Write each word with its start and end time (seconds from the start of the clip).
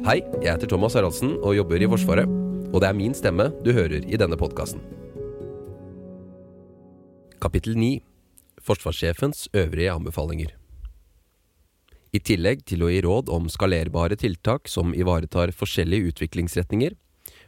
Hei, 0.00 0.22
jeg 0.40 0.48
heter 0.48 0.70
Thomas 0.70 0.94
Haraldsen 0.96 1.34
og 1.44 1.52
jobber 1.52 1.82
i 1.84 1.86
Forsvaret. 1.92 2.30
Og 2.72 2.78
det 2.80 2.86
er 2.88 2.96
min 2.96 3.12
stemme 3.12 3.50
du 3.60 3.68
hører 3.76 4.00
i 4.00 4.16
denne 4.16 4.38
podkasten. 4.40 4.80
Kapittel 7.36 7.76
9 7.76 7.98
Forsvarssjefens 8.64 9.50
øvrige 9.52 9.92
anbefalinger. 9.92 10.54
I 12.16 12.22
tillegg 12.24 12.64
til 12.64 12.86
å 12.86 12.88
gi 12.88 13.02
råd 13.04 13.28
om 13.28 13.52
skalerbare 13.52 14.16
tiltak 14.16 14.72
som 14.72 14.96
ivaretar 14.96 15.52
forskjellige 15.52 16.14
utviklingsretninger, 16.14 16.96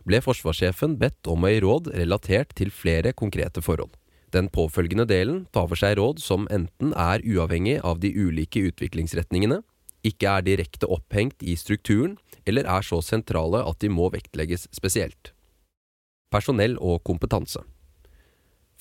ble 0.04 0.20
forsvarssjefen 0.20 1.00
bedt 1.00 1.32
om 1.32 1.48
å 1.48 1.54
gi 1.54 1.64
råd 1.64 1.88
relatert 1.96 2.52
til 2.60 2.68
flere 2.68 3.16
konkrete 3.16 3.64
forhold. 3.64 3.96
Den 4.28 4.52
påfølgende 4.52 5.08
delen 5.08 5.46
tar 5.56 5.72
for 5.72 5.80
seg 5.80 5.96
råd 5.96 6.20
som 6.20 6.44
enten 6.52 6.92
er 6.92 7.24
uavhengig 7.24 7.80
av 7.80 8.04
de 8.04 8.12
ulike 8.12 8.68
utviklingsretningene, 8.68 9.62
ikke 10.06 10.30
er 10.30 10.46
direkte 10.46 10.88
opphengt 10.90 11.42
i 11.42 11.54
strukturen, 11.58 12.16
eller 12.46 12.66
er 12.66 12.82
så 12.86 12.98
sentrale 13.04 13.62
at 13.62 13.78
de 13.82 13.90
må 13.92 14.08
vektlegges 14.12 14.66
spesielt. 14.74 15.32
Personell 16.32 16.78
og 16.80 17.02
kompetanse 17.06 17.62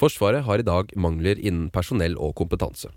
Forsvaret 0.01 0.47
har 0.47 0.61
i 0.61 0.65
dag 0.65 0.89
mangler 0.97 1.37
innen 1.37 1.69
personell 1.69 2.15
og 2.17 2.33
kompetanse. 2.39 2.89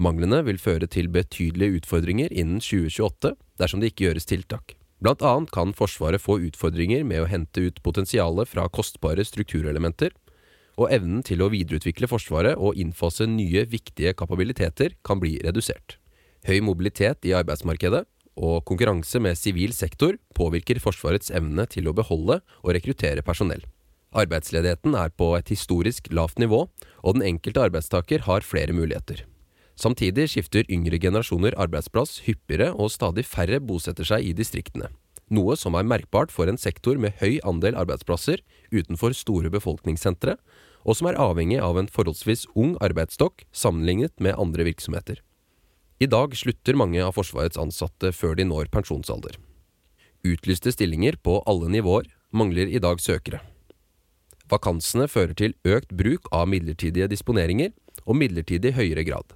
Manglene 0.00 0.40
vil 0.46 0.58
føre 0.58 0.88
til 0.90 1.10
betydelige 1.12 1.82
utfordringer 1.82 2.32
innen 2.32 2.62
2028 2.64 3.34
dersom 3.60 3.82
det 3.82 3.92
ikke 3.92 4.08
gjøres 4.08 4.26
tiltak. 4.30 4.74
Blant 5.04 5.22
annet 5.26 5.52
kan 5.52 5.74
Forsvaret 5.76 6.22
få 6.22 6.38
utfordringer 6.46 7.04
med 7.04 7.22
å 7.22 7.28
hente 7.28 7.66
ut 7.66 7.82
potensialet 7.84 8.48
fra 8.48 8.64
kostbare 8.72 9.26
strukturelementer, 9.26 10.14
og 10.80 10.90
evnen 10.90 11.20
til 11.22 11.44
å 11.44 11.50
videreutvikle 11.52 12.08
Forsvaret 12.10 12.56
og 12.58 12.78
innfase 12.80 13.28
nye, 13.30 13.66
viktige 13.70 14.14
kapabiliteter 14.18 14.96
kan 15.06 15.20
bli 15.22 15.36
redusert. 15.44 15.98
Høy 16.44 16.58
mobilitet 16.60 17.24
i 17.24 17.32
arbeidsmarkedet 17.32 18.02
og 18.34 18.64
konkurranse 18.68 19.20
med 19.22 19.38
sivil 19.38 19.72
sektor 19.72 20.18
påvirker 20.36 20.80
Forsvarets 20.82 21.30
evne 21.32 21.64
til 21.70 21.88
å 21.88 21.94
beholde 21.96 22.40
og 22.60 22.74
rekruttere 22.76 23.24
personell. 23.24 23.62
Arbeidsledigheten 24.14 24.94
er 24.98 25.10
på 25.16 25.32
et 25.38 25.48
historisk 25.50 26.10
lavt 26.14 26.38
nivå, 26.38 26.66
og 27.02 27.16
den 27.16 27.24
enkelte 27.34 27.64
arbeidstaker 27.64 28.26
har 28.28 28.46
flere 28.46 28.76
muligheter. 28.76 29.24
Samtidig 29.74 30.28
skifter 30.30 30.68
yngre 30.70 31.00
generasjoner 31.02 31.56
arbeidsplass 31.58 32.20
hyppigere, 32.28 32.70
og 32.76 32.92
stadig 32.94 33.24
færre 33.26 33.58
bosetter 33.58 34.06
seg 34.06 34.28
i 34.28 34.36
distriktene. 34.36 34.92
Noe 35.34 35.56
som 35.56 35.74
er 35.74 35.88
merkbart 35.88 36.30
for 36.30 36.46
en 36.50 36.60
sektor 36.60 37.00
med 37.00 37.16
høy 37.18 37.40
andel 37.48 37.74
arbeidsplasser 37.80 38.44
utenfor 38.70 39.16
store 39.16 39.50
befolkningssentre, 39.50 40.36
og 40.84 40.98
som 40.98 41.08
er 41.08 41.18
avhengig 41.18 41.58
av 41.64 41.80
en 41.80 41.88
forholdsvis 41.90 42.46
ung 42.54 42.76
arbeidsstokk 42.84 43.48
sammenlignet 43.50 44.12
med 44.20 44.36
andre 44.38 44.68
virksomheter. 44.68 45.24
I 46.04 46.08
dag 46.10 46.34
slutter 46.36 46.76
mange 46.76 47.00
av 47.00 47.14
Forsvarets 47.16 47.56
ansatte 47.56 48.10
før 48.12 48.34
de 48.36 48.44
når 48.44 48.68
pensjonsalder. 48.74 49.38
Utlyste 50.26 50.72
stillinger 50.74 51.16
på 51.24 51.38
alle 51.48 51.70
nivåer 51.72 52.10
mangler 52.34 52.68
i 52.68 52.80
dag 52.82 53.00
søkere. 53.00 53.38
Vakansene 54.50 55.06
fører 55.08 55.32
til 55.38 55.54
økt 55.64 55.94
bruk 55.96 56.28
av 56.34 56.50
midlertidige 56.52 57.08
disponeringer 57.08 57.72
og 58.04 58.18
midlertidig 58.20 58.74
høyere 58.76 59.04
grad. 59.08 59.32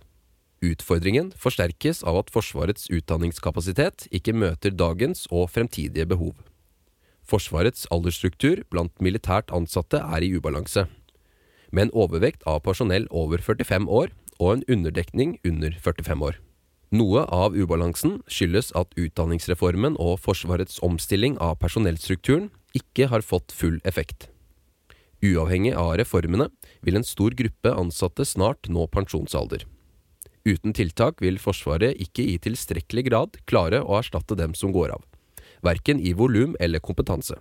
Utfordringen 0.60 1.30
forsterkes 1.40 2.02
av 2.02 2.18
at 2.20 2.32
Forsvarets 2.34 2.90
utdanningskapasitet 2.92 4.08
ikke 4.12 4.34
møter 4.36 4.74
dagens 4.74 5.24
og 5.30 5.46
fremtidige 5.54 6.08
behov. 6.10 6.34
Forsvarets 7.24 7.86
aldersstruktur 7.94 8.64
blant 8.68 8.92
militært 9.04 9.54
ansatte 9.56 10.02
er 10.02 10.26
i 10.26 10.34
ubalanse, 10.36 10.84
med 11.72 11.86
en 11.86 11.94
overvekt 12.04 12.44
av 12.48 12.60
personell 12.66 13.08
over 13.08 13.40
45 13.40 13.88
år 13.88 14.12
og 14.36 14.58
en 14.58 14.68
underdekning 14.76 15.38
under 15.46 15.72
45 15.80 16.28
år. 16.28 16.38
Noe 16.88 17.26
av 17.28 17.52
ubalansen 17.52 18.22
skyldes 18.32 18.70
at 18.78 18.94
utdanningsreformen 18.96 19.98
og 20.00 20.22
Forsvarets 20.24 20.78
omstilling 20.84 21.36
av 21.36 21.58
personellstrukturen 21.60 22.48
ikke 22.76 23.10
har 23.12 23.24
fått 23.24 23.52
full 23.52 23.76
effekt. 23.84 24.30
Uavhengig 25.20 25.74
av 25.76 25.96
reformene 26.00 26.46
vil 26.86 26.96
en 26.96 27.04
stor 27.04 27.34
gruppe 27.36 27.74
ansatte 27.74 28.24
snart 28.24 28.70
nå 28.72 28.86
pensjonsalder. 28.94 29.66
Uten 30.48 30.72
tiltak 30.72 31.20
vil 31.20 31.36
Forsvaret 31.42 31.98
ikke 32.00 32.24
i 32.24 32.38
tilstrekkelig 32.40 33.04
grad 33.10 33.36
klare 33.44 33.82
å 33.82 33.98
erstatte 33.98 34.38
dem 34.38 34.54
som 34.56 34.72
går 34.72 34.94
av, 34.96 35.04
verken 35.60 36.00
i 36.00 36.14
volum 36.16 36.56
eller 36.60 36.80
kompetanse. 36.80 37.36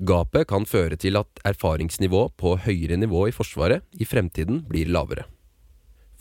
Gapet 0.00 0.48
kan 0.48 0.64
føre 0.64 0.96
til 0.96 1.20
at 1.20 1.42
erfaringsnivået 1.44 2.32
på 2.40 2.56
høyere 2.64 2.96
nivå 2.96 3.26
i 3.28 3.36
Forsvaret 3.36 3.84
i 3.92 4.08
fremtiden 4.08 4.64
blir 4.70 4.88
lavere. 4.88 5.26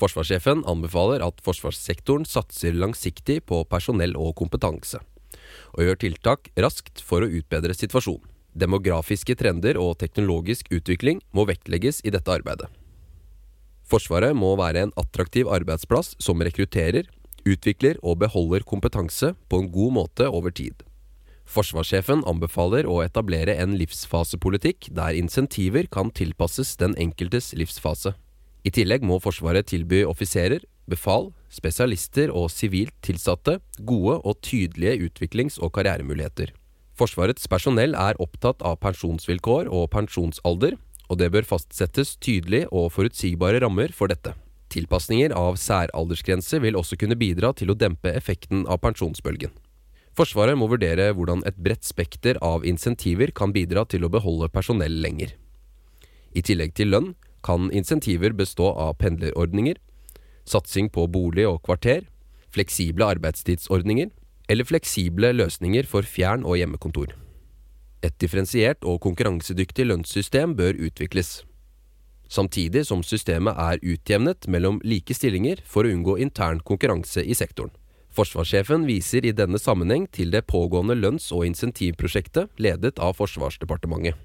Forsvarssjefen 0.02 0.64
anbefaler 0.66 1.22
at 1.22 1.42
forsvarssektoren 1.46 2.26
satser 2.26 2.74
langsiktig 2.74 3.44
på 3.46 3.62
personell 3.70 4.16
og 4.18 4.34
kompetanse, 4.40 4.98
og 5.78 5.84
gjør 5.86 6.00
tiltak 6.02 6.50
raskt 6.58 7.04
for 7.06 7.22
å 7.22 7.30
utbedre 7.30 7.76
situasjonen. 7.78 8.26
Demografiske 8.52 9.36
trender 9.40 9.78
og 9.80 10.00
teknologisk 10.02 10.68
utvikling 10.76 11.22
må 11.32 11.46
vektlegges 11.48 12.02
i 12.04 12.12
dette 12.12 12.34
arbeidet. 12.34 12.68
Forsvaret 13.88 14.36
må 14.36 14.56
være 14.60 14.88
en 14.88 14.94
attraktiv 15.00 15.48
arbeidsplass 15.52 16.16
som 16.20 16.42
rekrutterer, 16.44 17.06
utvikler 17.48 18.00
og 18.02 18.20
beholder 18.24 18.66
kompetanse 18.68 19.32
på 19.48 19.62
en 19.62 19.70
god 19.72 19.96
måte 20.00 20.28
over 20.28 20.52
tid. 20.52 20.84
Forsvarssjefen 21.48 22.26
anbefaler 22.28 22.90
å 22.90 23.00
etablere 23.06 23.56
en 23.62 23.78
livsfasepolitikk 23.80 24.90
der 24.98 25.16
insentiver 25.20 25.88
kan 25.92 26.12
tilpasses 26.16 26.74
den 26.82 26.98
enkeltes 27.00 27.52
livsfase. 27.56 28.16
I 28.62 28.70
tillegg 28.70 29.02
må 29.02 29.18
Forsvaret 29.22 29.66
tilby 29.72 30.04
offiserer, 30.06 30.62
befal, 30.90 31.32
spesialister 31.50 32.30
og 32.36 32.52
sivilt 32.54 32.94
tilsatte 33.06 33.58
gode 33.80 34.20
og 34.22 34.42
tydelige 34.46 35.08
utviklings- 35.08 35.58
og 35.62 35.74
karrieremuligheter. 35.78 36.52
Forsvarets 36.98 37.48
personell 37.50 37.96
er 37.98 38.20
opptatt 38.22 38.62
av 38.62 38.78
pensjonsvilkår 38.84 39.72
og 39.72 39.90
pensjonsalder, 39.96 40.78
og 41.10 41.18
det 41.20 41.32
bør 41.34 41.48
fastsettes 41.48 42.14
tydelige 42.22 42.70
og 42.70 42.92
forutsigbare 42.94 43.64
rammer 43.64 43.92
for 43.96 44.12
dette. 44.12 44.36
Tilpasninger 44.72 45.34
av 45.36 45.58
særaldersgrense 45.60 46.62
vil 46.64 46.78
også 46.80 46.96
kunne 47.02 47.18
bidra 47.20 47.52
til 47.58 47.74
å 47.74 47.76
dempe 47.76 48.14
effekten 48.14 48.64
av 48.70 48.80
pensjonsbølgen. 48.86 49.52
Forsvaret 50.16 50.60
må 50.60 50.68
vurdere 50.72 51.10
hvordan 51.16 51.42
et 51.48 51.58
bredt 51.58 51.88
spekter 51.88 52.38
av 52.44 52.66
insentiver 52.68 53.32
kan 53.36 53.52
bidra 53.56 53.84
til 53.88 54.06
å 54.06 54.12
beholde 54.12 54.52
personell 54.52 55.02
lenger. 55.04 55.34
I 56.36 56.44
tillegg 56.46 56.76
til 56.76 56.92
lønn 56.94 57.12
kan 57.44 57.72
insentiver 57.72 58.34
bestå 58.38 58.72
av 58.72 58.98
pendlerordninger, 59.02 59.78
satsing 60.46 60.90
på 60.90 61.08
bolig 61.12 61.48
og 61.50 61.62
kvarter, 61.66 62.08
fleksible 62.52 63.08
arbeidstidsordninger 63.16 64.12
eller 64.52 64.68
fleksible 64.68 65.32
løsninger 65.36 65.88
for 65.88 66.08
fjern- 66.08 66.46
og 66.46 66.58
hjemmekontor. 66.60 67.14
Et 68.04 68.16
differensiert 68.20 68.84
og 68.84 69.00
konkurransedyktig 69.04 69.86
lønnssystem 69.88 70.56
bør 70.58 70.80
utvikles, 70.88 71.44
samtidig 72.32 72.86
som 72.88 73.04
systemet 73.06 73.60
er 73.60 73.84
utjevnet 73.84 74.48
mellom 74.48 74.82
like 74.84 75.14
stillinger 75.14 75.62
for 75.66 75.86
å 75.86 75.94
unngå 75.94 76.18
intern 76.24 76.64
konkurranse 76.66 77.24
i 77.24 77.38
sektoren. 77.38 77.72
Forsvarssjefen 78.12 78.84
viser 78.90 79.24
i 79.24 79.32
denne 79.32 79.60
sammenheng 79.62 80.10
til 80.12 80.34
det 80.34 80.44
pågående 80.52 80.98
lønns- 81.00 81.32
og 81.32 81.46
insentivprosjektet 81.48 82.52
ledet 82.60 83.00
av 83.00 83.16
Forsvarsdepartementet. 83.16 84.18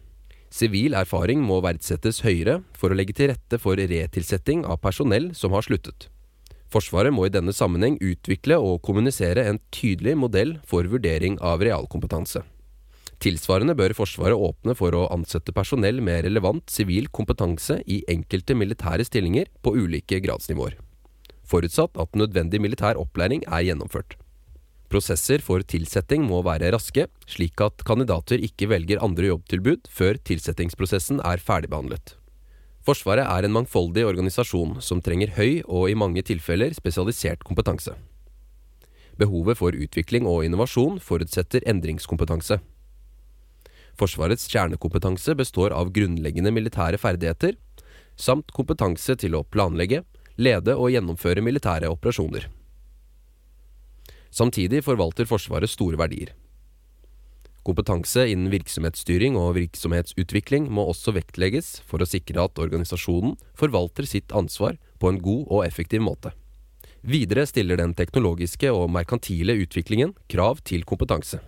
Sivil 0.52 0.94
erfaring 0.94 1.42
må 1.42 1.58
verdsettes 1.64 2.22
høyere 2.24 2.60
for 2.76 2.92
å 2.92 2.96
legge 2.96 3.16
til 3.16 3.32
rette 3.32 3.58
for 3.60 3.76
retilsetting 3.76 4.64
av 4.64 4.80
personell 4.82 5.32
som 5.34 5.54
har 5.56 5.66
sluttet. 5.66 6.08
Forsvaret 6.72 7.14
må 7.14 7.26
i 7.26 7.32
denne 7.32 7.54
sammenheng 7.54 7.96
utvikle 8.02 8.58
og 8.58 8.80
kommunisere 8.86 9.46
en 9.46 9.60
tydelig 9.74 10.16
modell 10.18 10.56
for 10.66 10.88
vurdering 10.90 11.38
av 11.44 11.62
realkompetanse. 11.62 12.42
Tilsvarende 13.22 13.76
bør 13.78 13.94
Forsvaret 13.96 14.36
åpne 14.36 14.74
for 14.76 14.92
å 14.92 15.06
ansette 15.14 15.54
personell 15.56 16.02
med 16.04 16.26
relevant 16.26 16.66
sivil 16.70 17.08
kompetanse 17.08 17.78
i 17.86 18.02
enkelte 18.12 18.56
militære 18.58 19.06
stillinger 19.08 19.48
på 19.64 19.72
ulike 19.78 20.20
gradsnivåer, 20.20 20.76
forutsatt 21.48 21.96
at 21.96 22.18
nødvendig 22.18 22.60
militær 22.60 23.00
opplæring 23.00 23.46
er 23.46 23.64
gjennomført. 23.70 24.18
Prosesser 24.96 25.42
for 25.44 25.60
tilsetting 25.60 26.22
må 26.24 26.38
være 26.40 26.70
raske, 26.72 27.04
slik 27.28 27.60
at 27.60 27.82
kandidater 27.84 28.40
ikke 28.40 28.70
velger 28.70 29.02
andre 29.04 29.28
jobbtilbud 29.28 29.90
før 29.92 30.16
tilsettingsprosessen 30.24 31.20
er 31.20 31.42
ferdigbehandlet. 31.44 32.14
Forsvaret 32.86 33.28
er 33.28 33.44
en 33.44 33.52
mangfoldig 33.58 34.06
organisasjon 34.08 34.78
som 34.80 35.02
trenger 35.04 35.34
høy 35.36 35.60
og 35.66 35.90
i 35.90 35.98
mange 36.00 36.24
tilfeller 36.24 36.72
spesialisert 36.72 37.44
kompetanse. 37.44 37.92
Behovet 39.20 39.60
for 39.60 39.76
utvikling 39.76 40.24
og 40.24 40.46
innovasjon 40.48 40.96
forutsetter 41.04 41.68
endringskompetanse. 41.68 42.62
Forsvarets 44.00 44.48
kjernekompetanse 44.48 45.36
består 45.36 45.76
av 45.76 45.92
grunnleggende 45.92 46.54
militære 46.56 46.96
ferdigheter, 46.96 47.58
samt 48.16 48.48
kompetanse 48.56 49.20
til 49.20 49.36
å 49.36 49.44
planlegge, 49.44 50.06
lede 50.40 50.72
og 50.72 50.94
gjennomføre 50.96 51.44
militære 51.44 51.92
operasjoner. 51.92 52.48
Samtidig 54.36 54.82
forvalter 54.84 55.24
Forsvaret 55.28 55.70
store 55.72 55.96
verdier. 55.96 56.34
Kompetanse 57.66 58.26
innen 58.30 58.52
virksomhetsstyring 58.52 59.34
og 59.40 59.56
virksomhetsutvikling 59.56 60.68
må 60.70 60.84
også 60.90 61.14
vektlegges 61.16 61.80
for 61.88 62.02
å 62.02 62.06
sikre 62.06 62.44
at 62.44 62.60
organisasjonen 62.62 63.34
forvalter 63.58 64.06
sitt 64.06 64.34
ansvar 64.36 64.76
på 65.00 65.10
en 65.10 65.22
god 65.24 65.48
og 65.48 65.64
effektiv 65.64 66.04
måte. 66.04 66.34
Videre 67.06 67.46
stiller 67.48 67.80
den 67.80 67.94
teknologiske 67.96 68.70
og 68.74 68.90
merkantile 68.92 69.56
utviklingen 69.62 70.12
krav 70.30 70.60
til 70.68 70.84
kompetanse. 70.86 71.40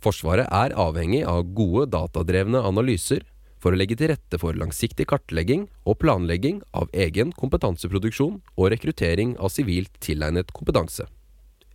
Forsvaret 0.00 0.48
er 0.48 0.74
avhengig 0.80 1.22
av 1.28 1.44
gode 1.54 1.90
datadrevne 1.92 2.64
analyser 2.64 3.26
for 3.60 3.74
å 3.74 3.78
legge 3.78 3.98
til 4.00 4.14
rette 4.14 4.40
for 4.40 4.56
langsiktig 4.56 5.06
kartlegging 5.12 5.68
og 5.84 6.00
planlegging 6.00 6.64
av 6.72 6.88
egen 6.96 7.36
kompetanseproduksjon 7.36 8.40
og 8.56 8.70
rekruttering 8.72 9.36
av 9.36 9.52
sivilt 9.52 9.92
tilegnet 10.00 10.54
kompetanse. 10.56 11.04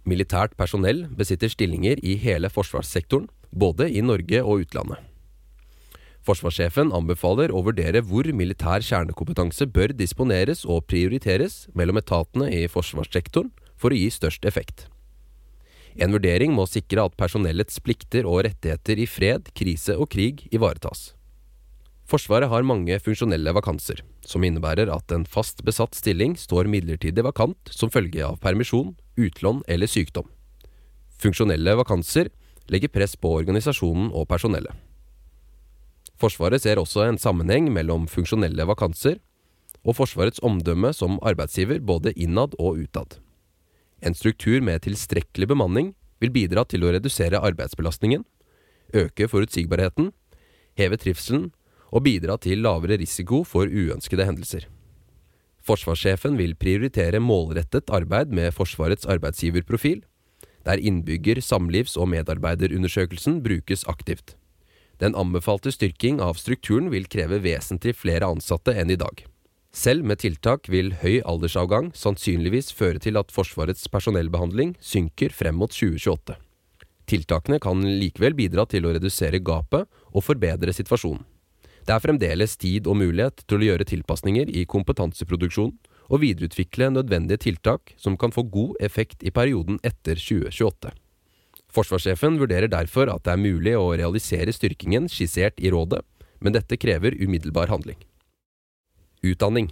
Militært 0.05 0.53
personell 0.53 1.07
besitter 1.17 1.49
stillinger 1.49 1.97
i 2.05 2.13
hele 2.21 2.51
forsvarssektoren, 2.53 3.25
både 3.49 3.87
i 3.89 4.03
Norge 4.05 4.41
og 4.43 4.65
utlandet. 4.65 5.01
Forsvarssjefen 6.25 6.91
anbefaler 6.93 7.51
å 7.53 7.61
vurdere 7.65 8.01
hvor 8.05 8.25
militær 8.33 8.85
kjernekompetanse 8.85 9.67
bør 9.69 9.93
disponeres 9.97 10.63
og 10.65 10.85
prioriteres 10.89 11.65
mellom 11.77 12.01
etatene 12.01 12.49
i 12.53 12.65
forsvarssektoren 12.69 13.51
for 13.77 13.93
å 13.93 13.99
gi 13.99 14.09
størst 14.13 14.45
effekt. 14.49 14.87
En 15.95 16.11
vurdering 16.13 16.53
må 16.53 16.65
sikre 16.67 17.05
at 17.07 17.17
personellets 17.17 17.77
plikter 17.79 18.25
og 18.29 18.43
rettigheter 18.45 18.99
i 18.99 19.05
fred, 19.09 19.53
krise 19.57 19.95
og 19.97 20.09
krig 20.11 20.47
ivaretas. 20.51 21.13
Forsvaret 22.05 22.51
har 22.51 22.65
mange 22.67 22.99
funksjonelle 23.01 23.49
vakanser, 23.57 24.03
som 24.21 24.43
innebærer 24.45 24.91
at 24.93 25.09
en 25.15 25.25
fast 25.25 25.63
besatt 25.65 25.97
stilling 25.97 26.35
står 26.37 26.69
midlertidig 26.69 27.23
vakant 27.25 27.71
som 27.73 27.89
følge 27.89 28.21
av 28.21 28.37
permisjon, 28.43 28.93
utlån 29.17 29.63
eller 29.67 29.89
sykdom. 29.89 30.27
Funksjonelle 31.17 31.73
vakanser 31.79 32.29
legger 32.69 32.93
press 32.93 33.15
på 33.17 33.31
organisasjonen 33.39 34.11
og 34.13 34.27
personellet. 34.29 34.73
Forsvaret 36.21 36.61
ser 36.61 36.79
også 36.79 37.07
en 37.07 37.17
sammenheng 37.19 37.71
mellom 37.73 38.05
funksjonelle 38.07 38.67
vakanser 38.69 39.17
og 39.85 39.97
Forsvarets 39.97 40.41
omdømme 40.45 40.93
som 40.95 41.19
arbeidsgiver 41.25 41.81
både 41.81 42.13
innad 42.13 42.55
og 42.61 42.79
utad. 42.85 43.17
En 44.01 44.13
struktur 44.13 44.61
med 44.61 44.85
tilstrekkelig 44.85 45.49
bemanning 45.49 45.93
vil 46.21 46.33
bidra 46.33 46.63
til 46.69 46.85
å 46.85 46.93
redusere 46.93 47.41
arbeidsbelastningen, 47.41 48.23
øke 48.93 49.27
forutsigbarheten, 49.29 50.11
heve 50.77 50.97
trivselen 51.01 51.49
og 51.91 52.05
bidra 52.07 52.37
til 52.41 52.63
lavere 52.65 52.97
risiko 53.01 53.43
for 53.43 53.69
uønskede 53.69 54.25
hendelser. 54.25 54.65
Forsvarssjefen 55.65 56.37
vil 56.37 56.53
prioritere 56.55 57.19
målrettet 57.19 57.89
arbeid 57.89 58.33
med 58.33 58.53
Forsvarets 58.53 59.07
arbeidsgiverprofil, 59.09 60.03
der 60.65 60.81
innbygger-, 60.81 61.41
samlivs- 61.41 61.97
og 61.97 62.09
medarbeiderundersøkelsen 62.13 63.41
brukes 63.43 63.85
aktivt. 63.89 64.35
Den 65.01 65.15
anbefalte 65.15 65.73
styrking 65.73 66.21
av 66.23 66.37
strukturen 66.39 66.91
vil 66.93 67.09
kreve 67.11 67.41
vesentlig 67.43 67.95
flere 67.97 68.29
ansatte 68.29 68.75
enn 68.77 68.93
i 68.93 68.99
dag. 68.99 69.25
Selv 69.75 70.05
med 70.07 70.21
tiltak 70.21 70.69
vil 70.71 70.93
høy 71.01 71.19
aldersavgang 71.27 71.89
sannsynligvis 71.97 72.71
føre 72.71 73.01
til 73.03 73.19
at 73.19 73.33
Forsvarets 73.35 73.89
personellbehandling 73.91 74.77
synker 74.79 75.35
frem 75.35 75.57
mot 75.59 75.73
2028. 75.73 76.37
Tiltakene 77.11 77.59
kan 77.61 77.83
likevel 77.83 78.37
bidra 78.37 78.63
til 78.69 78.87
å 78.87 78.93
redusere 78.95 79.43
gapet 79.43 79.89
og 80.13 80.23
forbedre 80.23 80.73
situasjonen. 80.73 81.25
Det 81.85 81.93
er 81.93 82.01
fremdeles 82.01 82.55
tid 82.57 82.87
og 82.89 82.97
mulighet 82.97 83.43
til 83.45 83.61
å 83.61 83.67
gjøre 83.67 83.85
tilpasninger 83.85 84.49
i 84.49 84.65
kompetanseproduksjonen 84.65 85.77
og 86.09 86.21
videreutvikle 86.21 86.89
nødvendige 86.93 87.43
tiltak 87.45 87.93
som 88.01 88.17
kan 88.17 88.33
få 88.33 88.45
god 88.49 88.81
effekt 88.85 89.25
i 89.25 89.33
perioden 89.33 89.77
etter 89.85 90.17
2028. 90.17 90.93
Forsvarssjefen 91.75 92.39
vurderer 92.41 92.71
derfor 92.71 93.09
at 93.13 93.25
det 93.25 93.35
er 93.35 93.41
mulig 93.41 93.73
å 93.77 93.93
realisere 93.93 94.53
styrkingen 94.53 95.09
skissert 95.11 95.59
i 95.61 95.71
rådet, 95.73 96.01
men 96.39 96.55
dette 96.55 96.77
krever 96.77 97.17
umiddelbar 97.21 97.69
handling. 97.73 97.97
Utdanning 99.25 99.71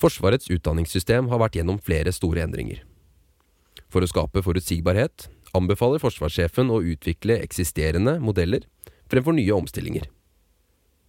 Forsvarets 0.00 0.48
utdanningssystem 0.50 1.28
har 1.30 1.40
vært 1.40 1.56
gjennom 1.60 1.78
flere 1.80 2.12
store 2.12 2.42
endringer. 2.44 2.82
For 3.92 4.04
å 4.04 4.08
skape 4.08 4.42
forutsigbarhet 4.44 5.28
anbefaler 5.56 6.00
forsvarssjefen 6.02 6.72
å 6.72 6.80
utvikle 6.94 7.38
eksisterende 7.44 8.18
modeller 8.20 8.64
fremfor 9.12 9.36
nye 9.36 9.54
omstillinger. 9.54 10.08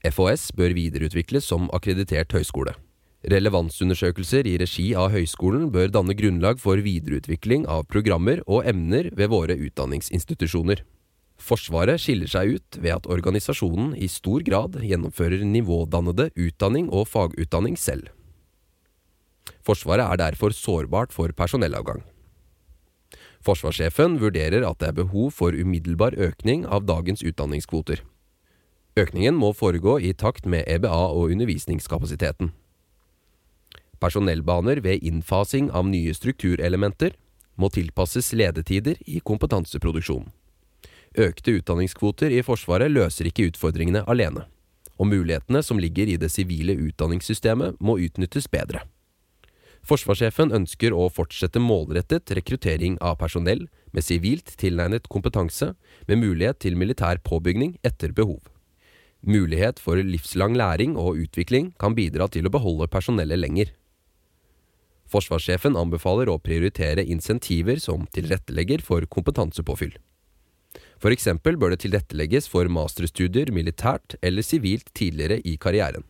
FHS 0.04 0.50
bør 0.58 0.74
videreutvikles 0.76 1.46
som 1.48 1.70
akkreditert 1.72 2.34
høyskole. 2.36 2.74
Relevansundersøkelser 3.32 4.48
i 4.52 4.58
regi 4.60 4.90
av 5.00 5.14
høyskolen 5.14 5.70
bør 5.72 5.94
danne 5.96 6.16
grunnlag 6.20 6.60
for 6.60 6.82
videreutvikling 6.84 7.64
av 7.72 7.86
programmer 7.88 8.42
og 8.44 8.68
emner 8.68 9.08
ved 9.16 9.32
våre 9.32 9.56
utdanningsinstitusjoner. 9.56 10.84
Forsvaret 11.40 12.04
skiller 12.04 12.28
seg 12.28 12.58
ut 12.58 12.80
ved 12.84 12.98
at 12.98 13.08
organisasjonen 13.08 13.96
i 13.96 14.12
stor 14.12 14.44
grad 14.44 14.76
gjennomfører 14.84 15.48
nivådannede 15.48 16.30
utdanning 16.36 16.92
og 16.92 17.08
fagutdanning 17.08 17.80
selv. 17.80 18.12
Forsvaret 19.64 20.04
er 20.04 20.20
derfor 20.20 20.52
sårbart 20.52 21.16
for 21.16 21.32
personellavgang. 21.32 22.04
Forsvarssjefen 23.44 24.20
vurderer 24.20 24.68
at 24.68 24.80
det 24.80 24.92
er 24.92 25.00
behov 25.00 25.32
for 25.36 25.56
umiddelbar 25.56 26.16
økning 26.16 26.68
av 26.68 26.84
dagens 26.88 27.24
utdanningskvoter. 27.24 28.04
Økningen 28.94 29.34
må 29.34 29.50
foregå 29.58 29.98
i 29.98 30.14
takt 30.14 30.46
med 30.46 30.68
EBA 30.70 30.94
og 30.94 31.32
undervisningskapasiteten. 31.34 32.52
Personellbaner 34.04 34.84
ved 34.86 35.02
innfasing 35.02 35.72
av 35.74 35.88
nye 35.90 36.14
strukturelementer 36.14 37.16
må 37.58 37.72
tilpasses 37.74 38.34
ledetider 38.38 39.00
i 39.10 39.22
kompetanseproduksjonen. 39.26 40.30
Økte 41.14 41.58
utdanningskvoter 41.60 42.34
i 42.34 42.42
Forsvaret 42.46 42.90
løser 42.90 43.30
ikke 43.30 43.48
utfordringene 43.52 44.02
alene, 44.10 44.48
og 44.98 45.10
mulighetene 45.10 45.62
som 45.66 45.82
ligger 45.82 46.10
i 46.10 46.18
det 46.18 46.32
sivile 46.34 46.74
utdanningssystemet 46.74 47.78
må 47.82 48.00
utnyttes 48.02 48.50
bedre. 48.50 48.86
Forsvarssjefen 49.84 50.54
ønsker 50.56 50.94
å 50.96 51.10
fortsette 51.12 51.60
målrettet 51.60 52.32
rekruttering 52.38 52.96
av 53.02 53.18
personell 53.20 53.68
med 53.92 54.06
sivilt 54.06 54.56
tilnegnet 54.58 55.10
kompetanse, 55.12 55.74
med 56.08 56.22
mulighet 56.22 56.62
til 56.64 56.78
militær 56.80 57.20
påbygning 57.26 57.78
etter 57.84 58.14
behov. 58.16 58.53
Mulighet 59.24 59.80
for 59.80 59.96
livslang 59.96 60.58
læring 60.60 60.98
og 61.00 61.16
utvikling 61.16 61.72
kan 61.80 61.96
bidra 61.96 62.28
til 62.28 62.48
å 62.48 62.52
beholde 62.52 62.90
personellet 62.92 63.40
lenger. 63.40 63.70
Forsvarssjefen 65.08 65.78
anbefaler 65.80 66.28
å 66.28 66.42
prioritere 66.44 67.06
insentiver 67.08 67.80
som 67.80 68.04
tilrettelegger 68.12 68.84
for 68.84 69.06
kompetansepåfyll. 69.08 69.94
For 71.00 71.16
eksempel 71.16 71.56
bør 71.60 71.74
det 71.74 71.84
tilrettelegges 71.84 72.50
for 72.52 72.68
masterstudier 72.68 73.52
militært 73.56 74.18
eller 74.22 74.44
sivilt 74.44 74.92
tidligere 74.98 75.40
i 75.48 75.56
karrieren. 75.56 76.04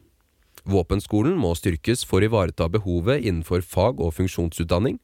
Våpenskolen 0.66 1.36
må 1.38 1.52
styrkes 1.60 2.06
for 2.08 2.24
å 2.24 2.30
ivareta 2.30 2.70
behovet 2.72 3.26
innenfor 3.26 3.62
fag- 3.62 4.02
og 4.02 4.14
funksjonsutdanning. 4.16 4.98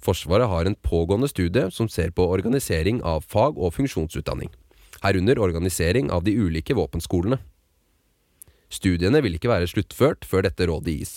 Forsvaret 0.00 0.48
har 0.48 0.66
en 0.66 0.76
pågående 0.76 1.28
studie 1.28 1.68
som 1.70 1.88
ser 1.88 2.10
på 2.10 2.26
organisering 2.28 3.02
av 3.04 3.24
fag- 3.24 3.60
og 3.60 3.76
funksjonsutdanning, 3.76 4.50
herunder 5.02 5.38
organisering 5.38 6.10
av 6.10 6.24
de 6.24 6.34
ulike 6.36 6.74
våpenskolene. 6.76 7.40
Studiene 8.70 9.22
vil 9.24 9.34
ikke 9.36 9.50
være 9.50 9.68
sluttført 9.70 10.24
før 10.28 10.46
dette 10.46 10.68
rådet 10.70 10.94
gis. 11.00 11.14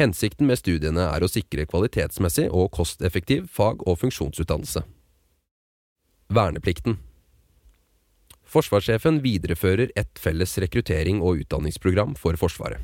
Hensikten 0.00 0.48
med 0.48 0.58
studiene 0.58 1.04
er 1.12 1.22
å 1.22 1.30
sikre 1.30 1.66
kvalitetsmessig 1.68 2.48
og 2.50 2.72
kosteffektiv 2.74 3.46
fag- 3.52 3.84
og 3.86 4.00
funksjonsutdannelse. 4.00 4.82
Verneplikten 6.32 6.96
Forsvarssjefen 8.52 9.20
viderefører 9.24 9.92
ett 9.96 10.18
felles 10.20 10.58
rekruttering- 10.60 11.22
og 11.22 11.44
utdanningsprogram 11.44 12.16
for 12.16 12.36
Forsvaret. 12.40 12.80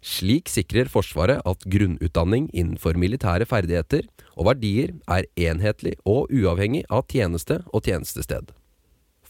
Slik 0.00 0.48
sikrer 0.48 0.88
Forsvaret 0.88 1.42
at 1.48 1.66
grunnutdanning 1.66 2.46
innenfor 2.54 2.96
militære 2.96 3.48
ferdigheter 3.48 4.06
og 4.36 4.46
verdier 4.52 4.94
er 5.10 5.26
enhetlig 5.36 5.96
og 6.06 6.30
uavhengig 6.30 6.84
av 6.88 7.08
tjeneste 7.10 7.64
og 7.72 7.82
tjenestested. 7.84 8.52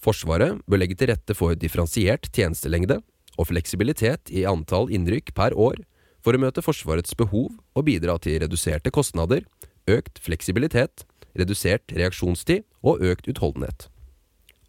Forsvaret 0.05 0.61
bør 0.69 0.83
legge 0.83 0.97
til 0.99 1.11
rette 1.11 1.35
for 1.35 1.59
differensiert 1.59 2.31
tjenestelengde 2.33 3.01
og 3.39 3.49
fleksibilitet 3.51 4.31
i 4.35 4.47
antall 4.49 4.91
innrykk 4.95 5.35
per 5.37 5.57
år 5.59 5.83
for 6.25 6.35
å 6.35 6.43
møte 6.43 6.63
Forsvarets 6.65 7.15
behov 7.19 7.53
og 7.75 7.87
bidra 7.87 8.19
til 8.23 8.41
reduserte 8.43 8.93
kostnader, 8.95 9.45
økt 9.89 10.19
fleksibilitet, 10.23 11.07
redusert 11.39 11.95
reaksjonstid 11.95 12.67
og 12.83 13.03
økt 13.05 13.31
utholdenhet. 13.31 13.89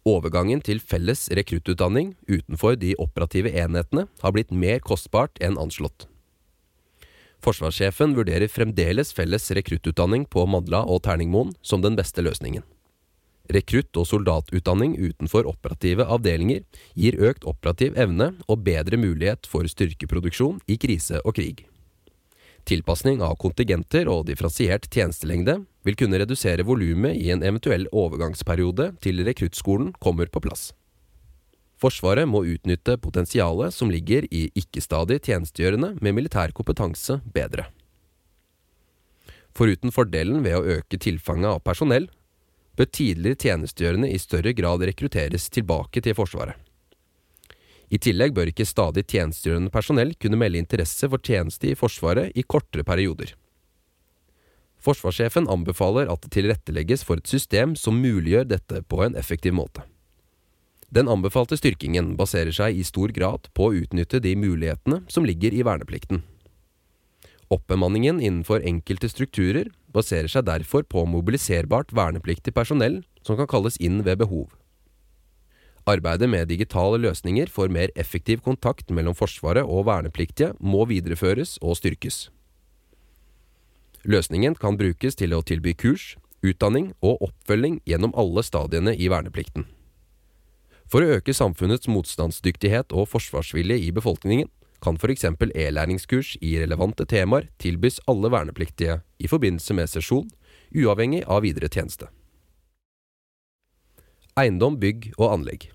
Overgangen 0.08 0.62
til 0.64 0.80
felles 0.80 1.26
rekruttutdanning 1.36 2.14
utenfor 2.30 2.78
de 2.80 2.94
operative 3.02 3.52
enhetene 3.52 4.06
har 4.22 4.32
blitt 4.32 4.54
mer 4.54 4.80
kostbart 4.80 5.36
enn 5.44 5.60
anslått. 5.60 6.06
Forsvarssjefen 7.44 8.14
vurderer 8.16 8.48
fremdeles 8.52 9.12
felles 9.16 9.46
rekruttutdanning 9.56 10.26
på 10.28 10.44
Madla 10.48 10.82
og 10.84 11.02
Terningmoen 11.04 11.54
som 11.64 11.84
den 11.84 11.96
beste 11.96 12.24
løsningen. 12.24 12.64
Rekrutt- 13.50 13.98
og 13.98 14.06
soldatutdanning 14.06 14.94
utenfor 15.00 15.48
operative 15.50 16.06
avdelinger 16.06 16.62
gir 16.94 17.18
økt 17.18 17.46
operativ 17.50 17.98
evne 17.98 18.32
og 18.46 18.62
bedre 18.66 19.00
mulighet 19.00 19.48
for 19.50 19.66
styrkeproduksjon 19.66 20.60
i 20.70 20.78
krise 20.78 21.18
og 21.24 21.34
krig. 21.40 21.64
Tilpasning 22.68 23.22
av 23.24 23.38
kontingenter 23.40 24.06
og 24.12 24.28
differensiert 24.28 24.86
tjenestelengde 24.92 25.56
vil 25.86 25.96
kunne 25.98 26.20
redusere 26.20 26.66
volumet 26.68 27.16
i 27.18 27.32
en 27.34 27.42
eventuell 27.42 27.88
overgangsperiode 27.90 28.92
til 29.02 29.24
rekruttskolen 29.26 29.94
kommer 29.98 30.30
på 30.30 30.44
plass. 30.44 30.70
Forsvaret 31.80 32.28
må 32.28 32.44
utnytte 32.44 32.98
potensialet 33.00 33.72
som 33.72 33.90
ligger 33.90 34.26
i 34.28 34.50
ikke-stadig 34.60 35.22
tjenestegjørende 35.24 35.94
med 36.04 36.18
militær 36.18 36.52
kompetanse 36.52 37.18
bedre. 37.24 37.70
Foruten 39.56 39.90
fordelen 39.90 40.44
ved 40.44 40.58
å 40.58 40.76
øke 40.76 41.00
tilfanget 41.00 41.56
av 41.56 41.62
personell, 41.64 42.10
bør 42.80 42.88
tidligere 42.88 43.36
tjenestegjørende 43.44 44.08
i 44.08 44.18
større 44.18 44.54
grad 44.56 44.80
rekrutteres 44.88 45.50
tilbake 45.52 46.00
til 46.00 46.16
Forsvaret. 46.16 46.56
I 47.90 47.98
tillegg 47.98 48.32
bør 48.32 48.48
ikke 48.52 48.68
stadig 48.68 49.04
tjenestegjørende 49.10 49.72
personell 49.74 50.14
kunne 50.22 50.38
melde 50.40 50.62
interesse 50.62 51.08
for 51.10 51.20
tjeneste 51.20 51.72
i 51.72 51.76
Forsvaret 51.76 52.32
i 52.38 52.46
kortere 52.46 52.86
perioder. 52.86 53.34
Forsvarssjefen 54.80 55.50
anbefaler 55.50 56.08
at 56.08 56.22
det 56.24 56.32
tilrettelegges 56.38 57.02
for 57.04 57.20
et 57.20 57.28
system 57.28 57.74
som 57.76 58.00
muliggjør 58.00 58.46
dette 58.48 58.80
på 58.88 59.02
en 59.04 59.18
effektiv 59.18 59.52
måte. 59.58 59.84
Den 60.90 61.10
anbefalte 61.10 61.58
styrkingen 61.58 62.14
baserer 62.18 62.54
seg 62.54 62.78
i 62.78 62.86
stor 62.86 63.12
grad 63.14 63.50
på 63.54 63.68
å 63.68 63.74
utnytte 63.82 64.22
de 64.24 64.32
mulighetene 64.38 65.02
som 65.12 65.26
ligger 65.28 65.54
i 65.54 65.66
verneplikten. 65.66 66.24
Oppbemanningen 67.50 68.20
innenfor 68.22 68.62
enkelte 68.62 69.08
strukturer 69.10 69.72
baserer 69.90 70.30
seg 70.30 70.46
derfor 70.46 70.84
på 70.86 71.02
mobiliserbart 71.10 71.90
vernepliktig 71.90 72.54
personell 72.54 73.00
som 73.26 73.38
kan 73.40 73.50
kalles 73.50 73.78
inn 73.82 74.04
ved 74.06 74.20
behov. 74.22 74.52
Arbeidet 75.90 76.28
med 76.30 76.46
digitale 76.46 77.00
løsninger 77.02 77.50
for 77.50 77.72
mer 77.72 77.90
effektiv 77.98 78.44
kontakt 78.44 78.92
mellom 78.94 79.16
Forsvaret 79.18 79.66
og 79.66 79.88
vernepliktige 79.88 80.52
må 80.60 80.84
videreføres 80.86 81.56
og 81.58 81.74
styrkes. 81.80 82.28
Løsningen 84.06 84.54
kan 84.54 84.78
brukes 84.78 85.18
til 85.18 85.34
å 85.34 85.42
tilby 85.42 85.74
kurs, 85.74 86.14
utdanning 86.46 86.92
og 87.02 87.18
oppfølging 87.26 87.80
gjennom 87.88 88.14
alle 88.14 88.46
stadiene 88.46 88.94
i 88.94 89.10
verneplikten. 89.10 89.66
For 90.90 91.02
å 91.02 91.18
øke 91.18 91.34
samfunnets 91.34 91.90
motstandsdyktighet 91.90 92.94
og 92.94 93.10
forsvarsvilje 93.10 93.82
i 93.82 93.90
befolkningen 93.94 94.48
kan 94.80 94.96
f.eks. 94.96 95.24
e-læringskurs 95.54 96.36
i 96.40 96.56
relevante 96.60 97.06
temaer 97.06 97.48
tilbys 97.58 98.00
alle 98.10 98.30
vernepliktige 98.32 99.00
i 99.18 99.28
forbindelse 99.28 99.76
med 99.76 99.90
sesjon, 99.92 100.30
uavhengig 100.74 101.24
av 101.26 101.44
videre 101.44 101.68
tjeneste. 101.68 102.08
Eiendom, 104.38 104.78
bygg 104.80 105.12
og 105.18 105.34
anlegg. 105.34 105.68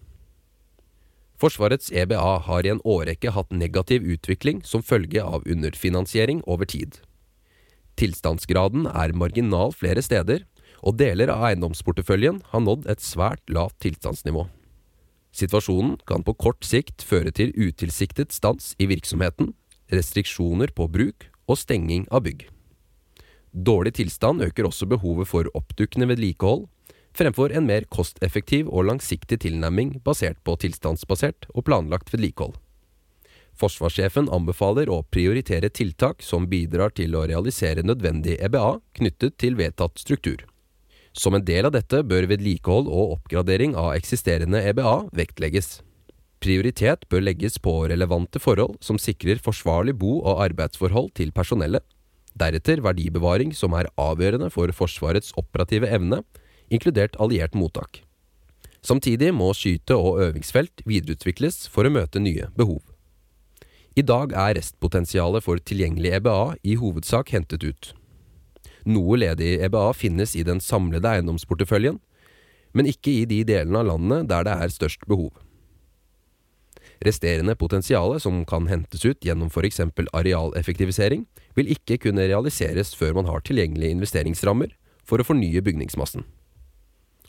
Forsvarets 1.36 1.92
EBA 1.92 2.38
har 2.48 2.66
i 2.66 2.72
en 2.72 2.82
årrekke 2.88 3.34
hatt 3.36 3.52
negativ 3.52 4.06
utvikling 4.08 4.62
som 4.64 4.84
følge 4.84 5.22
av 5.22 5.44
underfinansiering 5.46 6.42
over 6.48 6.66
tid. 6.66 7.02
Tilstandsgraden 8.00 8.88
er 8.88 9.16
marginal 9.16 9.76
flere 9.76 10.04
steder, 10.04 10.46
og 10.86 10.98
deler 11.00 11.32
av 11.34 11.44
eiendomsporteføljen 11.50 12.42
har 12.52 12.64
nådd 12.64 12.88
et 12.92 13.04
svært 13.04 13.44
lavt 13.52 13.78
tilstandsnivå. 13.84 14.46
Situasjonen 15.36 15.98
kan 16.08 16.24
på 16.24 16.34
kort 16.40 16.64
sikt 16.64 17.04
føre 17.04 17.34
til 17.36 17.52
utilsiktet 17.60 18.32
stans 18.32 18.72
i 18.80 18.88
virksomheten, 18.88 19.52
restriksjoner 19.92 20.72
på 20.76 20.88
bruk 20.88 21.28
og 21.52 21.60
stenging 21.60 22.06
av 22.08 22.24
bygg. 22.28 22.46
Dårlig 23.52 23.98
tilstand 24.00 24.44
øker 24.44 24.68
også 24.68 24.88
behovet 24.88 25.28
for 25.28 25.50
oppdukkende 25.56 26.08
vedlikehold, 26.14 26.66
fremfor 27.16 27.52
en 27.56 27.68
mer 27.68 27.88
kosteffektiv 27.92 28.68
og 28.72 28.88
langsiktig 28.90 29.42
tilnærming 29.44 29.98
basert 30.04 30.40
på 30.44 30.56
tilstandsbasert 30.60 31.48
og 31.54 31.68
planlagt 31.68 32.12
vedlikehold. 32.16 32.56
Forsvarssjefen 33.56 34.28
anbefaler 34.36 34.90
å 34.92 35.04
prioritere 35.08 35.70
tiltak 35.72 36.24
som 36.24 36.48
bidrar 36.52 36.92
til 36.96 37.16
å 37.16 37.24
realisere 37.28 37.86
nødvendig 37.88 38.36
EBA 38.44 38.82
knyttet 39.00 39.38
til 39.40 39.56
vedtatt 39.60 40.00
struktur. 40.00 40.44
Som 41.16 41.38
en 41.38 41.46
del 41.48 41.66
av 41.70 41.72
dette 41.72 42.02
bør 42.04 42.28
vedlikehold 42.28 42.90
og 42.92 43.16
oppgradering 43.16 43.76
av 43.80 43.94
eksisterende 43.96 44.60
EBA 44.68 44.96
vektlegges. 45.16 45.80
Prioritet 46.44 47.08
bør 47.10 47.24
legges 47.24 47.56
på 47.64 47.72
relevante 47.90 48.42
forhold 48.44 48.76
som 48.84 49.00
sikrer 49.00 49.40
forsvarlig 49.42 49.96
bo- 49.98 50.20
og 50.20 50.44
arbeidsforhold 50.44 51.14
til 51.16 51.32
personellet, 51.32 51.86
deretter 52.36 52.84
verdibevaring 52.84 53.54
som 53.56 53.74
er 53.80 53.88
avgjørende 53.96 54.52
for 54.52 54.72
Forsvarets 54.76 55.32
operative 55.40 55.88
evne, 55.88 56.20
inkludert 56.68 57.16
alliert 57.22 57.56
mottak. 57.56 58.02
Samtidig 58.86 59.32
må 59.34 59.54
skyte- 59.56 59.96
og 59.96 60.20
øvingsfelt 60.22 60.84
videreutvikles 60.86 61.70
for 61.72 61.88
å 61.88 61.94
møte 61.96 62.20
nye 62.20 62.52
behov. 62.60 62.84
I 63.96 64.04
dag 64.04 64.34
er 64.36 64.58
restpotensialet 64.60 65.42
for 65.42 65.58
tilgjengelig 65.64 66.18
EBA 66.20 66.58
i 66.68 66.76
hovedsak 66.76 67.32
hentet 67.32 67.64
ut. 67.64 67.94
Noe 68.86 69.18
ledig 69.18 69.56
EBA 69.66 69.88
finnes 69.98 70.36
i 70.38 70.44
den 70.46 70.62
samlede 70.62 71.10
eiendomsporteføljen, 71.10 71.98
men 72.76 72.90
ikke 72.92 73.12
i 73.22 73.26
de 73.30 73.42
delene 73.48 73.82
av 73.82 73.90
landet 73.90 74.30
der 74.30 74.46
det 74.46 74.56
er 74.62 74.74
størst 74.74 75.08
behov. 75.10 75.32
Resterende 77.04 77.56
potensialet 77.60 78.24
som 78.24 78.44
kan 78.48 78.70
hentes 78.70 79.04
ut 79.04 79.26
gjennom 79.26 79.50
f.eks. 79.52 79.82
arealeffektivisering, 80.14 81.26
vil 81.56 81.72
ikke 81.72 81.98
kunne 82.06 82.28
realiseres 82.30 82.94
før 82.96 83.18
man 83.18 83.30
har 83.30 83.44
tilgjengelige 83.44 83.96
investeringsrammer 83.98 84.76
for 85.06 85.22
å 85.22 85.28
fornye 85.28 85.64
bygningsmassen. 85.66 86.26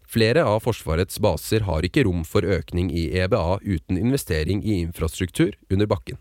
Flere 0.07 0.45
av 0.47 0.63
Forsvarets 0.63 1.19
baser 1.19 1.65
har 1.67 1.85
ikke 1.87 2.05
rom 2.07 2.23
for 2.25 2.47
økning 2.47 2.93
i 2.95 3.09
EBA 3.19 3.59
uten 3.65 3.99
investering 3.99 4.63
i 4.63 4.79
infrastruktur 4.85 5.57
under 5.73 5.91
bakken. 5.91 6.21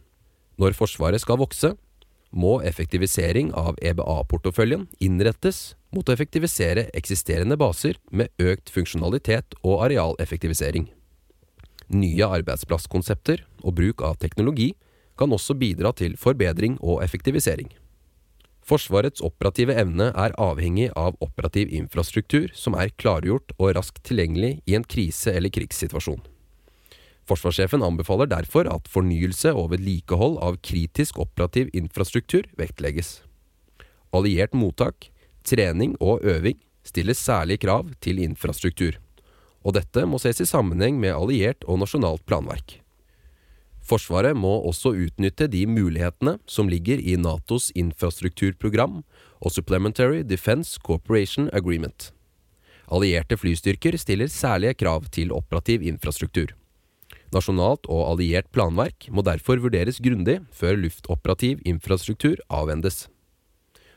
Når 0.57 0.73
Forsvaret 0.77 1.21
skal 1.21 1.37
vokse, 1.37 1.75
må 2.31 2.57
effektivisering 2.67 3.51
av 3.53 3.77
EBA-porteføljen 3.81 4.87
innrettes 5.03 5.75
mot 5.95 6.07
å 6.07 6.15
effektivisere 6.15 6.89
eksisterende 6.97 7.57
baser 7.59 7.99
med 8.11 8.33
økt 8.41 8.71
funksjonalitet 8.73 9.55
og 9.63 9.85
arealeffektivisering. 9.87 10.89
Nye 11.95 12.27
arbeidsplasskonsepter 12.39 13.45
og 13.63 13.77
bruk 13.77 14.03
av 14.03 14.17
teknologi 14.19 14.73
kan 15.19 15.31
også 15.31 15.55
bidra 15.55 15.93
til 15.95 16.17
forbedring 16.19 16.79
og 16.81 17.03
effektivisering. 17.05 17.69
Forsvarets 18.65 19.21
operative 19.21 19.75
evne 19.77 20.09
er 20.17 20.33
avhengig 20.41 20.89
av 20.97 21.19
operativ 21.21 21.69
infrastruktur 21.69 22.49
som 22.57 22.73
er 22.73 22.89
klargjort 22.97 23.53
og 23.59 23.75
raskt 23.77 24.01
tilgjengelig 24.09 24.57
i 24.65 24.73
en 24.75 24.83
krise- 24.83 25.35
eller 25.37 25.53
krigssituasjon. 25.53 26.23
Forsvarssjefen 27.25 27.81
anbefaler 27.85 28.29
derfor 28.29 28.69
at 28.69 28.89
fornyelse 28.91 29.53
og 29.57 29.71
vedlikehold 29.73 30.37
av 30.45 30.59
kritisk 30.61 31.17
operativ 31.23 31.71
infrastruktur 31.73 32.45
vektlegges. 32.59 33.19
Alliert 34.13 34.53
mottak, 34.53 35.09
trening 35.45 35.95
og 35.99 36.21
øving 36.25 36.59
stiller 36.85 37.17
særlige 37.17 37.65
krav 37.65 37.89
til 38.01 38.21
infrastruktur, 38.21 38.99
og 39.65 39.73
dette 39.77 40.05
må 40.05 40.21
ses 40.21 40.43
i 40.43 40.49
sammenheng 40.49 40.99
med 41.01 41.15
alliert 41.15 41.65
og 41.65 41.81
nasjonalt 41.81 42.21
planverk. 42.29 42.79
Forsvaret 43.85 44.33
må 44.37 44.51
også 44.65 44.95
utnytte 44.97 45.45
de 45.49 45.65
mulighetene 45.69 46.39
som 46.49 46.69
ligger 46.69 47.01
i 47.01 47.17
Natos 47.21 47.69
infrastrukturprogram 47.77 49.03
og 49.41 49.53
Supplementary 49.53 50.23
Defense 50.25 50.79
Cooperation 50.81 51.51
Agreement. 51.53 52.11
Allierte 52.89 53.37
flystyrker 53.37 53.97
stiller 53.97 54.29
særlige 54.29 54.77
krav 54.81 55.05
til 55.13 55.33
operativ 55.33 55.85
infrastruktur. 55.85 56.53
Nasjonalt 57.35 57.89
og 57.91 58.05
alliert 58.13 58.47
planverk 58.55 59.09
må 59.11 59.23
derfor 59.25 59.59
vurderes 59.59 59.99
grundig 60.03 60.39
før 60.55 60.77
luftoperativ 60.79 61.59
infrastruktur 61.67 62.39
avhendes. 62.47 63.05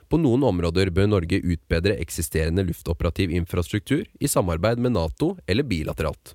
På 0.08 0.16
noen 0.16 0.42
områder 0.48 0.88
bør 0.94 1.10
Norge 1.10 1.38
utbedre 1.44 1.98
eksisterende 2.00 2.64
luftoperativ 2.64 3.30
infrastruktur 3.36 4.06
i 4.18 4.30
samarbeid 4.30 4.80
med 4.80 4.96
Nato 4.96 5.34
eller 5.46 5.68
bilateralt. 5.68 6.32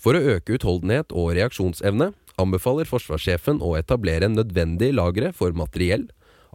For 0.00 0.16
å 0.16 0.22
øke 0.36 0.56
utholdenhet 0.56 1.12
og 1.12 1.34
reaksjonsevne 1.36 2.12
anbefaler 2.40 2.88
forsvarssjefen 2.88 3.60
å 3.60 3.74
etablere 3.76 4.30
nødvendige 4.30 4.96
lagre 4.96 5.34
for 5.36 5.52
materiell, 5.52 6.06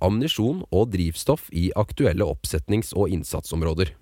ammunisjon 0.01 0.63
og 0.71 0.89
drivstoff 0.95 1.51
i 1.53 1.69
aktuelle 1.77 2.25
oppsetnings- 2.25 2.95
og 2.95 3.13
innsatsområder. 3.13 3.93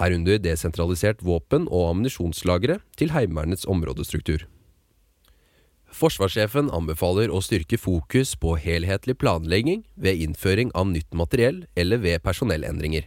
Herunder 0.00 0.40
desentralisert 0.42 1.20
våpen- 1.22 1.68
og 1.68 1.90
ammunisjonslagre 1.92 2.80
til 2.96 3.12
Heimevernets 3.14 3.68
områdestruktur. 3.70 4.46
Forsvarssjefen 5.94 6.72
anbefaler 6.74 7.30
å 7.30 7.38
styrke 7.44 7.78
fokus 7.78 8.32
på 8.40 8.56
helhetlig 8.58 9.14
planlegging 9.20 9.84
ved 9.94 10.18
innføring 10.24 10.72
av 10.74 10.88
nytt 10.90 11.12
materiell 11.14 11.60
eller 11.78 12.00
ved 12.02 12.22
personellendringer. 12.24 13.06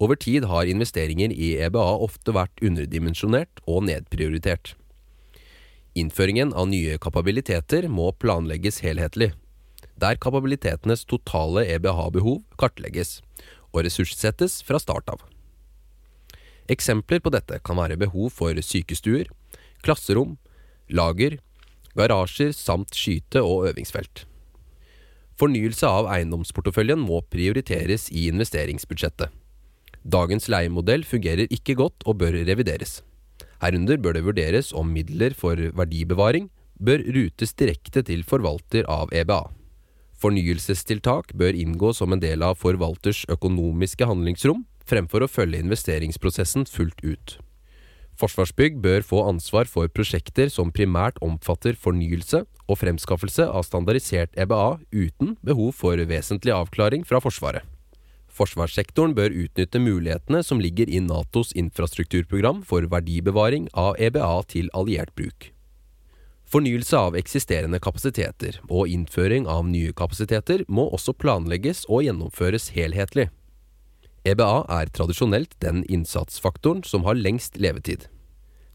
Over 0.00 0.16
tid 0.16 0.46
har 0.48 0.70
investeringer 0.70 1.34
i 1.34 1.56
EBA 1.60 1.84
ofte 2.06 2.32
vært 2.32 2.62
underdimensjonert 2.64 3.60
og 3.66 3.84
nedprioritert. 3.90 4.72
Innføringen 5.98 6.54
av 6.54 6.70
nye 6.70 6.96
kapabiliteter 7.02 7.88
må 7.92 8.12
planlegges 8.22 8.80
helhetlig, 8.86 9.32
der 9.98 10.20
kapabilitetenes 10.22 11.02
totale 11.10 11.66
EBH-behov 11.74 12.44
kartlegges 12.60 13.18
og 13.74 13.82
ressurssettes 13.84 14.62
fra 14.64 14.80
start 14.80 15.10
av. 15.12 15.26
Eksempler 16.72 17.20
på 17.20 17.32
dette 17.34 17.58
kan 17.64 17.76
være 17.80 17.98
behov 18.00 18.30
for 18.38 18.56
sykestuer, 18.64 19.28
klasserom, 19.82 20.36
lager, 20.88 21.40
garasjer 21.96 22.52
samt 22.52 22.96
skyte- 22.96 23.44
og 23.44 23.70
øvingsfelt. 23.70 24.24
Fornyelse 25.38 25.86
av 25.86 26.08
eiendomsporteføljen 26.10 26.98
må 26.98 27.22
prioriteres 27.30 28.08
i 28.10 28.26
investeringsbudsjettet. 28.28 29.30
Dagens 30.02 30.48
leiemodell 30.50 31.04
fungerer 31.06 31.46
ikke 31.52 31.76
godt 31.78 32.02
og 32.06 32.18
bør 32.18 32.40
revideres. 32.48 33.02
Herunder 33.62 33.98
bør 33.98 34.16
det 34.18 34.24
vurderes 34.26 34.72
om 34.72 34.90
midler 34.94 35.34
for 35.34 35.54
verdibevaring 35.54 36.50
bør 36.78 37.02
rutes 37.14 37.54
direkte 37.58 38.04
til 38.06 38.22
forvalter 38.26 38.86
av 38.90 39.12
EBA. 39.14 39.40
Fornyelsestiltak 40.18 41.34
bør 41.38 41.54
inngå 41.54 41.92
som 41.94 42.14
en 42.14 42.22
del 42.22 42.42
av 42.42 42.58
forvalters 42.58 43.24
økonomiske 43.30 44.06
handlingsrom, 44.06 44.64
fremfor 44.88 45.22
å 45.22 45.30
følge 45.30 45.62
investeringsprosessen 45.62 46.66
fullt 46.66 47.02
ut. 47.04 47.36
Forsvarsbygg 48.18 48.80
bør 48.82 49.04
få 49.06 49.20
ansvar 49.30 49.68
for 49.70 49.86
prosjekter 49.94 50.50
som 50.50 50.72
primært 50.74 51.20
omfatter 51.22 51.76
fornyelse 51.78 52.42
og 52.66 52.80
fremskaffelse 52.80 53.46
av 53.46 53.62
standardisert 53.66 54.34
EBA 54.34 54.78
uten 54.90 55.36
behov 55.46 55.76
for 55.78 56.02
vesentlig 56.10 56.54
avklaring 56.56 57.04
fra 57.06 57.20
Forsvaret. 57.22 57.62
Forsvarssektoren 58.38 59.14
bør 59.14 59.34
utnytte 59.44 59.80
mulighetene 59.82 60.42
som 60.46 60.58
ligger 60.62 60.90
i 60.90 61.00
Natos 61.02 61.54
infrastrukturprogram 61.58 62.64
for 62.66 62.86
verdibevaring 62.90 63.70
av 63.74 63.94
EBA 64.02 64.34
til 64.50 64.70
alliert 64.74 65.14
bruk. 65.18 65.52
Fornyelse 66.48 66.96
av 66.98 67.16
eksisterende 67.18 67.78
kapasiteter 67.82 68.58
og 68.66 68.88
innføring 68.88 69.46
av 69.46 69.66
nye 69.68 69.92
kapasiteter 69.92 70.64
må 70.66 70.86
også 70.96 71.14
planlegges 71.14 71.84
og 71.86 72.06
gjennomføres 72.06 72.70
helhetlig. 72.74 73.28
EBA 74.28 74.52
er 74.68 74.90
tradisjonelt 74.92 75.54
den 75.64 75.84
innsatsfaktoren 75.88 76.82
som 76.84 77.06
har 77.06 77.16
lengst 77.16 77.56
levetid. 77.56 78.08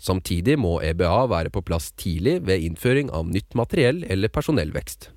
Samtidig 0.02 0.56
må 0.60 0.80
EBA 0.84 1.28
være 1.32 1.52
på 1.54 1.62
plass 1.68 1.92
tidlig 2.00 2.40
ved 2.48 2.64
innføring 2.66 3.12
av 3.14 3.30
nytt 3.30 3.54
materiell 3.56 4.02
eller 4.12 4.32
personellvekst. 4.34 5.12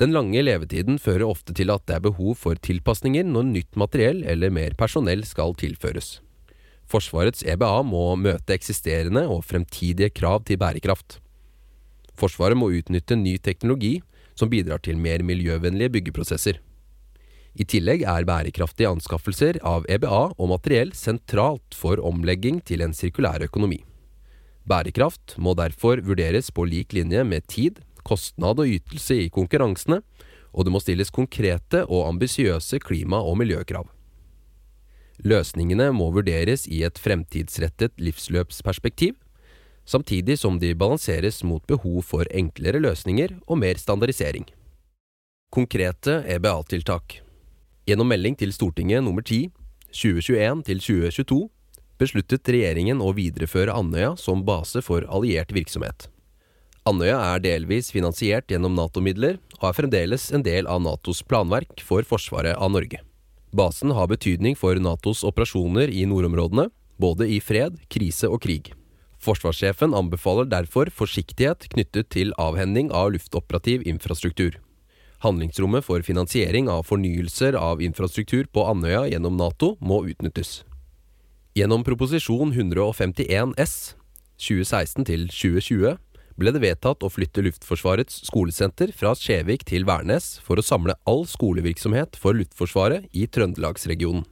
Den 0.00 0.14
lange 0.14 0.42
levetiden 0.42 0.98
fører 0.98 1.26
ofte 1.26 1.54
til 1.54 1.70
at 1.74 1.84
det 1.88 1.98
er 1.98 2.06
behov 2.06 2.34
for 2.40 2.58
tilpasninger 2.58 3.26
når 3.26 3.50
nytt 3.50 3.78
materiell 3.78 4.24
eller 4.26 4.50
mer 4.54 4.74
personell 4.78 5.22
skal 5.28 5.54
tilføres. 5.60 6.18
Forsvarets 6.90 7.44
EBA 7.46 7.76
må 7.86 8.06
møte 8.20 8.56
eksisterende 8.56 9.24
og 9.30 9.44
fremtidige 9.48 10.12
krav 10.12 10.42
til 10.48 10.58
bærekraft. 10.60 11.20
Forsvaret 12.14 12.58
må 12.58 12.70
utnytte 12.74 13.16
ny 13.18 13.38
teknologi 13.38 13.96
som 14.38 14.50
bidrar 14.50 14.82
til 14.82 14.98
mer 14.98 15.22
miljøvennlige 15.26 15.94
byggeprosesser. 15.96 16.60
I 17.54 17.64
tillegg 17.70 18.02
er 18.02 18.26
bærekraftige 18.26 18.90
anskaffelser 18.90 19.60
av 19.62 19.84
EBA 19.86 20.22
og 20.34 20.48
materiell 20.50 20.90
sentralt 20.98 21.76
for 21.78 22.02
omlegging 22.02 22.58
til 22.66 22.82
en 22.82 22.94
sirkulær 22.96 23.44
økonomi. 23.46 23.84
Bærekraft 24.66 25.36
må 25.38 25.54
derfor 25.54 26.00
vurderes 26.02 26.50
på 26.50 26.64
lik 26.66 26.96
linje 26.96 27.22
med 27.22 27.46
tid, 27.46 27.78
kostnad 28.02 28.58
og 28.58 28.70
ytelse 28.74 29.20
i 29.26 29.30
konkurransene, 29.30 30.00
og 30.54 30.66
det 30.66 30.72
må 30.74 30.80
stilles 30.82 31.12
konkrete 31.14 31.84
og 31.84 32.08
ambisiøse 32.08 32.80
klima- 32.82 33.22
og 33.22 33.38
miljøkrav. 33.38 33.86
Løsningene 35.22 35.92
må 35.94 36.08
vurderes 36.10 36.66
i 36.66 36.82
et 36.82 36.98
fremtidsrettet 36.98 37.94
livsløpsperspektiv, 38.02 39.14
samtidig 39.86 40.40
som 40.40 40.58
de 40.58 40.72
balanseres 40.74 41.44
mot 41.46 41.62
behov 41.70 42.02
for 42.02 42.26
enklere 42.34 42.82
løsninger 42.82 43.36
og 43.46 43.60
mer 43.62 43.78
standardisering. 43.78 44.48
Konkrete 45.54 46.24
EBA-tiltak 46.34 47.20
Gjennom 47.84 48.08
melding 48.08 48.36
til 48.40 48.52
Stortinget 48.56 49.04
nummer 49.04 49.20
10 49.20 49.50
2021-2022 49.92 51.36
besluttet 52.00 52.48
regjeringen 52.50 53.02
å 53.04 53.12
videreføre 53.14 53.74
Andøya 53.76 54.14
som 54.18 54.42
base 54.46 54.80
for 54.82 55.04
alliert 55.12 55.52
virksomhet. 55.54 56.08
Andøya 56.88 57.18
er 57.34 57.44
delvis 57.44 57.90
finansiert 57.92 58.48
gjennom 58.48 58.74
Nato-midler 58.76 59.36
og 59.60 59.68
er 59.68 59.76
fremdeles 59.76 60.26
en 60.32 60.42
del 60.44 60.68
av 60.68 60.82
Natos 60.84 61.22
planverk 61.28 61.84
for 61.84 62.08
forsvaret 62.08 62.56
av 62.56 62.72
Norge. 62.72 63.04
Basen 63.54 63.92
har 63.94 64.10
betydning 64.10 64.56
for 64.58 64.80
Natos 64.80 65.22
operasjoner 65.24 65.92
i 65.92 66.02
nordområdene, 66.08 66.70
både 66.96 67.28
i 67.30 67.38
fred, 67.40 67.76
krise 67.92 68.28
og 68.32 68.42
krig. 68.44 68.72
Forsvarssjefen 69.24 69.94
anbefaler 69.96 70.48
derfor 70.48 70.90
forsiktighet 70.92 71.68
knyttet 71.72 72.10
til 72.16 72.32
avhending 72.40 72.90
av 72.92 73.12
luftoperativ 73.14 73.86
infrastruktur. 73.88 74.58
Handlingsrommet 75.24 75.86
for 75.86 76.04
finansiering 76.04 76.68
av 76.68 76.84
fornyelser 76.84 77.56
av 77.56 77.82
infrastruktur 77.82 78.44
på 78.52 78.66
Andøya 78.68 79.06
gjennom 79.08 79.38
Nato 79.40 79.74
må 79.80 80.02
utnyttes. 80.10 80.62
Gjennom 81.56 81.84
proposisjon 81.86 82.52
151 82.52 83.54
S 83.62 83.94
2016-2020 84.42 85.96
ble 86.34 86.50
det 86.50 86.62
vedtatt 86.64 87.04
å 87.06 87.10
flytte 87.12 87.44
Luftforsvarets 87.46 88.24
skolesenter 88.26 88.90
fra 88.96 89.14
Skjevik 89.16 89.62
til 89.68 89.86
Værnes 89.86 90.34
for 90.42 90.58
å 90.58 90.66
samle 90.66 90.96
all 91.08 91.22
skolevirksomhet 91.30 92.18
for 92.18 92.34
Luftforsvaret 92.36 93.06
i 93.14 93.28
Trøndelagsregionen. 93.30 94.26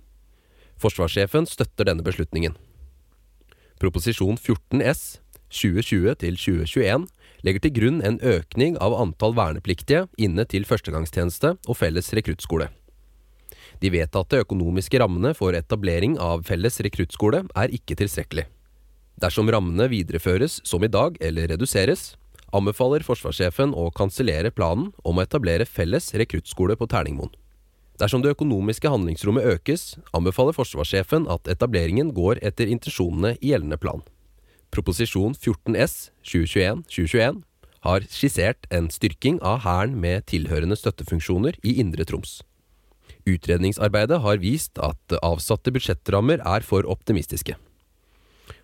Forsvarssjefen 0.82 1.46
støtter 1.46 1.86
denne 1.86 2.02
beslutningen. 2.02 2.56
Proposisjon 3.78 4.36
14 4.36 4.82
S 4.82 5.02
2020-2021 5.52 7.06
legger 7.46 7.64
til 7.64 7.74
grunn 7.78 7.98
en 8.06 8.20
økning 8.22 8.78
av 8.82 8.94
antall 8.98 9.34
vernepliktige 9.36 10.06
inne 10.16 10.46
til 10.48 10.66
førstegangstjeneste 10.68 11.56
og 11.66 11.78
felles 11.78 12.12
rekruttskole. 12.16 12.70
De 13.82 13.90
vedtatte 13.90 14.40
økonomiske 14.44 15.00
rammene 15.02 15.32
for 15.34 15.56
etablering 15.58 16.16
av 16.22 16.44
felles 16.46 16.78
rekruttskole 16.86 17.42
er 17.58 17.74
ikke 17.74 17.96
tilstrekkelig. 17.98 18.46
Dersom 19.22 19.50
rammene 19.50 19.88
videreføres 19.90 20.60
som 20.66 20.84
i 20.84 20.90
dag 20.90 21.18
eller 21.20 21.50
reduseres, 21.50 22.14
anbefaler 22.52 23.04
forsvarssjefen 23.06 23.74
å 23.74 23.88
kansellere 23.96 24.52
planen 24.54 24.90
om 25.02 25.18
å 25.18 25.24
etablere 25.24 25.66
felles 25.66 26.12
rekruttskole 26.14 26.76
på 26.78 26.88
Terningmoen. 26.90 27.32
Dersom 28.00 28.22
det 28.24 28.32
økonomiske 28.34 28.90
handlingsrommet 28.90 29.46
økes, 29.46 29.96
anbefaler 30.16 30.56
forsvarssjefen 30.56 31.28
at 31.30 31.48
etableringen 31.50 32.10
går 32.16 32.40
etter 32.42 32.70
intensjonene 32.72 33.36
i 33.40 33.52
gjeldende 33.52 33.78
plan. 33.78 34.02
Proposisjon 34.72 35.34
14 35.36 35.76
S 35.76 35.94
2021-2021 36.24 37.42
har 37.84 38.04
skissert 38.08 38.64
en 38.72 38.86
styrking 38.94 39.36
av 39.44 39.66
Hæren 39.66 39.98
med 40.00 40.24
tilhørende 40.30 40.78
støttefunksjoner 40.80 41.58
i 41.60 41.74
Indre 41.82 42.06
Troms. 42.08 42.38
Utredningsarbeidet 43.28 44.22
har 44.24 44.40
vist 44.40 44.80
at 44.80 45.16
avsatte 45.20 45.74
budsjettrammer 45.74 46.40
er 46.40 46.64
for 46.64 46.88
optimistiske. 46.88 47.58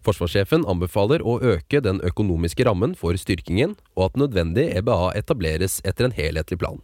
Forsvarssjefen 0.06 0.64
anbefaler 0.70 1.20
å 1.20 1.36
øke 1.44 1.82
den 1.84 2.00
økonomiske 2.00 2.64
rammen 2.64 2.94
for 2.96 3.18
styrkingen, 3.20 3.76
og 3.92 4.08
at 4.08 4.22
nødvendig 4.22 4.70
EBA 4.80 5.12
etableres 5.18 5.82
etter 5.84 6.08
en 6.08 6.16
helhetlig 6.16 6.56
plan. 6.62 6.80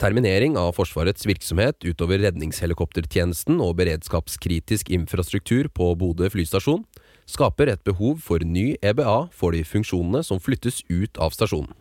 Terminering 0.00 0.58
av 0.60 0.74
Forsvarets 0.76 1.24
virksomhet 1.24 1.86
utover 1.86 2.20
redningshelikoptertjenesten 2.20 3.62
og 3.64 3.78
beredskapskritisk 3.80 4.90
infrastruktur 4.92 5.70
på 5.72 5.92
Bodø 5.96 6.28
flystasjon 6.34 6.84
skaper 7.26 7.70
et 7.72 7.82
behov 7.84 8.20
for 8.24 8.44
ny 8.44 8.74
EBA 8.82 9.28
for 9.32 9.56
de 9.56 9.64
funksjonene 9.64 10.22
som 10.26 10.40
flyttes 10.42 10.82
ut 10.90 11.18
av 11.18 11.34
stasjonen. 11.36 11.72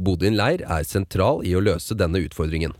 Bodin 0.00 0.36
leir 0.36 0.62
er 0.64 0.86
sentral 0.88 1.42
i 1.44 1.52
å 1.56 1.60
løse 1.60 1.96
denne 1.96 2.22
utfordringen. 2.24 2.72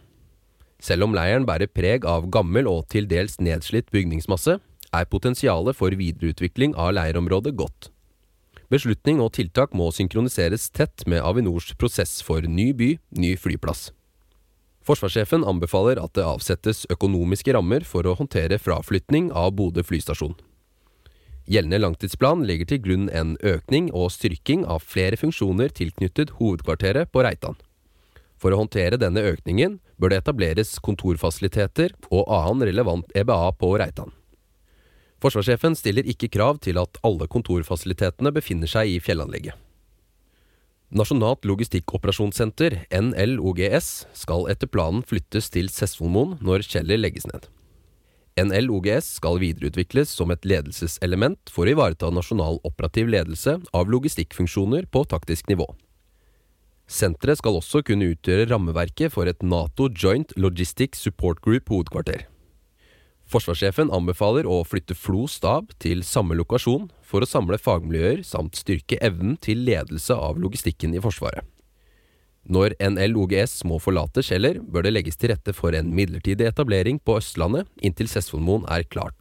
Selv 0.80 1.04
om 1.04 1.14
leiren 1.14 1.44
bærer 1.44 1.68
preg 1.68 2.06
av 2.08 2.30
gammel 2.32 2.68
og 2.70 2.86
til 2.92 3.08
dels 3.08 3.36
nedslitt 3.40 3.90
bygningsmasse, 3.92 4.56
er 4.90 5.08
potensialet 5.12 5.76
for 5.76 5.94
videreutvikling 5.94 6.72
av 6.74 6.94
leirområdet 6.96 7.52
godt. 7.58 7.90
Beslutning 8.70 9.20
og 9.20 9.34
tiltak 9.36 9.74
må 9.76 9.90
synkroniseres 9.92 10.68
tett 10.70 11.04
med 11.10 11.22
Avinors 11.26 11.72
prosess 11.78 12.20
for 12.22 12.46
ny 12.46 12.70
by, 12.72 12.94
ny 13.18 13.34
flyplass. 13.36 13.90
Forsvarssjefen 14.86 15.44
anbefaler 15.44 16.00
at 16.00 16.14
det 16.16 16.24
avsettes 16.24 16.86
økonomiske 16.90 17.52
rammer 17.54 17.84
for 17.86 18.06
å 18.08 18.16
håndtere 18.16 18.58
fraflytning 18.62 19.28
av 19.36 19.52
Bodø 19.58 19.84
flystasjon. 19.86 20.38
Gjeldende 21.50 21.80
langtidsplan 21.80 22.44
legger 22.46 22.68
til 22.70 22.78
grunn 22.84 23.08
en 23.10 23.32
økning 23.42 23.88
og 23.90 24.12
styrking 24.14 24.62
av 24.70 24.84
flere 24.86 25.18
funksjoner 25.18 25.72
tilknyttet 25.74 26.36
hovedkvarteret 26.38 27.10
på 27.10 27.24
Reitan. 27.26 27.58
For 28.38 28.54
å 28.54 28.60
håndtere 28.62 29.00
denne 29.00 29.24
økningen 29.32 29.80
bør 29.98 30.12
det 30.12 30.20
etableres 30.22 30.76
kontorfasiliteter 30.78 31.96
og 32.08 32.30
annen 32.30 32.68
relevant 32.70 33.10
EBA 33.18 33.40
på 33.58 33.72
Reitan. 33.82 34.14
Forsvarssjefen 35.20 35.74
stiller 35.76 36.06
ikke 36.08 36.30
krav 36.32 36.62
til 36.64 36.78
at 36.80 37.02
alle 37.04 37.26
kontorfasilitetene 37.28 38.30
befinner 38.32 38.70
seg 38.70 38.94
i 38.94 39.00
fjellanlegget. 39.02 39.58
Nasjonalt 40.90 41.44
logistikkoperasjonssenter, 41.46 42.84
NLOGS, 42.94 43.90
skal 44.22 44.48
etter 44.50 44.70
planen 44.70 45.04
flyttes 45.06 45.50
til 45.54 45.68
Sessvollmoen 45.70 46.38
når 46.42 46.64
Kjeller 46.66 46.98
legges 46.98 47.28
ned. 47.30 47.50
NLOGS 48.40 49.16
skal 49.18 49.40
videreutvikles 49.42 50.12
som 50.14 50.32
et 50.32 50.46
ledelseselement 50.48 51.52
for 51.52 51.68
å 51.68 51.74
ivareta 51.74 52.10
nasjonal 52.14 52.60
operativ 52.64 53.10
ledelse 53.12 53.58
av 53.76 53.92
logistikkfunksjoner 53.92 54.88
på 54.88 55.04
taktisk 55.10 55.50
nivå. 55.50 55.66
Senteret 56.90 57.38
skal 57.38 57.58
også 57.60 57.84
kunne 57.86 58.08
utgjøre 58.14 58.48
rammeverket 58.50 59.12
for 59.14 59.30
et 59.30 59.44
Nato 59.46 59.86
Joint 59.92 60.32
Logistics 60.40 61.04
Support 61.04 61.42
Group 61.44 61.70
hovedkvarter. 61.70 62.24
Forsvarssjefen 63.30 63.92
anbefaler 63.94 64.48
å 64.50 64.64
flytte 64.66 64.96
FLO 64.98 65.28
stab 65.30 65.70
til 65.78 66.02
samme 66.02 66.34
lokasjon 66.34 66.88
for 67.06 67.22
å 67.22 67.30
samle 67.30 67.60
fagmiljøer 67.62 68.24
samt 68.26 68.58
styrke 68.58 68.98
evnen 68.98 69.36
til 69.38 69.62
ledelse 69.68 70.16
av 70.16 70.40
logistikken 70.42 70.96
i 70.98 71.02
Forsvaret. 71.04 71.46
Når 72.48 72.74
NLOGS 72.80 73.60
må 73.68 73.78
forlate 73.82 74.24
Kjeller, 74.24 74.60
bør 74.64 74.86
det 74.86 74.94
legges 74.94 75.18
til 75.20 75.32
rette 75.34 75.52
for 75.52 75.76
en 75.76 75.92
midlertidig 75.94 76.48
etablering 76.48 76.98
på 77.04 77.18
Østlandet 77.20 77.68
inntil 77.84 78.08
Sessvollmoen 78.08 78.64
er 78.72 78.86
klart. 78.88 79.14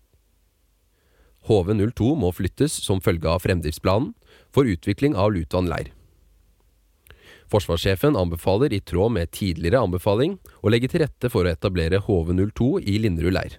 HV02 1.50 2.16
må 2.20 2.32
flyttes 2.36 2.74
som 2.84 3.02
følge 3.02 3.30
av 3.30 3.42
fremdriftsplanen 3.44 4.14
for 4.54 4.70
utvikling 4.70 5.16
av 5.16 5.34
Lutvann 5.34 5.70
leir. 5.72 5.92
Forsvarssjefen 7.50 8.18
anbefaler 8.20 8.74
i 8.74 8.82
tråd 8.86 9.16
med 9.16 9.32
tidligere 9.34 9.82
anbefaling 9.82 10.38
å 10.62 10.70
legge 10.70 10.92
til 10.92 11.02
rette 11.02 11.32
for 11.34 11.48
å 11.48 11.54
etablere 11.54 12.02
HV02 12.06 12.70
i 12.86 13.00
Linderud 13.02 13.34
leir. 13.34 13.58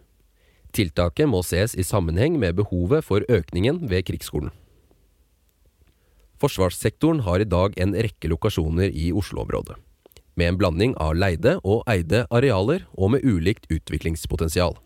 Tiltaket 0.70 1.26
må 1.26 1.42
ses 1.42 1.74
i 1.74 1.82
sammenheng 1.86 2.36
med 2.38 2.54
behovet 2.60 3.02
for 3.02 3.26
økningen 3.26 3.82
ved 3.90 4.06
krigsskolen. 4.06 4.52
Forsvarssektoren 6.40 7.20
har 7.26 7.42
i 7.42 7.48
dag 7.48 7.74
en 7.76 7.92
rekke 7.92 8.28
lokasjoner 8.32 8.88
i 8.96 9.10
Oslo-området, 9.12 9.74
med 10.40 10.48
en 10.48 10.60
blanding 10.60 10.94
av 10.96 11.12
leide 11.18 11.58
og 11.60 11.82
eide 11.90 12.22
arealer 12.32 12.86
og 12.96 13.12
med 13.12 13.26
ulikt 13.28 13.68
utviklingspotensial. 13.68 14.78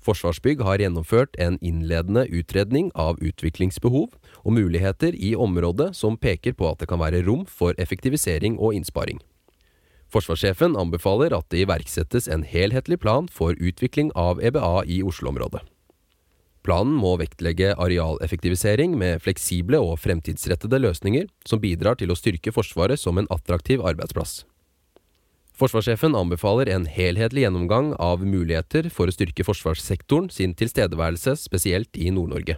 Forsvarsbygg 0.00 0.64
har 0.64 0.80
gjennomført 0.80 1.36
en 1.38 1.60
innledende 1.60 2.24
utredning 2.32 2.88
av 2.98 3.20
utviklingsbehov 3.20 4.16
og 4.42 4.54
muligheter 4.56 5.14
i 5.14 5.34
området 5.36 5.92
som 5.94 6.16
peker 6.18 6.56
på 6.56 6.70
at 6.72 6.80
det 6.80 6.88
kan 6.90 7.02
være 7.02 7.22
rom 7.26 7.44
for 7.46 7.76
effektivisering 7.78 8.56
og 8.58 8.74
innsparing. 8.74 9.20
Forsvarssjefen 10.10 10.74
anbefaler 10.80 11.36
at 11.36 11.46
det 11.52 11.66
iverksettes 11.68 12.26
en 12.26 12.42
helhetlig 12.42 12.98
plan 12.98 13.28
for 13.30 13.54
utvikling 13.60 14.10
av 14.18 14.42
EBA 14.42 14.80
i 14.90 15.04
Oslo-området. 15.06 15.62
Planen 16.66 16.92
må 16.92 17.14
vektlegge 17.20 17.72
arealeffektivisering 17.80 18.92
med 19.00 19.22
fleksible 19.24 19.80
og 19.80 19.96
fremtidsrettede 20.02 20.80
løsninger 20.82 21.28
som 21.48 21.62
bidrar 21.62 21.96
til 22.00 22.12
å 22.12 22.18
styrke 22.18 22.52
Forsvaret 22.52 23.00
som 23.00 23.18
en 23.18 23.28
attraktiv 23.32 23.80
arbeidsplass. 23.80 24.42
Forsvarssjefen 25.60 26.14
anbefaler 26.16 26.70
en 26.72 26.86
helhetlig 26.88 27.44
gjennomgang 27.44 27.92
av 28.00 28.22
muligheter 28.24 28.88
for 28.92 29.08
å 29.10 29.12
styrke 29.12 29.44
forsvarssektoren 29.44 30.30
sin 30.32 30.54
tilstedeværelse, 30.56 31.34
spesielt 31.36 31.96
i 32.00 32.08
Nord-Norge. 32.16 32.56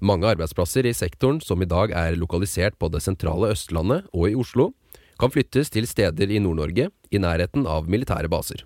Mange 0.00 0.30
arbeidsplasser 0.30 0.86
i 0.88 0.94
sektoren 0.96 1.42
som 1.44 1.60
i 1.60 1.68
dag 1.68 1.92
er 1.92 2.16
lokalisert 2.16 2.78
på 2.80 2.88
det 2.92 3.02
sentrale 3.04 3.50
Østlandet 3.52 4.08
og 4.14 4.30
i 4.30 4.38
Oslo, 4.38 4.70
kan 5.18 5.32
flyttes 5.34 5.72
til 5.74 5.88
steder 5.90 6.30
i 6.30 6.40
Nord-Norge 6.40 6.88
i 7.10 7.20
nærheten 7.20 7.66
av 7.68 7.88
militære 7.90 8.30
baser. 8.32 8.62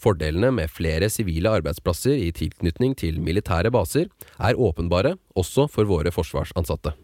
Fordelene 0.00 0.48
med 0.56 0.72
flere 0.72 1.10
sivile 1.12 1.50
arbeidsplasser 1.58 2.16
i 2.16 2.30
tilknytning 2.32 2.94
til 2.96 3.18
militære 3.20 3.72
baser 3.74 4.08
er 4.38 4.56
åpenbare 4.56 5.16
også 5.36 5.66
for 5.68 5.88
våre 5.90 6.12
forsvarsansatte. 6.14 6.94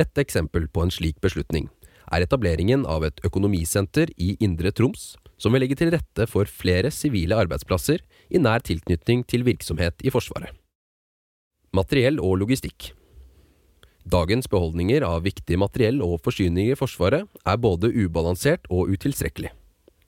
Et 0.00 0.18
eksempel 0.18 0.66
på 0.72 0.82
en 0.82 0.90
slik 0.90 1.20
beslutning 1.22 1.68
er 2.12 2.24
etableringen 2.24 2.82
av 2.88 3.06
et 3.06 3.20
økonomisenter 3.24 4.10
i 4.18 4.34
Indre 4.42 4.72
Troms, 4.74 5.12
som 5.38 5.54
vil 5.54 5.62
legge 5.64 5.78
til 5.78 5.92
rette 5.94 6.26
for 6.30 6.50
flere 6.50 6.90
sivile 6.90 7.38
arbeidsplasser 7.44 8.02
i 8.30 8.42
nær 8.42 8.64
tilknytning 8.66 9.22
til 9.28 9.46
virksomhet 9.46 10.02
i 10.02 10.10
Forsvaret. 10.10 10.50
Materiell 11.72 12.18
og 12.20 12.36
logistikk 12.42 12.90
Dagens 14.02 14.48
beholdninger 14.50 15.04
av 15.06 15.22
viktig 15.22 15.56
materiell 15.62 16.02
og 16.02 16.18
forsyninger 16.24 16.74
i 16.74 16.78
Forsvaret 16.78 17.28
er 17.46 17.60
både 17.62 17.92
ubalansert 17.94 18.66
og 18.68 18.90
utilstrekkelig. 18.90 19.52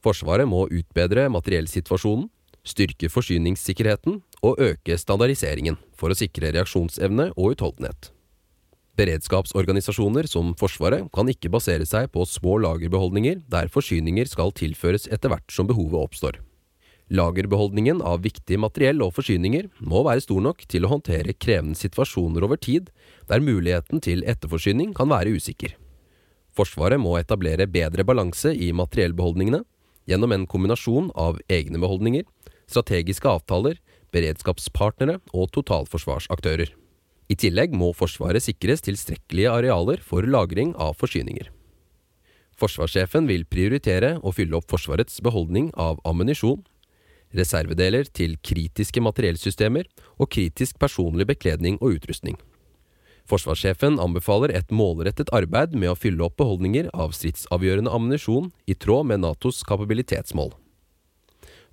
Forsvaret 0.04 0.48
må 0.48 0.66
utbedre 0.68 1.30
materiellsituasjonen, 1.32 2.28
styrke 2.64 3.08
forsyningssikkerheten 3.12 4.18
og 4.44 4.60
øke 4.60 4.96
standardiseringen 5.00 5.78
for 5.96 6.12
å 6.12 6.18
sikre 6.18 6.52
reaksjonsevne 6.52 7.30
og 7.34 7.54
utholdenhet. 7.54 8.10
Beredskapsorganisasjoner 8.94 10.28
som 10.30 10.52
Forsvaret 10.60 11.08
kan 11.14 11.28
ikke 11.30 11.50
basere 11.50 11.86
seg 11.88 12.12
på 12.14 12.24
små 12.30 12.60
lagerbeholdninger 12.62 13.40
der 13.50 13.70
forsyninger 13.72 14.28
skal 14.30 14.54
tilføres 14.54 15.08
etter 15.10 15.32
hvert 15.32 15.50
som 15.50 15.66
behovet 15.66 15.98
oppstår. 15.98 16.38
Lagerbeholdningen 17.12 18.00
av 18.06 18.22
viktig 18.24 18.56
materiell 18.60 19.02
og 19.04 19.12
forsyninger 19.16 19.66
må 19.84 20.04
være 20.06 20.24
stor 20.24 20.40
nok 20.46 20.62
til 20.70 20.86
å 20.86 20.92
håndtere 20.94 21.34
krevende 21.36 21.76
situasjoner 21.76 22.46
over 22.46 22.56
tid, 22.56 22.88
der 23.28 23.44
muligheten 23.44 24.00
til 24.04 24.24
etterforsyning 24.24 24.94
kan 24.96 25.10
være 25.12 25.34
usikker. 25.36 25.74
Forsvaret 26.54 27.02
må 27.02 27.16
etablere 27.18 27.66
bedre 27.66 28.06
balanse 28.06 28.54
i 28.54 28.70
materiellbeholdningene 28.72 29.64
gjennom 30.10 30.32
en 30.34 30.46
kombinasjon 30.50 31.10
av 31.14 31.40
egne 31.48 31.80
beholdninger, 31.82 32.24
strategiske 32.70 33.28
avtaler, 33.28 33.80
beredskapspartnere 34.14 35.18
og 35.34 35.50
totalforsvarsaktører. 35.56 36.70
I 37.32 37.36
tillegg 37.40 37.72
må 37.72 37.90
Forsvaret 37.96 38.44
sikres 38.44 38.84
tilstrekkelige 38.84 39.50
arealer 39.50 40.02
for 40.04 40.26
lagring 40.28 40.74
av 40.76 40.98
forsyninger. 41.00 41.48
Forsvarssjefen 42.60 43.26
vil 43.26 43.46
prioritere 43.50 44.14
å 44.22 44.32
fylle 44.34 44.60
opp 44.60 44.68
Forsvarets 44.70 45.18
beholdning 45.24 45.72
av 45.80 45.98
ammunisjon, 46.06 46.62
reservedeler 47.34 48.06
til 48.14 48.36
kritiske 48.46 49.02
materiellsystemer 49.02 49.88
og 50.20 50.30
kritisk 50.30 50.78
personlig 50.78 51.26
bekledning 51.32 51.80
og 51.80 51.96
utrustning. 51.98 52.36
Forsvarssjefen 53.30 53.96
anbefaler 54.02 54.52
et 54.52 54.72
målrettet 54.74 55.30
arbeid 55.32 55.72
med 55.72 55.94
å 55.94 55.96
fylle 55.96 56.26
opp 56.26 56.36
beholdninger 56.40 56.90
av 56.92 57.14
stridsavgjørende 57.16 57.92
ammunisjon 57.92 58.50
i 58.68 58.76
tråd 58.76 59.08
med 59.08 59.22
Natos 59.24 59.62
kapabilitetsmål. 59.64 60.52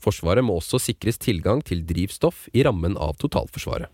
Forsvaret 0.02 0.46
må 0.48 0.56
også 0.58 0.80
sikres 0.82 1.20
tilgang 1.22 1.60
til 1.62 1.84
drivstoff 1.86 2.48
i 2.56 2.64
rammen 2.66 2.96
av 2.98 3.20
totalforsvaret. 3.22 3.92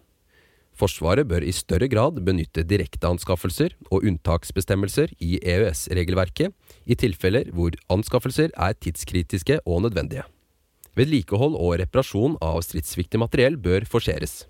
Forsvaret 0.78 1.26
bør 1.26 1.41
i 1.41 1.54
større 1.56 1.88
grad 1.89 2.20
benytte 2.22 2.62
direkteanskaffelser 2.70 3.74
og 3.89 4.06
unntaksbestemmelser 4.06 5.15
i 5.17 5.39
EØS-regelverket 5.41 6.54
i 6.86 6.98
tilfeller 7.02 7.50
hvor 7.58 7.74
anskaffelser 7.89 8.54
er 8.54 8.78
tidskritiske 8.78 9.58
og 9.65 9.88
nødvendige. 9.88 10.28
Vedlikehold 10.98 11.58
og 11.58 11.80
reparasjon 11.82 12.38
av 12.46 12.62
stridsviktig 12.65 13.20
materiell 13.22 13.58
bør 13.58 13.89
forseres. 13.89 14.46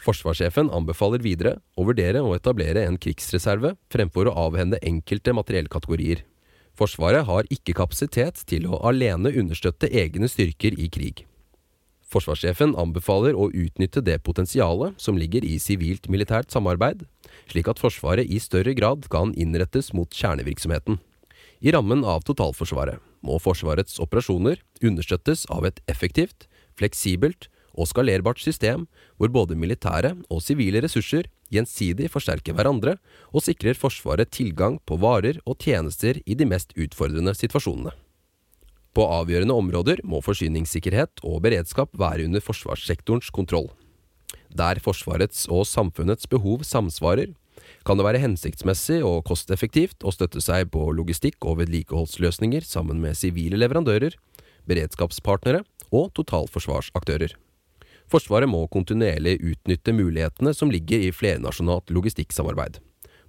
Forsvarssjefen 0.00 0.70
anbefaler 0.72 1.20
videre 1.20 1.58
å 1.76 1.84
vurdere 1.84 2.22
å 2.24 2.32
etablere 2.32 2.86
en 2.88 2.96
krigsreserve 3.00 3.74
fremfor 3.92 4.30
å 4.30 4.36
avhende 4.46 4.80
enkelte 4.80 5.34
materiellkategorier. 5.36 6.22
Forsvaret 6.78 7.26
har 7.28 7.48
ikke 7.52 7.76
kapasitet 7.76 8.40
til 8.48 8.68
å 8.70 8.80
alene 8.88 9.32
understøtte 9.36 9.90
egne 9.92 10.30
styrker 10.32 10.78
i 10.80 10.88
krig. 10.88 11.26
Forsvarssjefen 12.10 12.72
anbefaler 12.80 13.36
å 13.38 13.50
utnytte 13.52 14.00
det 14.02 14.16
potensialet 14.26 14.96
som 14.98 15.18
ligger 15.20 15.44
i 15.46 15.60
sivilt-militært 15.62 16.50
samarbeid, 16.50 17.04
slik 17.52 17.68
at 17.70 17.78
Forsvaret 17.78 18.26
i 18.26 18.40
større 18.42 18.74
grad 18.74 19.06
kan 19.12 19.34
innrettes 19.36 19.92
mot 19.94 20.10
kjernevirksomheten. 20.10 20.98
I 21.60 21.76
rammen 21.76 22.02
av 22.08 22.24
totalforsvaret 22.26 22.98
må 23.20 23.36
Forsvarets 23.38 24.00
operasjoner 24.02 24.62
understøttes 24.80 25.44
av 25.52 25.68
et 25.68 25.78
effektivt, 25.92 26.48
fleksibelt 26.80 27.50
og 27.80 27.88
skalerbart 27.88 28.42
system 28.42 28.84
hvor 29.16 29.32
både 29.32 29.56
militære 29.56 30.12
og 30.28 30.42
sivile 30.44 30.82
ressurser 30.84 31.28
gjensidig 31.50 32.10
forsterker 32.12 32.54
hverandre 32.54 32.98
og 33.32 33.44
sikrer 33.46 33.78
Forsvaret 33.78 34.30
tilgang 34.34 34.78
på 34.86 35.00
varer 35.00 35.40
og 35.46 35.58
tjenester 35.64 36.20
i 36.26 36.36
de 36.36 36.46
mest 36.48 36.76
utfordrende 36.76 37.34
situasjonene. 37.34 37.94
På 38.94 39.06
avgjørende 39.06 39.54
områder 39.54 40.02
må 40.04 40.18
forsyningssikkerhet 40.24 41.22
og 41.22 41.42
beredskap 41.44 41.92
være 41.98 42.26
under 42.26 42.42
forsvarssektorens 42.42 43.30
kontroll. 43.30 43.70
Der 44.50 44.80
Forsvarets 44.82 45.46
og 45.48 45.62
samfunnets 45.70 46.26
behov 46.26 46.64
samsvarer, 46.66 47.30
kan 47.86 47.98
det 47.98 48.06
være 48.06 48.22
hensiktsmessig 48.22 48.98
og 49.06 49.22
kosteffektivt 49.28 50.02
å 50.02 50.12
støtte 50.14 50.42
seg 50.42 50.72
på 50.74 50.88
logistikk 50.96 51.44
og 51.46 51.60
vedlikeholdsløsninger 51.60 52.66
sammen 52.66 52.98
med 53.02 53.18
sivile 53.18 53.60
leverandører, 53.60 54.16
beredskapspartnere 54.66 55.62
og 55.94 56.10
totalforsvarsaktører. 56.18 57.36
Forsvaret 58.10 58.50
må 58.50 58.64
kontinuerlig 58.72 59.36
utnytte 59.52 59.94
mulighetene 59.94 60.52
som 60.56 60.70
ligger 60.72 61.02
i 61.06 61.12
flernasjonalt 61.14 61.92
logistikksamarbeid, 61.94 62.80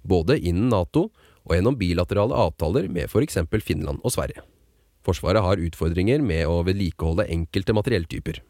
både 0.02 0.40
innen 0.40 0.72
Nato 0.72 1.10
og 1.46 1.54
gjennom 1.54 1.78
bilaterale 1.78 2.34
avtaler 2.34 2.88
med 2.90 3.06
f.eks. 3.06 3.38
Finland 3.62 4.02
og 4.02 4.14
Sverige. 4.14 4.42
Forsvaret 5.06 5.42
har 5.42 5.62
utfordringer 5.62 6.22
med 6.22 6.46
å 6.46 6.62
vedlikeholde 6.66 7.28
enkelte 7.30 7.74
materielltyper. 7.74 8.42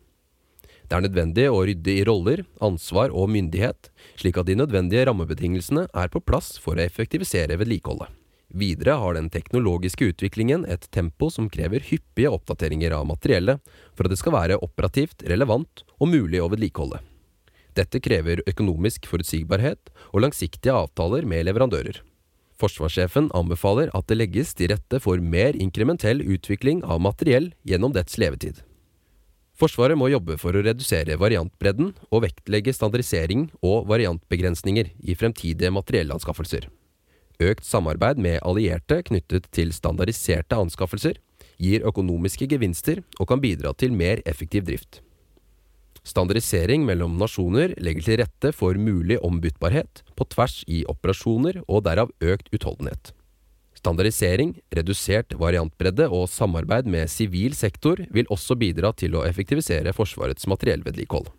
Det 0.89 0.97
er 0.97 1.05
nødvendig 1.05 1.47
å 1.49 1.63
rydde 1.65 1.93
i 1.95 2.05
roller, 2.05 2.43
ansvar 2.65 3.13
og 3.17 3.31
myndighet, 3.33 3.89
slik 4.21 4.41
at 4.41 4.49
de 4.49 4.59
nødvendige 4.61 5.07
rammebetingelsene 5.09 5.87
er 5.89 6.13
på 6.13 6.21
plass 6.21 6.59
for 6.61 6.77
å 6.77 6.85
effektivisere 6.85 7.57
vedlikeholdet. 7.61 8.22
Videre 8.53 8.99
har 9.01 9.17
den 9.17 9.31
teknologiske 9.33 10.11
utviklingen 10.13 10.67
et 10.69 10.85
tempo 10.93 11.31
som 11.33 11.49
krever 11.49 11.81
hyppige 11.89 12.29
oppdateringer 12.29 12.93
av 12.93 13.07
materiellet 13.09 13.63
for 13.97 14.05
at 14.05 14.13
det 14.13 14.21
skal 14.21 14.35
være 14.37 14.59
operativt 14.61 15.25
relevant 15.31 15.85
og 15.97 16.11
mulig 16.13 16.43
å 16.43 16.51
vedlikeholde. 16.53 17.01
Dette 17.73 18.03
krever 18.05 18.43
økonomisk 18.45 19.09
forutsigbarhet 19.09 19.89
og 20.11 20.27
langsiktige 20.27 20.75
avtaler 20.77 21.25
med 21.25 21.47
leverandører. 21.49 22.03
Forsvarssjefen 22.61 23.31
anbefaler 23.35 23.89
at 23.97 24.11
det 24.11 24.19
legges 24.21 24.53
til 24.59 24.71
rette 24.75 25.01
for 25.01 25.17
mer 25.17 25.57
inkrementell 25.57 26.21
utvikling 26.21 26.85
av 26.85 27.01
materiell 27.01 27.49
gjennom 27.65 27.97
dets 27.97 28.21
levetid. 28.21 28.61
Forsvaret 29.57 29.97
må 29.97 30.11
jobbe 30.13 30.37
for 30.41 30.53
å 30.53 30.63
redusere 30.65 31.17
variantbredden 31.21 31.95
og 32.11 32.25
vektlegge 32.27 32.77
standardisering 32.77 33.49
og 33.65 33.89
variantbegrensninger 33.89 34.93
i 35.01 35.17
fremtidige 35.17 35.73
materiellanskaffelser. 35.73 36.69
Økt 37.43 37.65
samarbeid 37.67 38.21
med 38.23 38.41
allierte 38.47 39.01
knyttet 39.09 39.49
til 39.57 39.73
standardiserte 39.75 40.59
anskaffelser 40.59 41.19
gir 41.63 41.87
økonomiske 41.89 42.47
gevinster 42.51 43.01
og 43.19 43.31
kan 43.31 43.43
bidra 43.43 43.73
til 43.79 43.95
mer 43.97 44.23
effektiv 44.29 44.67
drift. 44.69 45.01
Standardisering 46.03 46.83
mellom 46.83 47.15
nasjoner 47.19 47.77
legger 47.79 48.07
til 48.07 48.21
rette 48.21 48.51
for 48.55 48.75
mulig 48.75 49.21
ombyttbarhet 49.23 50.03
på 50.19 50.27
tvers 50.35 50.63
i 50.67 50.83
operasjoner 50.91 51.61
og 51.69 51.85
derav 51.87 52.11
økt 52.21 52.51
utholdenhet. 52.55 53.13
Standardisering, 53.79 54.57
redusert 54.75 55.35
variantbredde 55.39 56.09
og 56.11 56.29
samarbeid 56.31 56.91
med 56.91 57.11
sivil 57.11 57.55
sektor 57.59 58.03
vil 58.15 58.29
også 58.31 58.59
bidra 58.59 58.93
til 58.95 59.17
å 59.19 59.25
effektivisere 59.27 59.95
Forsvarets 59.97 60.47
materiellvedlikehold. 60.51 61.31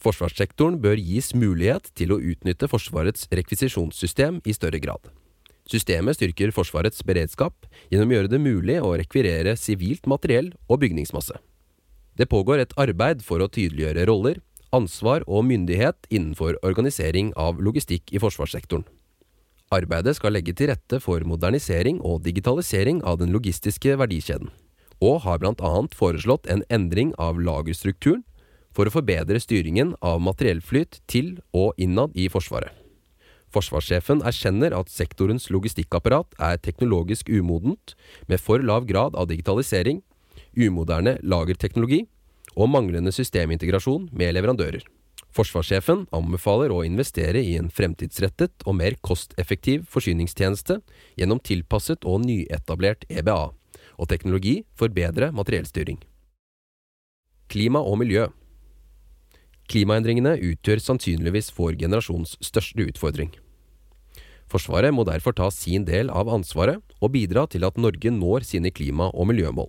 Forsvarssektoren 0.00 0.80
bør 0.80 1.00
gis 1.00 1.34
mulighet 1.36 1.92
til 1.96 2.12
å 2.12 2.20
utnytte 2.20 2.68
Forsvarets 2.72 3.28
rekvisisjonssystem 3.36 4.40
i 4.48 4.56
større 4.56 4.80
grad. 4.80 5.12
Systemet 5.70 6.18
styrker 6.18 6.50
Forsvarets 6.54 7.04
beredskap 7.06 7.68
gjennom 7.92 8.10
å 8.10 8.16
gjøre 8.16 8.30
det 8.32 8.42
mulig 8.42 8.78
å 8.82 8.96
rekvirere 8.98 9.54
sivilt 9.58 10.08
materiell 10.10 10.50
og 10.66 10.80
bygningsmasse. 10.82 11.36
Det 12.18 12.26
pågår 12.28 12.64
et 12.64 12.74
arbeid 12.80 13.22
for 13.22 13.42
å 13.42 13.48
tydeliggjøre 13.48 14.08
roller, 14.10 14.40
ansvar 14.74 15.22
og 15.26 15.46
myndighet 15.46 16.08
innenfor 16.10 16.58
organisering 16.66 17.30
av 17.38 17.62
logistikk 17.62 18.10
i 18.10 18.22
forsvarssektoren. 18.22 18.84
Arbeidet 19.70 20.16
skal 20.18 20.34
legge 20.34 20.56
til 20.58 20.72
rette 20.72 20.98
for 20.98 21.22
modernisering 21.22 22.00
og 22.02 22.24
digitalisering 22.24 23.04
av 23.06 23.20
den 23.20 23.30
logistiske 23.30 23.94
verdikjeden, 24.00 24.50
og 24.98 25.22
har 25.22 25.38
bl.a. 25.38 25.72
foreslått 25.94 26.50
en 26.50 26.66
endring 26.66 27.14
av 27.22 27.38
lagerstrukturen 27.38 28.24
for 28.74 28.90
å 28.90 28.94
forbedre 28.94 29.38
styringen 29.42 29.94
av 30.02 30.18
materiellflyt 30.26 31.00
til 31.10 31.36
og 31.54 31.78
innad 31.78 32.14
i 32.18 32.26
Forsvaret. 32.30 32.79
Forsvarssjefen 33.50 34.22
erkjenner 34.26 34.74
at 34.78 34.92
sektorens 34.92 35.48
logistikkapparat 35.50 36.36
er 36.38 36.60
teknologisk 36.62 37.30
umodent, 37.34 37.96
med 38.30 38.38
for 38.42 38.62
lav 38.62 38.86
grad 38.86 39.18
av 39.18 39.26
digitalisering, 39.30 40.04
umoderne 40.54 41.16
lagerteknologi 41.22 42.04
og 42.56 42.70
manglende 42.70 43.12
systemintegrasjon 43.14 44.08
med 44.12 44.34
leverandører. 44.36 44.84
Forsvarssjefen 45.34 46.08
anbefaler 46.14 46.72
å 46.74 46.82
investere 46.86 47.42
i 47.42 47.54
en 47.58 47.70
fremtidsrettet 47.70 48.64
og 48.66 48.76
mer 48.80 48.96
kosteffektiv 49.02 49.84
forsyningstjeneste 49.90 50.80
gjennom 51.18 51.42
tilpasset 51.46 52.06
og 52.06 52.24
nyetablert 52.24 53.06
EBA, 53.10 53.52
og 54.00 54.10
teknologi 54.10 54.60
for 54.74 54.90
bedre 54.94 55.30
materiellstyring. 55.34 56.00
Klima 57.50 57.82
og 57.82 57.98
miljø 58.02 58.26
Klimaendringene 59.70 60.34
utgjør 60.42 60.80
sannsynligvis 60.82 61.52
vår 61.54 61.76
generasjons 61.78 62.34
største 62.42 62.88
utfordring. 62.90 63.30
Forsvaret 64.50 64.90
må 64.90 65.04
derfor 65.06 65.36
ta 65.38 65.46
sin 65.54 65.84
del 65.86 66.10
av 66.10 66.30
ansvaret 66.32 66.82
og 66.98 67.12
bidra 67.14 67.44
til 67.46 67.62
at 67.68 67.78
Norge 67.78 68.10
når 68.10 68.42
sine 68.48 68.72
klima- 68.74 69.12
og 69.14 69.28
miljømål. 69.30 69.68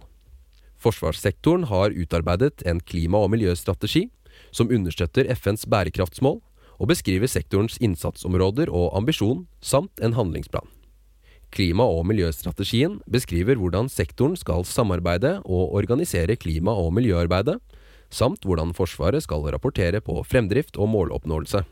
Forsvarssektoren 0.81 1.67
har 1.69 1.93
utarbeidet 1.93 2.63
en 2.65 2.81
klima- 2.81 3.21
og 3.21 3.29
miljøstrategi 3.35 4.07
som 4.49 4.73
understøtter 4.73 5.29
FNs 5.35 5.67
bærekraftsmål 5.69 6.39
og 6.81 6.89
beskriver 6.89 7.29
sektorens 7.29 7.77
innsatsområder 7.77 8.71
og 8.73 8.95
ambisjon, 8.97 9.45
samt 9.61 10.01
en 10.01 10.17
handlingsplan. 10.17 10.65
Klima- 11.53 11.85
og 11.85 12.07
miljøstrategien 12.09 12.97
beskriver 13.05 13.59
hvordan 13.59 13.91
sektoren 13.91 14.33
skal 14.39 14.65
samarbeide 14.65 15.43
og 15.45 15.75
organisere 15.77 16.39
klima- 16.39 16.73
og 16.73 16.95
miljøarbeidet, 16.97 17.59
samt 18.11 18.45
hvordan 18.45 18.75
Forsvaret 18.77 19.23
skal 19.23 19.47
rapportere 19.53 20.01
på 20.03 20.19
fremdrift 20.27 20.77
og 20.77 20.91
måloppnåelse. 20.93 21.63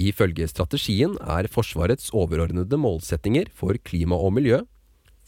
Ifølge 0.00 0.48
strategien 0.50 1.14
er 1.20 1.46
Forsvarets 1.46 2.10
overordnede 2.10 2.78
målsettinger 2.80 3.52
for 3.54 3.78
klima 3.86 4.18
og 4.18 4.34
miljø 4.34 4.64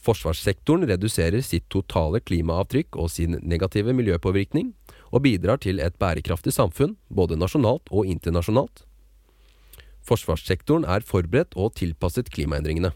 Forsvarssektoren 0.07 0.87
reduserer 0.87 1.43
sitt 1.43 1.67
totale 1.73 2.21
klimaavtrykk 2.23 2.99
og 3.01 3.11
sin 3.11 3.39
negative 3.43 3.95
miljøpåvirkning, 3.97 4.73
og 5.11 5.25
bidrar 5.25 5.59
til 5.63 5.81
et 5.83 5.97
bærekraftig 5.99 6.55
samfunn, 6.55 6.97
både 7.09 7.39
nasjonalt 7.39 7.91
og 7.91 8.07
internasjonalt. 8.11 8.85
Forsvarssektoren 10.07 10.87
er 10.87 11.07
forberedt 11.07 11.57
og 11.59 11.75
tilpasset 11.79 12.31
klimaendringene. 12.35 12.93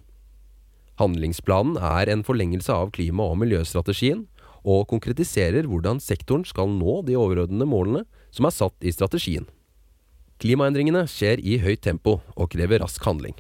Handlingsplanen 1.01 1.79
er 1.81 2.11
en 2.13 2.23
forlengelse 2.27 2.75
av 2.75 2.93
klima- 2.95 3.27
og 3.27 3.41
miljøstrategien, 3.41 4.27
og 4.65 4.89
konkretiserer 4.91 5.69
hvordan 5.69 6.01
sektoren 6.03 6.45
skal 6.49 6.71
nå 6.73 7.01
de 7.07 7.17
overordnede 7.19 7.69
målene 7.69 8.05
som 8.35 8.49
er 8.49 8.55
satt 8.55 8.77
i 8.85 8.93
strategien. 8.95 9.47
Klimaendringene 10.41 11.05
skjer 11.11 11.41
i 11.45 11.59
høyt 11.61 11.83
tempo 11.85 12.21
og 12.35 12.51
krever 12.53 12.81
rask 12.81 13.05
handling. 13.05 13.37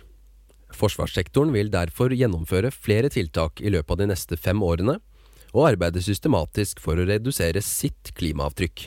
Forsvarssektoren 0.77 1.53
vil 1.55 1.73
derfor 1.73 2.13
gjennomføre 2.15 2.71
flere 2.75 3.11
tiltak 3.13 3.61
i 3.61 3.73
løpet 3.73 3.95
av 3.95 4.01
de 4.03 4.09
neste 4.13 4.39
fem 4.39 4.63
årene, 4.63 4.99
og 5.51 5.67
arbeide 5.73 6.03
systematisk 6.05 6.79
for 6.79 6.95
å 6.95 7.07
redusere 7.09 7.63
sitt 7.65 8.13
klimaavtrykk. 8.15 8.87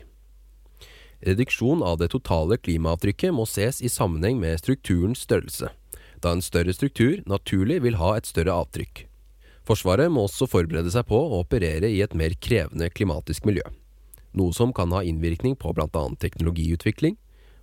Reduksjon 1.28 1.84
av 1.84 1.98
det 2.00 2.10
totale 2.14 2.58
klimaavtrykket 2.60 3.36
må 3.36 3.48
ses 3.48 3.82
i 3.84 3.92
sammenheng 3.92 4.40
med 4.40 4.62
strukturens 4.62 5.24
størrelse, 5.24 5.72
da 6.24 6.36
en 6.36 6.44
større 6.44 6.76
struktur 6.76 7.20
naturlig 7.28 7.82
vil 7.84 8.00
ha 8.00 8.14
et 8.18 8.30
større 8.30 8.56
avtrykk. 8.64 9.06
Forsvaret 9.64 10.12
må 10.12 10.26
også 10.28 10.48
forberede 10.52 10.92
seg 10.92 11.06
på 11.08 11.16
å 11.16 11.40
operere 11.40 11.88
i 11.88 12.02
et 12.04 12.16
mer 12.18 12.36
krevende 12.44 12.90
klimatisk 12.92 13.46
miljø, 13.48 13.64
noe 14.36 14.56
som 14.56 14.74
kan 14.76 14.92
ha 14.92 15.04
innvirkning 15.08 15.56
på 15.60 15.72
bl.a. 15.76 16.04
teknologiutvikling, 16.20 17.16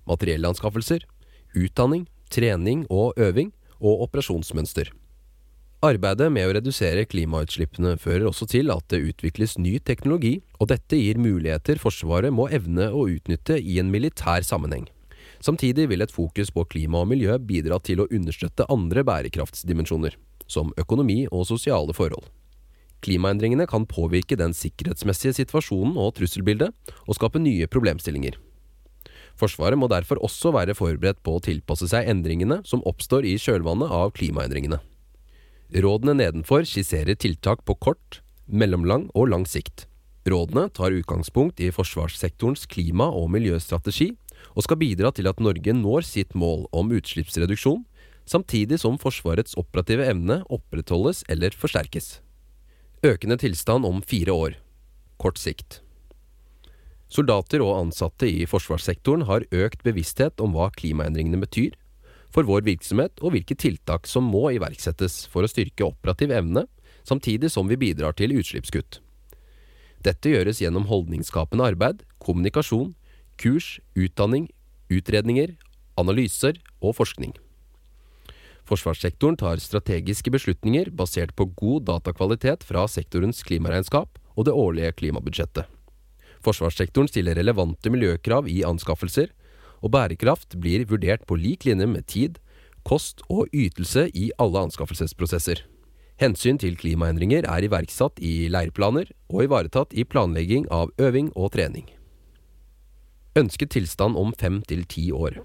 materiellanskaffelser, 0.09 1.05
utdanning, 1.61 2.07
trening 2.33 2.87
og 2.89 3.19
øving, 3.21 3.53
og 3.81 4.03
operasjonsmønster. 4.05 4.91
Arbeidet 5.81 6.27
med 6.29 6.45
å 6.45 6.53
redusere 6.53 7.07
klimautslippene 7.09 7.95
fører 7.97 8.27
også 8.29 8.45
til 8.53 8.69
at 8.73 8.85
det 8.93 9.01
utvikles 9.01 9.57
ny 9.57 9.79
teknologi, 9.81 10.35
og 10.61 10.69
dette 10.69 10.99
gir 11.01 11.17
muligheter 11.17 11.81
Forsvaret 11.81 12.35
må 12.37 12.51
evne 12.53 12.91
å 12.93 13.07
utnytte 13.09 13.57
i 13.57 13.79
en 13.81 13.89
militær 13.93 14.45
sammenheng. 14.45 14.85
Samtidig 15.41 15.89
vil 15.89 16.05
et 16.05 16.13
fokus 16.13 16.53
på 16.53 16.67
klima 16.69 17.01
og 17.01 17.09
miljø 17.15 17.39
bidra 17.41 17.81
til 17.81 18.05
å 18.05 18.09
understøtte 18.13 18.69
andre 18.69 19.07
bærekraftsdimensjoner, 19.09 20.19
som 20.51 20.75
økonomi 20.81 21.25
og 21.31 21.47
sosiale 21.49 21.95
forhold. 21.97 22.27
Klimaendringene 23.01 23.65
kan 23.71 23.87
påvirke 23.89 24.37
den 24.37 24.53
sikkerhetsmessige 24.53 25.39
situasjonen 25.39 25.97
og 25.97 26.17
trusselbildet, 26.19 26.75
og 27.09 27.17
skape 27.17 27.41
nye 27.41 27.69
problemstillinger. 27.71 28.37
Forsvaret 29.41 29.79
må 29.81 29.89
derfor 29.89 30.21
også 30.21 30.53
være 30.53 30.77
forberedt 30.77 31.23
på 31.25 31.39
å 31.39 31.43
tilpasse 31.45 31.89
seg 31.89 32.11
endringene 32.13 32.61
som 32.69 32.85
oppstår 32.89 33.25
i 33.25 33.39
kjølvannet 33.41 33.89
av 33.89 34.13
klimaendringene. 34.19 34.83
Rådene 35.71 36.17
nedenfor 36.19 36.67
skisserer 36.69 37.17
tiltak 37.17 37.63
på 37.65 37.79
kort, 37.79 38.21
mellomlang 38.51 39.07
og 39.15 39.31
lang 39.33 39.47
sikt. 39.49 39.87
Rådene 40.29 40.67
tar 40.77 40.93
utgangspunkt 40.93 41.63
i 41.63 41.71
forsvarssektorens 41.73 42.67
klima- 42.69 43.09
og 43.09 43.31
miljøstrategi, 43.33 44.11
og 44.57 44.67
skal 44.67 44.81
bidra 44.81 45.13
til 45.15 45.29
at 45.31 45.41
Norge 45.41 45.73
når 45.77 46.05
sitt 46.05 46.35
mål 46.35 46.67
om 46.77 46.93
utslippsreduksjon, 46.97 47.85
samtidig 48.31 48.79
som 48.81 48.99
Forsvarets 49.01 49.57
operative 49.59 50.07
evne 50.07 50.41
opprettholdes 50.53 51.25
eller 51.29 51.55
forsterkes. 51.57 52.21
Økende 53.03 53.39
tilstand 53.41 53.87
om 53.89 54.03
fire 54.07 54.33
år. 54.33 54.59
Kort 55.19 55.41
sikt. 55.41 55.81
Soldater 57.11 57.63
og 57.65 57.75
ansatte 57.75 58.29
i 58.31 58.47
forsvarssektoren 58.47 59.25
har 59.27 59.47
økt 59.51 59.83
bevissthet 59.83 60.39
om 60.45 60.55
hva 60.55 60.69
klimaendringene 60.77 61.41
betyr, 61.43 61.75
for 62.31 62.47
vår 62.47 62.63
virksomhet 62.69 63.19
og 63.19 63.35
hvilke 63.35 63.57
tiltak 63.59 64.07
som 64.07 64.29
må 64.31 64.53
iverksettes 64.55 65.25
for 65.33 65.43
å 65.43 65.51
styrke 65.51 65.89
operativ 65.89 66.31
evne, 66.31 66.69
samtidig 67.03 67.51
som 67.51 67.67
vi 67.67 67.81
bidrar 67.81 68.15
til 68.15 68.37
utslippskutt. 68.39 69.01
Dette 70.07 70.31
gjøres 70.31 70.63
gjennom 70.63 70.87
holdningsskapende 70.87 71.67
arbeid, 71.73 72.05
kommunikasjon, 72.23 72.95
kurs, 73.41 73.81
utdanning, 73.99 74.47
utredninger, 74.93 75.57
analyser 75.99 76.63
og 76.79 76.95
forskning. 77.01 77.35
Forsvarssektoren 78.71 79.35
tar 79.35 79.59
strategiske 79.59 80.31
beslutninger 80.31 80.93
basert 80.95 81.33
på 81.35 81.49
god 81.59 81.89
datakvalitet 81.89 82.63
fra 82.63 82.85
sektorens 82.87 83.43
klimaregnskap 83.43 84.21
og 84.37 84.47
det 84.47 84.55
årlige 84.55 84.93
klimabudsjettet. 85.01 85.67
Forsvarssektoren 86.41 87.11
stiller 87.11 87.35
relevante 87.37 87.91
miljøkrav 87.91 88.47
i 88.49 88.63
anskaffelser, 88.65 89.33
og 89.83 89.91
bærekraft 89.97 90.55
blir 90.61 90.87
vurdert 90.87 91.27
på 91.27 91.37
lik 91.41 91.67
linje 91.67 91.89
med 91.91 92.07
tid, 92.07 92.39
kost 92.87 93.25
og 93.29 93.51
ytelse 93.51 94.07
i 94.15 94.31
alle 94.39 94.63
anskaffelsesprosesser. 94.69 95.65
Hensyn 96.21 96.61
til 96.61 96.77
klimaendringer 96.77 97.49
er 97.49 97.67
iverksatt 97.67 98.21
i 98.23 98.47
leirplaner 98.53 99.11
og 99.33 99.49
ivaretatt 99.49 99.97
i 99.97 100.05
planlegging 100.05 100.69
av 100.71 100.93
øving 101.01 101.33
og 101.35 101.57
trening. 101.57 101.89
Ønsket 103.41 103.75
tilstand 103.75 104.19
om 104.21 104.35
fem 104.37 104.63
til 104.69 104.85
ti 104.85 105.11
år. 105.11 105.41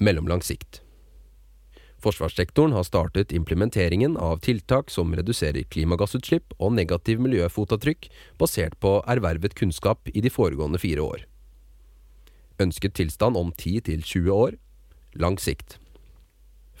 Mellomlang 0.00 0.42
sikt. 0.42 0.80
Forsvarssektoren 2.00 2.72
har 2.72 2.86
startet 2.88 3.32
implementeringen 3.36 4.16
av 4.16 4.38
tiltak 4.40 4.88
som 4.90 5.12
reduserer 5.12 5.66
klimagassutslipp 5.68 6.54
og 6.56 6.72
negativ 6.78 7.20
miljøfotavtrykk 7.20 8.08
basert 8.40 8.78
på 8.80 8.94
ervervet 9.04 9.54
kunnskap 9.58 10.08
i 10.08 10.22
de 10.24 10.32
foregående 10.32 10.80
fire 10.80 11.04
år. 11.04 11.26
Ønsket 12.60 12.96
tilstand 12.96 13.36
om 13.36 13.52
10-20 13.52 14.32
år. 14.32 14.56
Lang 15.20 15.36
sikt. 15.40 15.76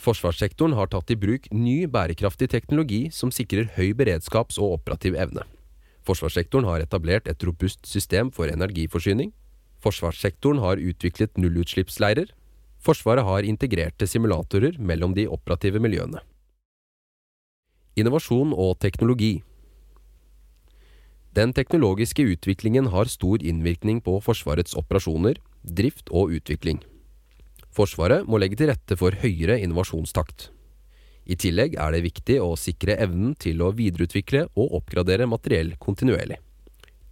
Forsvarssektoren 0.00 0.72
har 0.78 0.88
tatt 0.88 1.12
i 1.12 1.18
bruk 1.20 1.50
ny 1.52 1.84
bærekraftig 1.84 2.48
teknologi 2.54 3.10
som 3.12 3.32
sikrer 3.34 3.68
høy 3.76 3.92
beredskaps- 3.96 4.56
og 4.56 4.78
operativ 4.78 5.18
evne. 5.20 5.44
Forsvarssektoren 6.08 6.64
har 6.64 6.80
etablert 6.80 7.28
et 7.28 7.44
robust 7.44 7.84
system 7.84 8.32
for 8.32 8.48
energiforsyning. 8.48 9.34
Forsvarssektoren 9.84 10.62
har 10.64 10.80
utviklet 10.80 11.36
nullutslippsleirer. 11.36 12.32
Forsvaret 12.80 13.26
har 13.26 13.44
integrerte 13.44 14.06
simulatorer 14.08 14.78
mellom 14.80 15.12
de 15.12 15.26
operative 15.28 15.80
miljøene. 15.84 16.22
Innovasjon 18.00 18.54
og 18.56 18.78
teknologi. 18.80 19.42
Den 21.36 21.52
teknologiske 21.52 22.24
utviklingen 22.32 22.88
har 22.90 23.10
stor 23.12 23.42
innvirkning 23.44 24.00
på 24.02 24.16
Forsvarets 24.24 24.72
operasjoner, 24.80 25.36
drift 25.62 26.08
og 26.08 26.32
utvikling. 26.38 26.80
Forsvaret 27.70 28.24
må 28.26 28.40
legge 28.40 28.56
til 28.58 28.72
rette 28.72 28.96
for 28.98 29.14
høyere 29.14 29.60
innovasjonstakt. 29.60 30.48
I 31.30 31.36
tillegg 31.38 31.76
er 31.78 31.92
det 31.92 32.02
viktig 32.08 32.40
å 32.42 32.56
sikre 32.58 32.96
evnen 32.98 33.36
til 33.38 33.60
å 33.62 33.74
videreutvikle 33.76 34.46
og 34.56 34.72
oppgradere 34.80 35.28
materiell 35.28 35.76
kontinuerlig. 35.78 36.40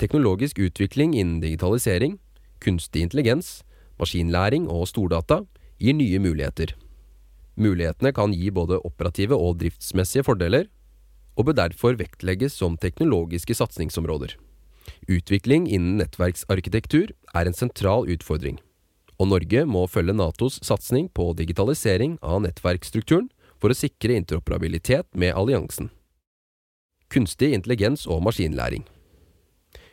Teknologisk 0.00 0.58
utvikling 0.64 1.12
innen 1.14 1.38
digitalisering, 1.44 2.16
kunstig 2.58 3.04
intelligens, 3.04 3.60
maskinlæring 4.00 4.66
og 4.72 4.88
stordata 4.90 5.42
gir 5.78 5.96
nye 5.96 6.18
muligheter. 6.22 6.74
Mulighetene 7.58 8.12
kan 8.14 8.34
gi 8.34 8.50
både 8.54 8.78
operative 8.86 9.38
og 9.38 9.58
driftsmessige 9.62 10.26
fordeler, 10.26 10.68
og 11.38 11.48
bør 11.48 11.58
derfor 11.60 11.98
vektlegges 11.98 12.56
som 12.58 12.76
teknologiske 12.78 13.54
satsingsområder. 13.54 14.34
Utvikling 15.10 15.68
innen 15.70 15.98
nettverksarkitektur 16.00 17.12
er 17.34 17.46
en 17.46 17.56
sentral 17.56 18.08
utfordring, 18.10 18.58
og 19.18 19.30
Norge 19.32 19.64
må 19.66 19.86
følge 19.90 20.16
Natos 20.16 20.58
satsing 20.66 21.08
på 21.14 21.30
digitalisering 21.38 22.18
av 22.22 22.42
nettverksstrukturen 22.46 23.30
for 23.58 23.70
å 23.70 23.78
sikre 23.78 24.18
interoperabilitet 24.18 25.10
med 25.14 25.34
alliansen. 25.34 25.90
Kunstig 27.08 27.54
intelligens 27.56 28.04
og 28.06 28.20
maskinlæring 28.26 28.84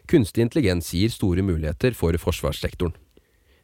Kunstig 0.05 0.43
intelligens 0.43 0.91
gir 0.93 1.09
store 1.09 1.41
muligheter 1.41 1.95
for 1.97 2.13
forsvarssektoren. 2.21 2.93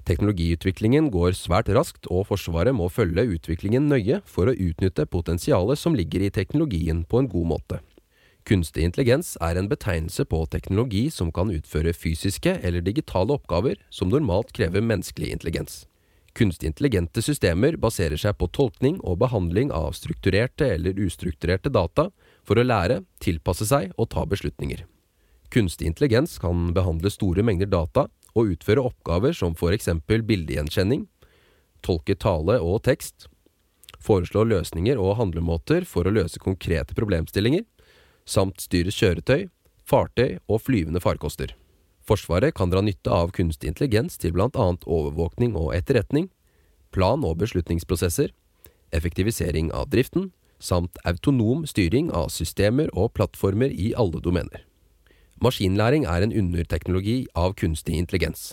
Teknologiutviklingen 0.08 1.12
går 1.14 1.36
svært 1.38 1.70
raskt, 1.70 2.08
og 2.10 2.26
Forsvaret 2.32 2.74
må 2.74 2.88
følge 2.90 3.28
utviklingen 3.36 3.90
nøye 3.92 4.22
for 4.26 4.50
å 4.50 4.56
utnytte 4.56 5.06
potensialet 5.06 5.78
som 5.78 5.96
ligger 5.98 6.26
i 6.26 6.34
teknologien 6.34 7.04
på 7.06 7.22
en 7.22 7.30
god 7.30 7.50
måte. 7.54 7.80
Kunstig 8.50 8.82
intelligens 8.88 9.36
er 9.38 9.60
en 9.60 9.70
betegnelse 9.70 10.26
på 10.26 10.40
teknologi 10.50 11.06
som 11.14 11.30
kan 11.32 11.52
utføre 11.54 11.94
fysiske 11.94 12.56
eller 12.66 12.82
digitale 12.82 13.36
oppgaver 13.38 13.78
som 13.94 14.10
normalt 14.10 14.50
krever 14.58 14.82
menneskelig 14.82 15.30
intelligens. 15.36 15.84
Kunstig 16.34 16.72
intelligente 16.72 17.22
systemer 17.22 17.76
baserer 17.78 18.18
seg 18.18 18.38
på 18.40 18.48
tolkning 18.56 18.98
og 19.04 19.20
behandling 19.22 19.70
av 19.76 19.92
strukturerte 19.94 20.70
eller 20.78 20.98
ustrukturerte 21.06 21.70
data 21.70 22.08
for 22.48 22.58
å 22.58 22.66
lære, 22.66 23.04
tilpasse 23.22 23.68
seg 23.68 23.92
og 23.98 24.10
ta 24.16 24.26
beslutninger. 24.26 24.88
Kunstig 25.52 25.90
intelligens 25.92 26.38
kan 26.40 26.72
behandle 26.74 27.12
store 27.12 27.44
mengder 27.44 27.70
data 27.70 28.08
og 28.36 28.54
utføre 28.56 28.84
oppgaver 28.84 29.36
som 29.36 29.56
for 29.58 29.76
eksempel 29.76 30.24
bildegjenkjenning, 30.28 31.06
tolke 31.86 32.16
tale 32.16 32.60
og 32.62 32.84
tekst, 32.88 33.28
foreslå 34.02 34.46
løsninger 34.50 35.00
og 35.02 35.18
handlemåter 35.20 35.86
for 35.86 36.08
å 36.08 36.14
løse 36.14 36.42
konkrete 36.42 36.96
problemstillinger, 36.98 37.66
samt 38.26 38.62
styre 38.64 38.94
kjøretøy, 38.94 39.50
fartøy 39.86 40.40
og 40.48 40.62
flyvende 40.64 41.02
farkoster. 41.04 41.56
Forsvaret 42.02 42.56
kan 42.58 42.72
dra 42.72 42.82
nytte 42.82 43.12
av 43.14 43.32
kunstig 43.36 43.70
intelligens 43.70 44.18
til 44.18 44.34
blant 44.36 44.58
annet 44.58 44.86
overvåkning 44.90 45.54
og 45.60 45.74
etterretning, 45.78 46.30
plan- 46.92 47.26
og 47.26 47.38
beslutningsprosesser, 47.44 48.34
effektivisering 48.92 49.72
av 49.72 49.92
driften, 49.94 50.32
samt 50.62 50.98
autonom 51.06 51.66
styring 51.70 52.12
av 52.14 52.30
systemer 52.34 52.92
og 52.94 53.14
plattformer 53.18 53.72
i 53.74 53.94
alle 53.98 54.22
domener. 54.22 54.66
Maskinlæring 55.42 56.04
er 56.06 56.22
en 56.22 56.34
underteknologi 56.38 57.24
av 57.34 57.56
kunstig 57.58 57.96
intelligens. 57.98 58.52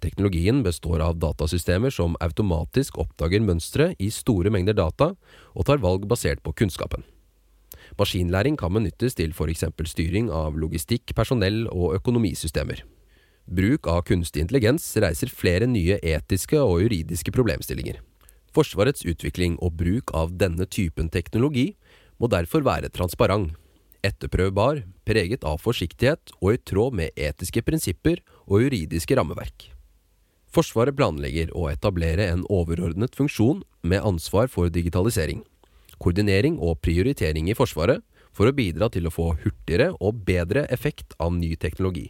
Teknologien 0.00 0.62
består 0.64 1.02
av 1.04 1.18
datasystemer 1.20 1.92
som 1.92 2.14
automatisk 2.24 2.96
oppdager 3.02 3.44
mønstre 3.44 3.90
i 4.00 4.08
store 4.08 4.48
mengder 4.48 4.78
data 4.78 5.10
og 5.52 5.68
tar 5.68 5.82
valg 5.84 6.06
basert 6.08 6.40
på 6.40 6.54
kunnskapen. 6.56 7.04
Maskinlæring 8.00 8.56
kan 8.56 8.72
benyttes 8.72 9.18
til 9.20 9.36
f.eks. 9.36 9.66
styring 9.92 10.32
av 10.32 10.56
logistikk, 10.56 11.12
personell 11.12 11.66
og 11.68 11.98
økonomisystemer. 12.00 12.80
Bruk 13.44 13.84
av 13.84 14.06
kunstig 14.08 14.46
intelligens 14.46 14.88
reiser 15.04 15.28
flere 15.28 15.68
nye 15.68 16.00
etiske 16.00 16.56
og 16.64 16.80
juridiske 16.86 17.34
problemstillinger. 17.36 18.00
Forsvarets 18.56 19.04
utvikling 19.04 19.60
og 19.60 19.76
bruk 19.76 20.16
av 20.16 20.32
denne 20.40 20.64
typen 20.64 21.12
teknologi 21.12 21.74
må 22.16 22.32
derfor 22.32 22.64
være 22.64 22.88
transparent, 22.88 23.52
etterprøvbar, 24.06 24.84
preget 25.06 25.44
av 25.44 25.60
forsiktighet 25.62 26.34
og 26.40 26.54
i 26.54 26.62
tråd 26.62 26.96
med 27.02 27.14
etiske 27.16 27.62
prinsipper 27.66 28.22
og 28.46 28.64
juridiske 28.64 29.16
rammeverk. 29.18 29.70
Forsvaret 30.50 30.96
planlegger 30.98 31.52
å 31.54 31.68
etablere 31.70 32.26
en 32.32 32.42
overordnet 32.50 33.14
funksjon 33.14 33.62
med 33.86 34.02
ansvar 34.02 34.50
for 34.50 34.72
digitalisering 34.72 35.44
koordinering 36.00 36.56
og 36.64 36.80
prioritering 36.84 37.50
i 37.50 37.56
Forsvaret 37.56 38.02
for 38.36 38.48
å 38.48 38.56
bidra 38.56 38.88
til 38.92 39.06
å 39.06 39.12
få 39.12 39.32
hurtigere 39.42 39.90
og 39.98 40.24
bedre 40.26 40.64
effekt 40.72 41.14
av 41.20 41.34
ny 41.36 41.52
teknologi. 41.60 42.08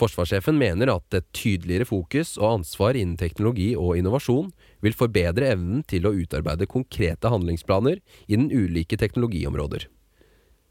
Forsvarssjefen 0.00 0.56
mener 0.58 0.90
at 0.90 1.14
et 1.14 1.28
tydeligere 1.36 1.86
fokus 1.86 2.34
og 2.40 2.48
ansvar 2.48 2.96
innen 2.98 3.18
teknologi 3.20 3.70
og 3.78 3.98
innovasjon 4.00 4.50
vil 4.82 4.96
forbedre 4.98 5.52
evnen 5.54 5.84
til 5.86 6.08
å 6.08 6.14
utarbeide 6.16 6.66
konkrete 6.66 7.30
handlingsplaner 7.30 8.00
innen 8.26 8.50
ulike 8.50 8.98
teknologiområder. 8.98 9.86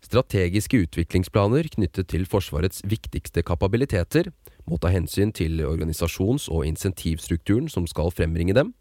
Strategiske 0.02 0.80
utviklingsplaner 0.82 1.68
knyttet 1.76 2.10
til 2.10 2.26
Forsvarets 2.26 2.82
viktigste 2.90 3.44
kapabiliteter 3.46 4.32
må 4.66 4.80
ta 4.82 4.90
hensyn 4.90 5.32
til 5.34 5.62
organisasjons- 5.62 6.50
og 6.50 6.66
insentivstrukturen 6.66 7.70
som 7.70 7.86
skal 7.90 8.10
frembringe 8.14 8.56
dem, 8.58 8.74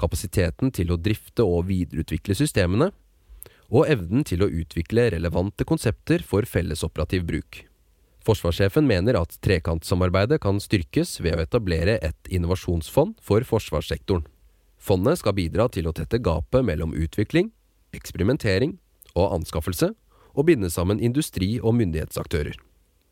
kapasiteten 0.00 0.72
til 0.72 0.92
å 0.92 1.00
drifte 1.00 1.44
og 1.44 1.68
videreutvikle 1.68 2.36
systemene, 2.36 2.90
og 3.68 3.88
evnen 3.90 4.24
til 4.24 4.44
å 4.44 4.50
utvikle 4.50 5.10
relevante 5.12 5.66
konsepter 5.66 6.22
for 6.24 6.46
fellesoperativ 6.48 7.26
bruk. 7.26 7.64
Forsvarssjefen 8.26 8.86
mener 8.88 9.18
at 9.20 9.36
trekantsamarbeidet 9.44 10.40
kan 10.42 10.58
styrkes 10.62 11.20
ved 11.22 11.36
å 11.36 11.44
etablere 11.44 11.98
et 12.02 12.30
innovasjonsfond 12.32 13.20
for 13.22 13.46
forsvarssektoren. 13.46 14.24
Fondet 14.82 15.20
skal 15.20 15.36
bidra 15.36 15.68
til 15.70 15.86
å 15.86 15.94
tette 15.94 16.18
gapet 16.22 16.64
mellom 16.66 16.94
utvikling, 16.94 17.52
eksperimentering 17.94 18.76
og 19.14 19.38
anskaffelse, 19.38 19.92
og 20.36 20.46
binde 20.50 20.70
sammen 20.70 21.00
industri 21.00 21.56
og 21.62 21.74
myndighetsaktører. 21.80 22.54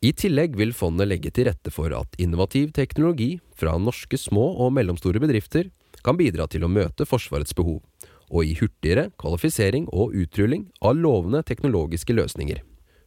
I 0.05 0.11
tillegg 0.13 0.53
vil 0.59 0.73
fondet 0.75 1.09
legge 1.09 1.31
til 1.33 1.47
rette 1.49 1.71
for 1.73 1.89
at 1.97 2.19
innovativ 2.21 2.69
teknologi 2.75 3.39
fra 3.57 3.73
norske 3.81 4.19
små 4.21 4.51
og 4.61 4.73
mellomstore 4.75 5.21
bedrifter 5.23 5.71
kan 6.05 6.19
bidra 6.19 6.45
til 6.51 6.65
å 6.65 6.69
møte 6.69 7.07
Forsvarets 7.09 7.55
behov, 7.57 7.81
og 8.29 8.45
gi 8.45 8.53
hurtigere 8.59 9.09
kvalifisering 9.21 9.87
og 9.89 10.13
utrulling 10.13 10.67
av 10.85 10.99
lovende 10.99 11.41
teknologiske 11.47 12.13
løsninger. 12.13 12.61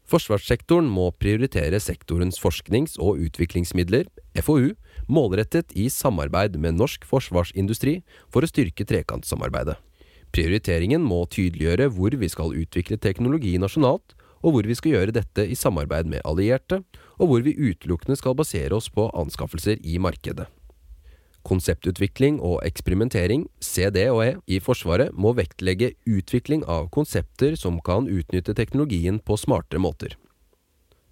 Forsvarssektoren 0.09 0.89
må 0.89 1.11
prioritere 1.21 1.79
sektorens 1.85 2.41
forsknings- 2.41 2.97
og 2.97 3.21
utviklingsmidler, 3.27 4.09
FoU, 4.41 4.73
målrettet 5.07 5.75
i 5.77 5.91
samarbeid 5.93 6.57
med 6.57 6.79
norsk 6.81 7.05
forsvarsindustri 7.07 7.99
for 8.33 8.43
å 8.43 8.49
styrke 8.49 8.89
trekantsamarbeidet. 8.89 9.77
Prioriteringen 10.35 11.03
må 11.05 11.23
tydeliggjøre 11.33 11.89
hvor 11.95 12.15
vi 12.21 12.29
skal 12.31 12.55
utvikle 12.59 12.99
teknologi 13.01 13.57
nasjonalt, 13.61 14.15
og 14.45 14.55
hvor 14.55 14.69
vi 14.69 14.77
skal 14.79 14.95
gjøre 14.95 15.17
dette 15.17 15.47
i 15.51 15.57
samarbeid 15.59 16.07
med 16.11 16.23
allierte, 16.29 16.83
og 17.19 17.31
hvor 17.31 17.43
vi 17.43 17.57
utelukkende 17.57 18.19
skal 18.19 18.37
basere 18.39 18.77
oss 18.77 18.87
på 18.93 19.09
anskaffelser 19.19 19.81
i 19.83 19.99
markedet. 19.99 20.47
Konseptutvikling 21.49 22.41
og 22.45 22.61
eksperimentering, 22.67 23.47
CD 23.63 24.05
og 24.13 24.23
E, 24.27 24.31
i 24.47 24.59
Forsvaret 24.61 25.15
må 25.17 25.33
vektlegge 25.39 25.95
utvikling 26.07 26.65
av 26.69 26.91
konsepter 26.95 27.57
som 27.57 27.81
kan 27.85 28.09
utnytte 28.11 28.55
teknologien 28.59 29.21
på 29.23 29.39
smartere 29.41 29.81
måter. 29.81 30.17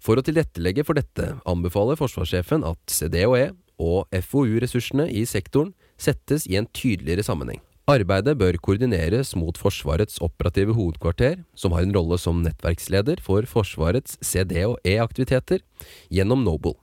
For 0.03 0.19
å 0.19 0.23
tilrettelegge 0.23 0.85
for 0.85 0.99
dette 0.99 1.31
anbefaler 1.49 1.97
forsvarssjefen 1.97 2.67
at 2.67 2.93
CDE 2.93 3.49
og 3.81 4.13
FoU-ressursene 4.13 5.07
i 5.09 5.25
sektoren 5.25 5.73
settes 5.97 6.45
i 6.45 6.59
en 6.59 6.69
tydeligere 6.69 7.25
sammenheng. 7.25 7.63
Arbeidet 7.87 8.33
bør 8.35 8.57
koordineres 8.59 9.29
mot 9.39 9.55
Forsvarets 9.55 10.17
operative 10.19 10.73
hovedkvarter, 10.75 11.37
som 11.55 11.71
har 11.71 11.85
en 11.85 11.95
rolle 11.95 12.17
som 12.19 12.41
nettverksleder 12.43 13.21
for 13.23 13.47
Forsvarets 13.47 14.17
CD- 14.19 14.65
og 14.67 14.75
E-aktiviteter, 14.83 15.63
gjennom 16.11 16.43
Noble 16.43 16.75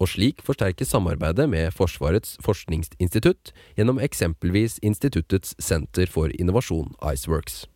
og 0.00 0.08
slik 0.08 0.40
forsterkes 0.46 0.88
samarbeidet 0.94 1.44
med 1.50 1.74
Forsvarets 1.76 2.38
forskningsinstitutt 2.44 3.52
gjennom 3.76 4.00
eksempelvis 4.00 4.78
instituttets 4.86 5.52
Senter 5.60 6.08
for 6.08 6.32
innovasjon, 6.32 6.94
Iceworks. 7.04 7.66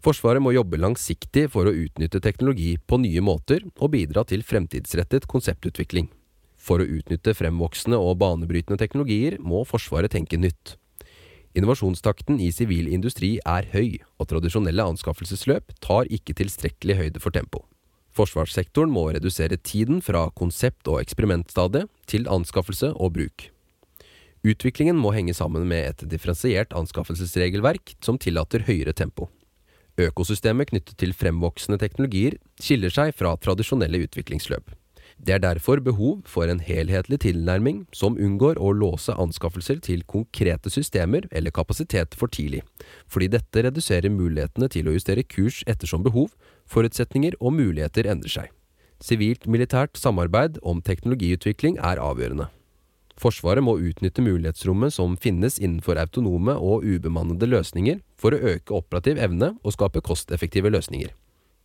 Forsvaret 0.00 0.42
må 0.42 0.54
jobbe 0.56 0.80
langsiktig 0.80 1.46
for 1.52 1.68
å 1.68 1.76
utnytte 1.76 2.22
teknologi 2.24 2.78
på 2.80 2.98
nye 3.04 3.22
måter 3.22 3.66
og 3.76 3.92
bidra 3.94 4.24
til 4.24 4.42
fremtidsrettet 4.42 5.28
konseptutvikling. 5.30 6.08
For 6.56 6.80
å 6.80 6.88
utnytte 6.88 7.36
fremvoksende 7.36 8.00
og 8.00 8.18
banebrytende 8.24 8.80
teknologier 8.80 9.36
må 9.38 9.62
Forsvaret 9.68 10.16
tenke 10.16 10.40
nytt. 10.40 10.79
Innovasjonstakten 11.58 12.38
i 12.38 12.52
sivil 12.54 12.86
industri 12.94 13.32
er 13.42 13.66
høy, 13.72 13.98
og 14.22 14.28
tradisjonelle 14.30 14.84
anskaffelsesløp 14.92 15.72
tar 15.82 16.06
ikke 16.06 16.36
tilstrekkelig 16.38 16.96
høyde 17.00 17.22
for 17.22 17.34
tempo. 17.34 17.64
Forsvarssektoren 18.14 18.90
må 18.90 19.08
redusere 19.14 19.58
tiden 19.58 19.98
fra 20.02 20.28
konsept- 20.38 20.88
og 20.90 21.00
eksperimentstadiet 21.02 21.90
til 22.10 22.28
anskaffelse 22.30 22.92
og 22.94 23.14
bruk. 23.18 23.48
Utviklingen 24.46 24.96
må 24.96 25.12
henge 25.12 25.34
sammen 25.36 25.66
med 25.68 25.90
et 25.90 26.06
differensiert 26.10 26.72
anskaffelsesregelverk 26.72 27.94
som 28.00 28.18
tillater 28.18 28.64
høyere 28.66 28.94
tempo. 28.96 29.28
Økosystemet 30.00 30.70
knyttet 30.70 30.96
til 31.02 31.12
fremvoksende 31.12 31.80
teknologier 31.82 32.38
skiller 32.62 32.94
seg 32.94 33.12
fra 33.16 33.34
tradisjonelle 33.36 34.00
utviklingsløp. 34.06 34.70
Det 35.20 35.34
er 35.34 35.42
derfor 35.42 35.82
behov 35.84 36.22
for 36.24 36.48
en 36.48 36.62
helhetlig 36.64 37.18
tilnærming 37.20 37.82
som 37.92 38.16
unngår 38.16 38.56
å 38.56 38.70
låse 38.72 39.12
anskaffelser 39.12 39.82
til 39.84 40.00
konkrete 40.08 40.72
systemer 40.72 41.26
eller 41.30 41.52
kapasitet 41.52 42.16
for 42.16 42.32
tidlig, 42.32 42.62
fordi 43.04 43.28
dette 43.36 43.64
reduserer 43.66 44.08
mulighetene 44.08 44.70
til 44.72 44.88
å 44.88 44.94
justere 44.96 45.26
kurs 45.28 45.60
ettersom 45.68 46.06
behov, 46.06 46.32
forutsetninger 46.64 47.36
og 47.40 47.52
muligheter 47.58 48.08
endrer 48.08 48.32
seg. 48.32 48.48
Sivilt-militært 49.04 50.00
samarbeid 50.00 50.56
om 50.64 50.80
teknologiutvikling 50.84 51.76
er 51.76 52.00
avgjørende. 52.00 52.48
Forsvaret 53.20 53.64
må 53.64 53.76
utnytte 53.76 54.24
mulighetsrommet 54.24 54.94
som 54.96 55.18
finnes 55.20 55.58
innenfor 55.60 56.00
autonome 56.00 56.54
og 56.56 56.86
ubemannede 56.88 57.48
løsninger 57.50 58.00
for 58.16 58.32
å 58.32 58.54
øke 58.54 58.72
operativ 58.76 59.20
evne 59.20 59.52
og 59.60 59.76
skape 59.76 60.00
kosteffektive 60.00 60.72
løsninger. 60.72 61.12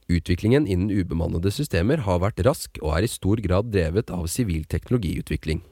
Utviklingen 0.06 0.68
innen 0.70 0.92
ubemannede 0.94 1.50
systemer 1.50 2.04
har 2.06 2.20
vært 2.22 2.44
rask 2.46 2.78
og 2.84 2.92
er 2.98 3.08
i 3.08 3.10
stor 3.10 3.42
grad 3.42 3.72
drevet 3.74 4.12
av 4.14 4.28
sivil 4.30 4.68
teknologiutvikling. 4.70 5.64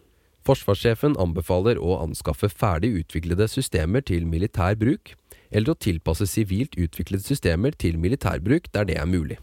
Forsvarssjefen 0.44 1.16
anbefaler 1.22 1.78
å 1.80 2.00
anskaffe 2.02 2.50
ferdig 2.52 2.90
utviklede 3.04 3.46
systemer 3.48 4.04
til 4.04 4.26
militær 4.28 4.76
bruk, 4.76 5.14
eller 5.54 5.72
å 5.72 5.80
tilpasse 5.80 6.28
sivilt 6.28 6.76
utviklede 6.76 7.24
systemer 7.24 7.78
til 7.78 8.00
militær 8.02 8.42
bruk 8.44 8.72
der 8.74 8.90
det 8.90 8.98
er 9.00 9.08
mulig. 9.08 9.38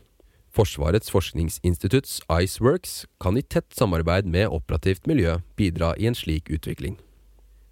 Forsvarets 0.50 1.12
forskningsinstitutts 1.14 2.18
Iceworks 2.26 3.04
kan 3.22 3.38
i 3.38 3.44
tett 3.46 3.70
samarbeid 3.78 4.26
med 4.26 4.50
operativt 4.50 5.06
miljø 5.06 5.38
bidra 5.56 5.94
i 5.96 6.10
en 6.10 6.18
slik 6.18 6.50
utvikling. 6.50 6.98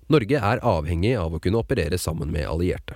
Norge 0.09 0.39
er 0.39 0.63
avhengig 0.65 1.17
av 1.19 1.35
å 1.35 1.43
kunne 1.43 1.59
operere 1.59 1.99
sammen 1.99 2.31
med 2.33 2.47
allierte. 2.47 2.95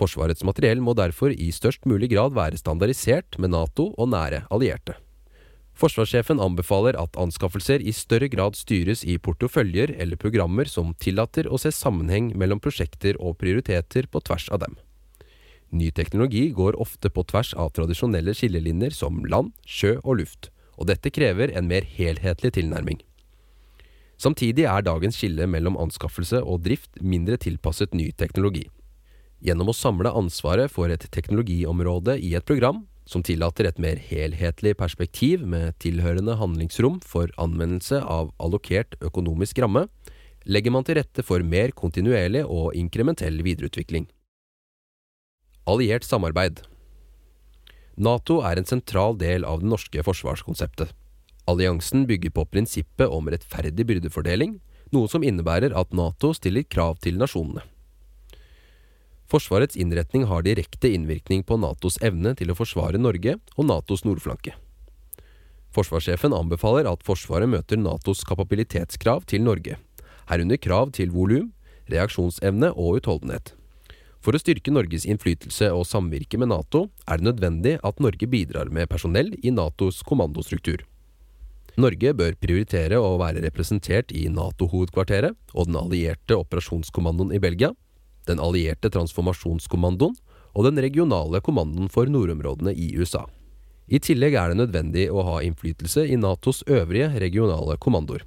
Forsvarets 0.00 0.44
materiell 0.48 0.80
må 0.80 0.94
derfor 0.96 1.34
i 1.34 1.50
størst 1.52 1.84
mulig 1.88 2.08
grad 2.14 2.32
være 2.32 2.56
standardisert 2.60 3.36
med 3.38 3.52
Nato 3.52 3.90
og 4.00 4.08
nære 4.14 4.46
allierte. 4.48 4.96
Forsvarssjefen 5.80 6.40
anbefaler 6.40 6.96
at 7.00 7.16
anskaffelser 7.20 7.80
i 7.80 7.92
større 7.96 8.28
grad 8.32 8.56
styres 8.58 9.04
i 9.04 9.16
porteføljer 9.20 9.94
eller 10.00 10.20
programmer 10.20 10.68
som 10.68 10.94
tillater 11.00 11.48
å 11.48 11.60
se 11.60 11.72
sammenheng 11.72 12.32
mellom 12.36 12.60
prosjekter 12.60 13.16
og 13.20 13.38
prioriteter 13.40 14.08
på 14.10 14.20
tvers 14.24 14.48
av 14.52 14.64
dem. 14.64 14.76
Ny 15.70 15.92
teknologi 15.94 16.48
går 16.56 16.80
ofte 16.82 17.12
på 17.14 17.24
tvers 17.30 17.52
av 17.54 17.70
tradisjonelle 17.76 18.34
skillelinjer 18.34 18.96
som 18.96 19.22
land, 19.24 19.54
sjø 19.64 19.98
og 20.02 20.18
luft, 20.20 20.50
og 20.76 20.90
dette 20.90 21.12
krever 21.14 21.52
en 21.56 21.68
mer 21.70 21.86
helhetlig 21.86 22.56
tilnærming. 22.56 23.00
Samtidig 24.20 24.66
er 24.68 24.84
dagens 24.84 25.16
skille 25.16 25.46
mellom 25.48 25.78
anskaffelse 25.80 26.42
og 26.42 26.64
drift 26.66 27.00
mindre 27.00 27.38
tilpasset 27.40 27.94
ny 27.96 28.10
teknologi. 28.12 28.66
Gjennom 29.40 29.70
å 29.72 29.76
samle 29.76 30.12
ansvaret 30.12 30.68
for 30.68 30.92
et 30.92 31.06
teknologiområde 31.12 32.18
i 32.20 32.34
et 32.36 32.44
program, 32.44 32.84
som 33.08 33.24
tillater 33.24 33.66
et 33.66 33.78
mer 33.80 33.98
helhetlig 34.10 34.74
perspektiv 34.78 35.46
med 35.48 35.78
tilhørende 35.82 36.36
handlingsrom 36.38 37.00
for 37.00 37.32
anvendelse 37.40 38.02
av 38.04 38.30
allokert 38.38 38.98
økonomisk 39.00 39.62
ramme, 39.64 39.86
legger 40.44 40.74
man 40.74 40.84
til 40.84 41.00
rette 41.00 41.24
for 41.24 41.42
mer 41.44 41.72
kontinuerlig 41.76 42.44
og 42.44 42.76
inkrementell 42.76 43.40
videreutvikling. 43.44 44.06
Alliert 45.68 46.04
samarbeid 46.04 46.62
Nato 48.00 48.38
er 48.46 48.60
en 48.60 48.68
sentral 48.68 49.18
del 49.20 49.44
av 49.44 49.60
det 49.60 49.68
norske 49.68 50.04
forsvarskonseptet. 50.04 50.92
Alliansen 51.50 52.06
bygger 52.08 52.32
på 52.36 52.46
prinsippet 52.48 53.08
om 53.08 53.28
rettferdig 53.32 53.88
byrdefordeling, 53.88 54.58
noe 54.94 55.10
som 55.10 55.24
innebærer 55.24 55.74
at 55.76 55.92
Nato 55.96 56.32
stiller 56.36 56.64
krav 56.68 57.00
til 57.04 57.20
nasjonene. 57.20 57.64
Forsvarets 59.30 59.76
innretning 59.78 60.24
har 60.26 60.42
direkte 60.42 60.90
innvirkning 60.90 61.44
på 61.46 61.54
Natos 61.62 62.00
evne 62.02 62.32
til 62.34 62.50
å 62.50 62.56
forsvare 62.58 62.98
Norge 62.98 63.36
og 63.54 63.68
Natos 63.68 64.02
nordflanke. 64.02 64.56
Forsvarssjefen 65.70 66.34
anbefaler 66.34 66.88
at 66.90 67.04
Forsvaret 67.06 67.46
møter 67.46 67.78
Natos 67.78 68.24
kapabilitetskrav 68.26 69.22
til 69.30 69.44
Norge, 69.46 69.76
herunder 70.26 70.58
krav 70.58 70.90
til 70.96 71.12
volum, 71.14 71.52
reaksjonsevne 71.90 72.72
og 72.74 72.98
utholdenhet. 72.98 73.52
For 74.20 74.34
å 74.34 74.40
styrke 74.42 74.72
Norges 74.74 75.06
innflytelse 75.08 75.70
og 75.72 75.86
samvirke 75.86 76.40
med 76.40 76.50
Nato 76.50 76.88
er 77.06 77.20
det 77.20 77.28
nødvendig 77.30 77.76
at 77.86 78.02
Norge 78.02 78.26
bidrar 78.28 78.68
med 78.74 78.90
personell 78.90 79.30
i 79.40 79.52
Natos 79.54 80.02
kommandostruktur. 80.06 80.82
Norge 81.80 82.12
bør 82.18 82.34
prioritere 82.42 82.98
å 82.98 83.14
være 83.22 83.44
representert 83.46 84.10
i 84.10 84.26
Nato-hovedkvarteret 84.28 85.54
og 85.54 85.70
den 85.70 85.78
allierte 85.78 86.36
operasjonskommandoen 86.36 87.30
i 87.32 87.40
Belgia, 87.40 87.70
den 88.30 88.42
allierte 88.42 88.90
transformasjonskommandoen 88.94 90.16
og 90.54 90.66
den 90.66 90.80
regionale 90.82 91.42
kommandoen 91.44 91.90
for 91.92 92.10
nordområdene 92.10 92.74
i 92.74 92.92
USA. 92.98 93.26
I 93.90 93.98
tillegg 93.98 94.36
er 94.38 94.52
det 94.52 94.60
nødvendig 94.60 95.08
å 95.10 95.24
ha 95.26 95.40
innflytelse 95.42 96.06
i 96.06 96.18
Natos 96.18 96.62
øvrige 96.70 97.10
regionale 97.18 97.74
kommandoer, 97.82 98.22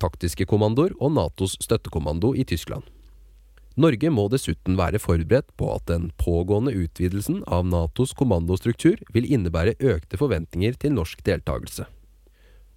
taktiske 0.00 0.46
kommandoer 0.48 0.94
og 0.98 1.12
Natos 1.18 1.58
støttekommando 1.60 2.32
i 2.32 2.46
Tyskland. 2.48 2.86
Norge 3.76 4.10
må 4.12 4.26
dessuten 4.28 4.76
være 4.76 5.00
forberedt 5.00 5.48
på 5.56 5.70
at 5.72 5.86
den 5.88 6.10
pågående 6.20 6.74
utvidelsen 6.76 7.40
av 7.48 7.64
Natos 7.68 8.12
kommandostruktur 8.16 9.00
vil 9.14 9.28
innebære 9.32 9.78
økte 9.80 10.20
forventninger 10.20 10.76
til 10.80 10.96
norsk 10.96 11.24
deltakelse. 11.24 11.86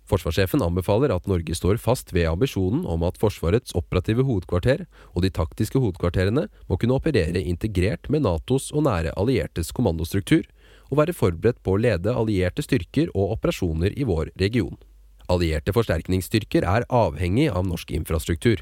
Forsvarssjefen 0.06 0.62
anbefaler 0.62 1.10
at 1.16 1.26
Norge 1.30 1.56
står 1.58 1.80
fast 1.82 2.12
ved 2.14 2.28
ambisjonen 2.30 2.84
om 2.86 3.04
at 3.08 3.18
Forsvarets 3.18 3.74
operative 3.78 4.26
hovedkvarter 4.28 4.86
og 5.14 5.24
de 5.26 5.32
taktiske 5.34 5.82
hovedkvarterene 5.82 6.46
må 6.70 6.78
kunne 6.78 6.98
operere 7.00 7.42
integrert 7.42 8.10
med 8.14 8.26
Natos 8.28 8.70
og 8.72 8.86
nære 8.86 9.16
alliertes 9.18 9.74
kommandostruktur, 9.74 10.46
og 10.94 11.00
være 11.00 11.16
forberedt 11.18 11.64
på 11.66 11.74
å 11.74 11.82
lede 11.82 12.14
allierte 12.14 12.62
styrker 12.62 13.10
og 13.16 13.40
operasjoner 13.40 13.96
i 13.98 14.06
vår 14.06 14.30
region. 14.38 14.78
Allierte 15.26 15.74
forsterkningsstyrker 15.74 16.66
er 16.70 16.86
avhengig 16.94 17.50
av 17.50 17.66
norsk 17.66 17.90
infrastruktur. 17.98 18.62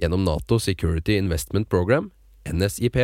Gjennom 0.00 0.24
NATO 0.24 0.56
Security 0.62 1.18
Investment 1.20 1.68
Program, 1.68 2.08
NSIP, 2.48 2.96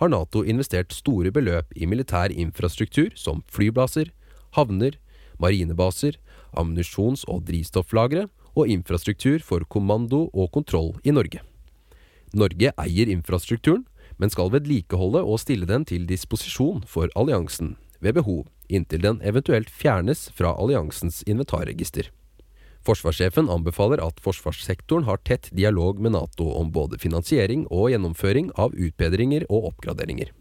har 0.00 0.08
Nato 0.12 0.42
investert 0.44 0.92
store 0.92 1.32
beløp 1.32 1.72
i 1.76 1.88
militær 1.88 2.32
infrastruktur 2.32 3.14
som 3.16 3.40
flyblaser, 3.48 4.10
havner, 4.56 4.98
marinebaser, 5.40 6.18
ammunisjons- 6.58 7.26
og 7.28 7.44
drivstofflagre 7.48 8.28
og 8.56 8.68
infrastruktur 8.70 9.42
for 9.44 9.64
kommando 9.68 10.28
og 10.34 10.50
kontroll 10.54 10.94
i 11.04 11.14
Norge. 11.14 11.42
Norge 12.32 12.72
eier 12.78 13.10
infrastrukturen, 13.10 13.84
men 14.20 14.30
skal 14.30 14.52
vedlikeholde 14.52 15.22
og 15.24 15.40
stille 15.40 15.66
den 15.66 15.86
til 15.88 16.06
disposisjon 16.06 16.84
for 16.86 17.10
alliansen 17.16 17.76
ved 18.00 18.18
behov, 18.20 18.46
inntil 18.68 19.02
den 19.02 19.20
eventuelt 19.26 19.70
fjernes 19.70 20.28
fra 20.36 20.52
alliansens 20.54 21.22
inventarregister. 21.26 22.10
Forsvarssjefen 22.86 23.50
anbefaler 23.52 24.00
at 24.00 24.20
forsvarssektoren 24.24 25.04
har 25.04 25.20
tett 25.28 25.50
dialog 25.52 26.00
med 26.00 26.14
Nato 26.16 26.46
om 26.56 26.70
både 26.72 27.00
finansiering 27.00 27.66
og 27.68 27.90
gjennomføring 27.92 28.48
av 28.56 28.72
utbedringer 28.72 29.44
og 29.50 29.72
oppgraderinger. 29.74 30.32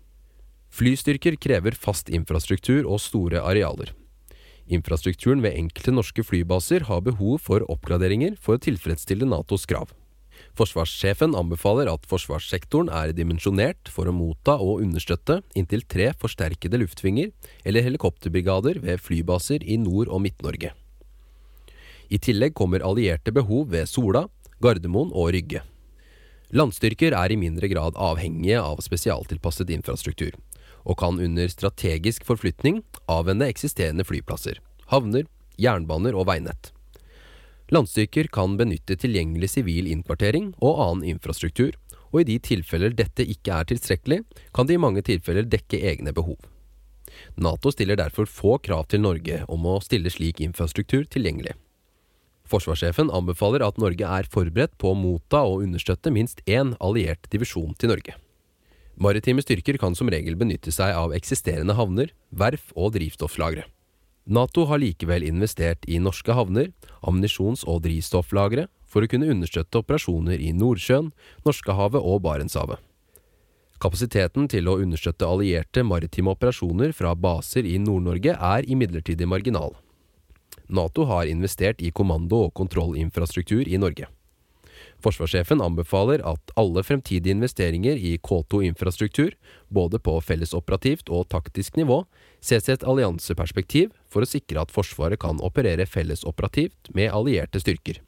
Flystyrker 0.72 1.36
krever 1.42 1.76
fast 1.76 2.12
infrastruktur 2.14 2.86
og 2.86 3.02
store 3.04 3.42
arealer. 3.44 3.92
Infrastrukturen 4.70 5.42
ved 5.42 5.58
enkelte 5.58 5.92
norske 5.96 6.22
flybaser 6.22 6.86
har 6.86 7.02
behov 7.02 7.40
for 7.42 7.66
oppgraderinger 7.74 8.36
for 8.38 8.58
å 8.58 8.62
tilfredsstille 8.62 9.26
Natos 9.26 9.66
krav. 9.70 9.90
Forsvarssjefen 10.58 11.34
anbefaler 11.38 11.90
at 11.92 12.06
forsvarssektoren 12.10 12.92
er 12.94 13.14
dimensjonert 13.18 13.90
for 13.92 14.10
å 14.10 14.14
motta 14.16 14.58
og 14.62 14.84
understøtte 14.84 15.40
inntil 15.58 15.82
tre 15.90 16.12
forsterkede 16.20 16.80
luftvinger 16.82 17.32
eller 17.66 17.86
helikopterbrigader 17.86 18.82
ved 18.84 19.02
flybaser 19.02 19.66
i 19.66 19.80
Nord- 19.82 20.12
og 20.12 20.22
Midt-Norge. 20.26 20.74
I 22.10 22.18
tillegg 22.18 22.56
kommer 22.58 22.86
allierte 22.86 23.34
behov 23.34 23.70
ved 23.74 23.90
Sola, 23.90 24.28
Gardermoen 24.62 25.14
og 25.14 25.34
Rygge. 25.36 25.64
Landstyrker 26.50 27.14
er 27.14 27.32
i 27.32 27.38
mindre 27.38 27.70
grad 27.70 27.98
avhengige 27.98 28.62
av 28.62 28.82
spesialtilpasset 28.82 29.70
infrastruktur, 29.70 30.34
og 30.90 30.98
kan 30.98 31.22
under 31.22 31.52
strategisk 31.52 32.26
forflytning 32.26 32.82
avvende 33.12 33.48
eksisterende 33.50 34.06
flyplasser, 34.08 34.58
havner, 34.90 35.28
jernbaner 35.62 36.18
og 36.18 36.28
veinett. 36.32 36.72
Landstyrker 37.70 38.32
kan 38.34 38.56
benytte 38.58 38.98
tilgjengelig 38.98 39.52
sivil 39.54 39.90
innkvartering 39.92 40.56
og 40.58 40.80
annen 40.82 41.06
infrastruktur, 41.12 41.76
og 42.10 42.24
i 42.24 42.30
de 42.32 42.40
tilfeller 42.42 42.96
dette 42.98 43.22
ikke 43.22 43.54
er 43.54 43.68
tilstrekkelig, 43.70 44.24
kan 44.56 44.66
de 44.66 44.74
i 44.74 44.82
mange 44.82 45.04
tilfeller 45.06 45.46
dekke 45.46 45.78
egne 45.92 46.14
behov. 46.16 46.40
Nato 47.38 47.70
stiller 47.74 48.00
derfor 48.00 48.26
få 48.26 48.58
krav 48.66 48.88
til 48.90 49.04
Norge 49.04 49.44
om 49.52 49.68
å 49.70 49.78
stille 49.86 50.10
slik 50.10 50.42
infrastruktur 50.42 51.06
tilgjengelig. 51.06 51.54
Forsvarssjefen 52.50 53.12
anbefaler 53.14 53.62
at 53.62 53.78
Norge 53.78 54.08
er 54.10 54.30
forberedt 54.34 54.74
på 54.82 54.90
å 54.90 54.98
motta 54.98 55.44
og 55.46 55.68
understøtte 55.68 56.10
minst 56.14 56.42
én 56.50 56.74
alliert 56.82 57.30
divisjon 57.30 57.76
til 57.78 57.94
Norge. 57.94 58.18
Maritime 59.00 59.40
styrker 59.40 59.78
kan 59.80 59.96
som 59.96 60.10
regel 60.12 60.36
benytte 60.36 60.74
seg 60.76 60.92
av 60.92 61.14
eksisterende 61.16 61.78
havner, 61.78 62.12
verf 62.36 62.74
og 62.76 62.98
drivstofflagre. 62.98 63.64
Nato 64.28 64.66
har 64.68 64.82
likevel 64.84 65.24
investert 65.24 65.88
i 65.88 66.02
norske 66.04 66.36
havner, 66.36 66.74
ammunisjons- 67.00 67.64
og 67.64 67.80
drivstofflagre 67.88 68.68
for 68.84 69.06
å 69.06 69.10
kunne 69.10 69.30
understøtte 69.32 69.80
operasjoner 69.80 70.44
i 70.44 70.52
Nordsjøen, 70.52 71.14
Norskehavet 71.48 72.04
og 72.04 72.20
Barentshavet. 72.28 72.84
Kapasiteten 73.80 74.50
til 74.52 74.68
å 74.68 74.76
understøtte 74.84 75.24
allierte 75.24 75.86
maritime 75.88 76.34
operasjoner 76.36 76.92
fra 76.92 77.16
baser 77.16 77.64
i 77.64 77.78
Nord-Norge 77.80 78.36
er 78.36 78.68
imidlertid 78.68 79.24
marginal. 79.24 79.78
Nato 80.68 81.08
har 81.08 81.32
investert 81.32 81.80
i 81.82 81.90
kommando- 81.96 82.44
og 82.50 82.54
kontrollinfrastruktur 82.60 83.64
i 83.64 83.80
Norge. 83.80 84.12
Forsvarssjefen 85.00 85.62
anbefaler 85.64 86.20
at 86.28 86.52
alle 86.60 86.84
fremtidige 86.84 87.32
investeringer 87.32 87.96
i 87.96 88.18
K2-infrastruktur, 88.18 89.32
både 89.72 90.00
på 90.04 90.18
fellesoperativt 90.22 91.10
og 91.10 91.30
taktisk 91.32 91.80
nivå, 91.80 92.02
ses 92.44 92.68
i 92.68 92.76
et 92.76 92.84
allianseperspektiv 92.84 93.94
for 94.12 94.26
å 94.26 94.30
sikre 94.30 94.66
at 94.66 94.74
Forsvaret 94.76 95.22
kan 95.22 95.40
operere 95.46 95.88
fellesoperativt 95.88 96.92
med 96.96 97.14
allierte 97.16 97.64
styrker. 97.64 98.02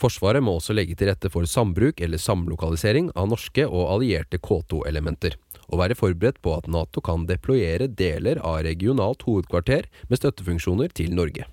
Forsvaret 0.00 0.40
må 0.40 0.54
også 0.56 0.72
legge 0.72 0.94
til 0.96 1.10
rette 1.10 1.28
for 1.32 1.44
sambruk 1.44 2.00
eller 2.00 2.20
samlokalisering 2.20 3.10
av 3.20 3.28
norske 3.28 3.66
og 3.66 3.90
allierte 3.96 4.38
K2-elementer, 4.40 5.34
og 5.68 5.82
være 5.82 5.96
forberedt 5.98 6.40
på 6.40 6.54
at 6.56 6.70
Nato 6.72 7.02
kan 7.04 7.26
deployere 7.28 7.90
deler 7.90 8.40
av 8.40 8.62
regionalt 8.64 9.26
hovedkvarter 9.26 9.90
med 10.08 10.22
støttefunksjoner 10.22 10.94
til 10.96 11.12
Norge. 11.18 11.44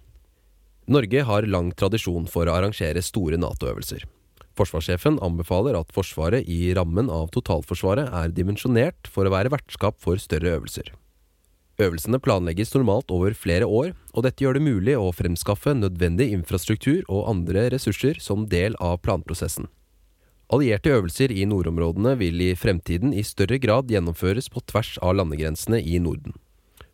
Norge 0.87 1.25
har 1.27 1.49
lang 1.49 1.73
tradisjon 1.75 2.29
for 2.31 2.47
å 2.47 2.55
arrangere 2.55 3.03
store 3.03 3.41
Nato-øvelser. 3.41 4.05
Forsvarssjefen 4.57 5.19
anbefaler 5.23 5.77
at 5.77 5.91
Forsvaret 5.93 6.47
i 6.49 6.73
rammen 6.77 7.11
av 7.13 7.29
totalforsvaret 7.35 8.09
er 8.09 8.33
dimensjonert 8.33 9.09
for 9.11 9.27
å 9.27 9.33
være 9.33 9.53
vertskap 9.53 9.99
for 10.01 10.19
større 10.21 10.57
øvelser. 10.57 10.89
Øvelsene 11.77 12.17
planlegges 12.17 12.73
normalt 12.73 13.11
over 13.13 13.35
flere 13.37 13.67
år, 13.69 13.91
og 14.17 14.23
dette 14.25 14.41
gjør 14.41 14.57
det 14.57 14.65
mulig 14.65 14.95
å 14.97 15.11
fremskaffe 15.13 15.75
nødvendig 15.77 16.31
infrastruktur 16.33 17.03
og 17.05 17.27
andre 17.29 17.67
ressurser 17.75 18.17
som 18.23 18.47
del 18.49 18.73
av 18.81 18.97
planprosessen. 19.05 19.69
Allierte 20.49 20.93
øvelser 20.95 21.29
i 21.35 21.45
nordområdene 21.45 22.15
vil 22.17 22.41
i 22.41 22.53
fremtiden 22.57 23.13
i 23.13 23.21
større 23.27 23.59
grad 23.61 23.91
gjennomføres 23.91 24.47
på 24.49 24.63
tvers 24.65 24.95
av 25.03 25.17
landegrensene 25.19 25.83
i 25.83 25.99
Norden. 26.01 26.33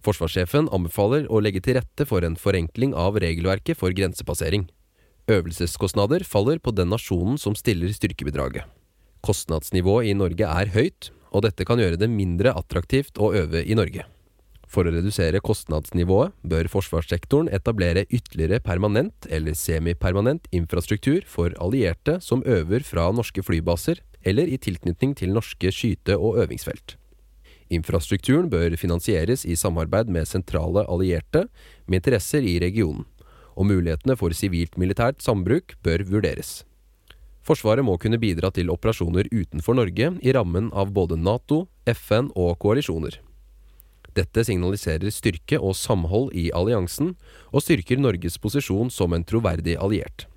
Forsvarssjefen 0.03 0.68
anbefaler 0.74 1.30
å 1.32 1.39
legge 1.39 1.61
til 1.64 1.78
rette 1.78 2.07
for 2.09 2.26
en 2.28 2.36
forenkling 2.36 2.91
av 2.97 3.16
regelverket 3.24 3.80
for 3.80 3.95
grensepassering. 3.95 4.66
Øvelseskostnader 5.32 6.26
faller 6.28 6.59
på 6.59 6.74
den 6.76 6.89
nasjonen 6.91 7.38
som 7.39 7.55
stiller 7.55 7.93
styrkebidraget. 7.95 8.65
Kostnadsnivået 9.24 10.09
i 10.11 10.15
Norge 10.19 10.43
er 10.43 10.71
høyt, 10.74 11.13
og 11.32 11.45
dette 11.45 11.63
kan 11.63 11.80
gjøre 11.80 11.95
det 11.95 12.09
mindre 12.11 12.51
attraktivt 12.51 13.15
å 13.15 13.32
øve 13.32 13.61
i 13.63 13.78
Norge. 13.80 14.03
For 14.67 14.84
å 14.84 14.91
redusere 14.91 15.39
kostnadsnivået 15.39 16.34
bør 16.43 16.67
forsvarssektoren 16.74 17.47
etablere 17.55 18.03
ytterligere 18.09 18.59
permanent 18.59 19.30
eller 19.30 19.55
semipermanent 19.55 20.49
infrastruktur 20.51 21.24
for 21.30 21.55
allierte 21.61 22.17
som 22.19 22.43
øver 22.43 22.84
fra 22.84 23.07
norske 23.15 23.45
flybaser 23.45 24.01
eller 24.28 24.51
i 24.51 24.59
tilknytning 24.59 25.15
til 25.15 25.32
norske 25.32 25.71
skyte- 25.71 26.19
og 26.19 26.41
øvingsfelt. 26.43 26.97
Infrastrukturen 27.71 28.49
bør 28.51 28.76
finansieres 28.76 29.45
i 29.47 29.55
samarbeid 29.55 30.11
med 30.11 30.28
sentrale 30.28 30.84
allierte 30.84 31.47
med 31.88 32.01
interesser 32.01 32.43
i 32.43 32.59
regionen, 32.59 33.05
og 33.56 33.70
mulighetene 33.70 34.18
for 34.20 34.36
sivilt-militært 34.36 35.24
sambruk 35.24 35.76
bør 35.86 36.06
vurderes. 36.10 36.62
Forsvaret 37.43 37.84
må 37.84 37.97
kunne 37.99 38.22
bidra 38.22 38.54
til 38.56 38.72
operasjoner 38.72 39.28
utenfor 39.32 39.76
Norge 39.76 40.14
i 40.24 40.34
rammen 40.36 40.70
av 40.72 40.93
både 40.95 41.18
Nato, 41.20 41.66
FN 41.91 42.32
og 42.39 42.56
koalisjoner. 42.64 43.20
Dette 44.16 44.45
signaliserer 44.45 45.12
styrke 45.12 45.58
og 45.58 45.76
samhold 45.76 46.32
i 46.38 46.51
alliansen, 46.56 47.16
og 47.51 47.66
styrker 47.66 47.99
Norges 47.99 48.38
posisjon 48.39 48.93
som 48.93 49.16
en 49.16 49.26
troverdig 49.28 49.76
alliert. 49.76 50.28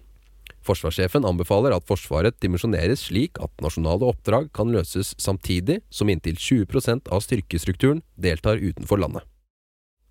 Forsvarssjefen 0.67 1.27
anbefaler 1.29 1.77
at 1.77 1.87
Forsvaret 1.87 2.35
dimensjoneres 2.43 3.05
slik 3.07 3.39
at 3.39 3.53
nasjonale 3.63 4.09
oppdrag 4.09 4.49
kan 4.57 4.73
løses 4.75 5.13
samtidig 5.23 5.79
som 5.95 6.11
inntil 6.11 6.35
20% 6.35 7.13
av 7.13 7.23
styrkestrukturen 7.23 8.03
deltar 8.19 8.59
utenfor 8.59 8.99
landet. 8.99 9.23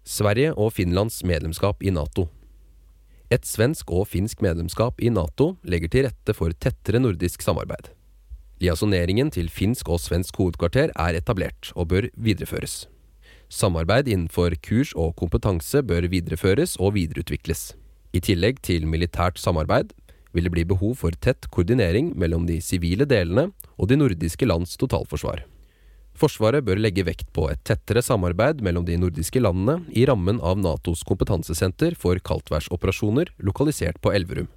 Sverige 0.06 0.54
og 0.54 0.72
Finlands 0.78 1.24
medlemskap 1.28 1.84
i 1.84 1.92
Nato 1.92 2.30
Et 3.34 3.46
svensk 3.46 3.90
og 3.90 4.06
finsk 4.12 4.44
medlemskap 4.46 5.02
i 5.02 5.10
Nato 5.10 5.56
legger 5.66 5.90
til 5.90 6.06
rette 6.06 6.34
for 6.38 6.54
tettere 6.62 7.02
nordisk 7.02 7.42
samarbeid. 7.42 7.90
Liasoneringen 8.62 9.32
til 9.34 9.50
finsk 9.50 9.90
og 9.90 10.00
svensk 10.00 10.38
hovedkvarter 10.38 10.94
er 10.94 11.18
etablert, 11.18 11.72
og 11.76 11.90
bør 11.90 12.08
videreføres. 12.16 12.86
Samarbeid 13.50 14.08
innenfor 14.08 14.54
kurs 14.62 14.94
og 14.94 15.16
kompetanse 15.18 15.82
bør 15.84 16.08
videreføres 16.12 16.78
og 16.78 16.96
videreutvikles. 16.96 17.74
I 18.14 18.22
tillegg 18.22 18.62
til 18.64 18.86
militært 18.88 19.42
samarbeid 19.42 19.92
vil 20.36 20.48
det 20.48 20.54
bli 20.54 20.64
behov 20.68 20.96
for 21.02 21.16
tett 21.18 21.50
koordinering 21.52 22.14
mellom 22.20 22.46
de 22.48 22.62
sivile 22.62 23.08
delene 23.10 23.50
og 23.76 23.90
de 23.90 23.98
nordiske 24.00 24.46
lands 24.46 24.78
totalforsvar. 24.78 25.44
Forsvaret 26.16 26.64
bør 26.64 26.80
legge 26.80 27.04
vekt 27.04 27.28
på 27.36 27.50
et 27.52 27.60
tettere 27.68 28.00
samarbeid 28.06 28.62
mellom 28.64 28.86
de 28.88 28.96
nordiske 29.00 29.42
landene 29.42 29.82
i 29.92 30.06
rammen 30.08 30.40
av 30.40 30.60
Natos 30.64 31.04
kompetansesenter 31.08 31.98
for 32.00 32.22
kaldtværsoperasjoner 32.24 33.34
lokalisert 33.44 34.00
på 34.00 34.14
Elverum. 34.16 34.48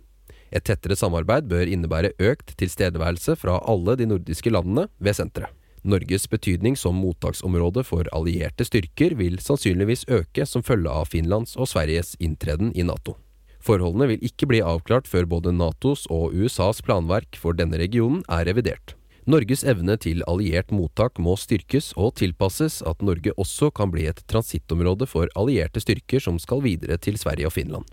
Et 0.55 0.65
tettere 0.65 0.97
samarbeid 0.97 1.49
bør 1.51 1.69
innebære 1.69 2.15
økt 2.31 2.55
tilstedeværelse 2.61 3.35
fra 3.37 3.59
alle 3.69 3.97
de 3.99 4.07
nordiske 4.09 4.53
landene 4.55 4.87
ved 5.03 5.19
senteret. 5.19 5.51
Norges 5.89 6.27
betydning 6.31 6.75
som 6.77 6.99
mottaksområde 6.99 7.85
for 7.87 8.09
allierte 8.15 8.67
styrker 8.67 9.15
vil 9.19 9.39
sannsynligvis 9.43 10.05
øke 10.11 10.47
som 10.47 10.65
følge 10.67 10.91
av 10.91 11.09
Finlands 11.13 11.55
og 11.57 11.71
Sveriges 11.71 12.17
inntreden 12.19 12.73
i 12.75 12.85
Nato. 12.87 13.17
Forholdene 13.63 14.11
vil 14.13 14.27
ikke 14.27 14.51
bli 14.51 14.63
avklart 14.63 15.09
før 15.11 15.27
både 15.31 15.55
Natos 15.55 16.07
og 16.11 16.35
USAs 16.35 16.83
planverk 16.85 17.39
for 17.39 17.57
denne 17.59 17.79
regionen 17.81 18.23
er 18.29 18.47
revidert. 18.51 18.98
Norges 19.29 19.61
evne 19.69 19.99
til 20.01 20.23
alliert 20.25 20.71
mottak 20.73 21.19
må 21.21 21.35
styrkes 21.37 21.91
og 22.01 22.15
tilpasses 22.17 22.79
at 22.89 23.03
Norge 23.05 23.35
også 23.37 23.69
kan 23.77 23.91
bli 23.93 24.07
et 24.09 24.23
transittområde 24.25 25.05
for 25.05 25.29
allierte 25.37 25.83
styrker 25.85 26.23
som 26.25 26.39
skal 26.41 26.63
videre 26.65 26.97
til 26.97 27.19
Sverige 27.21 27.51
og 27.51 27.53
Finland. 27.53 27.85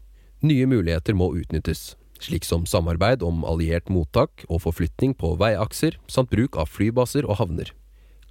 Nye 0.47 0.63
muligheter 0.71 1.11
må 1.11 1.27
utnyttes, 1.35 1.97
slik 2.23 2.47
som 2.47 2.63
samarbeid 2.63 3.25
om 3.27 3.43
alliert 3.43 3.91
mottak 3.91 4.45
og 4.47 4.63
forflytning 4.63 5.11
på 5.19 5.33
veiakser, 5.41 5.99
samt 6.07 6.31
bruk 6.31 6.55
av 6.55 6.71
flybaser 6.71 7.27
og 7.27 7.41
havner. 7.41 7.75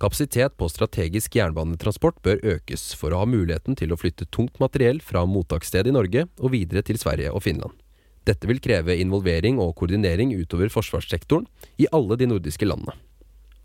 Kapasitet 0.00 0.56
på 0.56 0.72
strategisk 0.72 1.36
jernbanetransport 1.36 2.24
bør 2.24 2.40
økes 2.56 2.94
for 2.96 3.12
å 3.12 3.20
ha 3.20 3.28
muligheten 3.28 3.76
til 3.76 3.92
å 3.92 4.00
flytte 4.00 4.32
tungt 4.32 4.56
materiell 4.64 5.04
fra 5.04 5.28
mottakssted 5.28 5.92
i 5.92 5.92
Norge 5.92 6.24
og 6.40 6.56
videre 6.56 6.80
til 6.80 6.96
Sverige 6.96 7.36
og 7.36 7.44
Finland. 7.44 7.76
Dette 8.24 8.48
vil 8.48 8.60
kreve 8.64 8.96
involvering 8.96 9.58
og 9.60 9.74
koordinering 9.76 10.32
utover 10.38 10.70
forsvarssektoren 10.72 11.44
i 11.76 11.88
alle 11.92 12.16
de 12.16 12.28
nordiske 12.30 12.64
landene. 12.64 12.96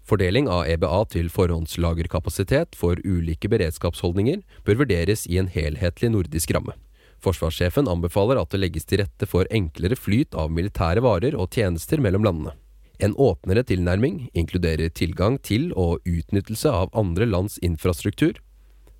Fordeling 0.10 0.50
av 0.50 0.66
EBA 0.66 1.04
til 1.14 1.28
forhåndslagerkapasitet 1.30 2.76
for 2.76 2.98
ulike 3.06 3.50
beredskapsholdninger 3.52 4.42
bør 4.66 4.82
vurderes 4.82 5.28
i 5.30 5.38
en 5.38 5.52
helhetlig 5.54 6.10
nordisk 6.16 6.52
ramme. 6.56 6.74
Forsvarssjefen 7.22 7.88
anbefaler 7.92 8.40
at 8.40 8.50
det 8.52 8.62
legges 8.64 8.88
til 8.90 9.04
rette 9.04 9.28
for 9.30 9.48
enklere 9.54 10.00
flyt 10.00 10.34
av 10.34 10.50
militære 10.56 11.04
varer 11.06 11.38
og 11.38 11.54
tjenester 11.54 12.02
mellom 12.02 12.26
landene. 12.26 12.56
En 13.00 13.14
åpnere 13.16 13.64
tilnærming 13.64 14.26
inkluderer 14.34 14.90
tilgang 14.92 15.38
til 15.40 15.70
og 15.78 16.02
utnyttelse 16.10 16.72
av 16.72 16.92
andre 16.98 17.28
lands 17.30 17.60
infrastruktur, 17.64 18.34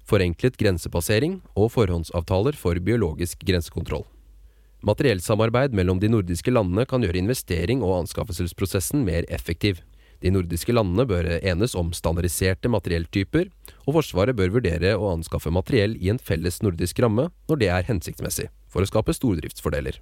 forenklet 0.08 0.56
grensepassering 0.62 1.42
og 1.56 1.74
forhåndsavtaler 1.74 2.56
for 2.56 2.80
biologisk 2.80 3.44
grensekontroll. 3.50 4.06
Materiellsamarbeid 4.86 5.74
mellom 5.76 6.00
de 6.00 6.08
nordiske 6.08 6.52
landene 6.54 6.86
kan 6.88 7.04
gjøre 7.04 7.20
investering 7.20 7.82
og 7.84 7.98
anskaffelsesprosessen 8.06 9.02
mer 9.04 9.26
effektiv. 9.28 9.82
De 10.24 10.32
nordiske 10.32 10.72
landene 10.72 11.06
bør 11.08 11.28
enes 11.40 11.76
om 11.80 11.92
standardiserte 11.96 12.72
materielltyper, 12.72 13.50
og 13.88 13.98
Forsvaret 14.00 14.36
bør 14.36 14.54
vurdere 14.56 14.94
å 14.96 15.12
anskaffe 15.14 15.52
materiell 15.52 15.98
i 16.00 16.12
en 16.12 16.20
felles 16.20 16.62
nordisk 16.64 17.00
ramme 17.04 17.28
når 17.52 17.60
det 17.60 17.70
er 17.76 17.88
hensiktsmessig, 17.92 18.48
for 18.72 18.84
å 18.84 18.90
skape 18.90 19.16
stordriftsfordeler. 19.16 20.00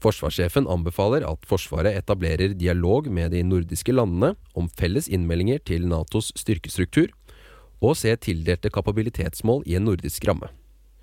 Forsvarssjefen 0.00 0.70
anbefaler 0.70 1.26
at 1.28 1.42
Forsvaret 1.46 1.98
etablerer 1.98 2.54
dialog 2.56 3.10
med 3.12 3.34
de 3.34 3.42
nordiske 3.44 3.92
landene 3.94 4.32
om 4.54 4.70
felles 4.78 5.10
innmeldinger 5.10 5.60
til 5.66 5.90
Natos 5.90 6.30
styrkestruktur, 6.38 7.10
og 7.80 7.96
se 7.96 8.14
tildelte 8.20 8.70
kapabilitetsmål 8.72 9.66
i 9.66 9.76
en 9.78 9.86
nordisk 9.88 10.24
ramme. 10.28 10.50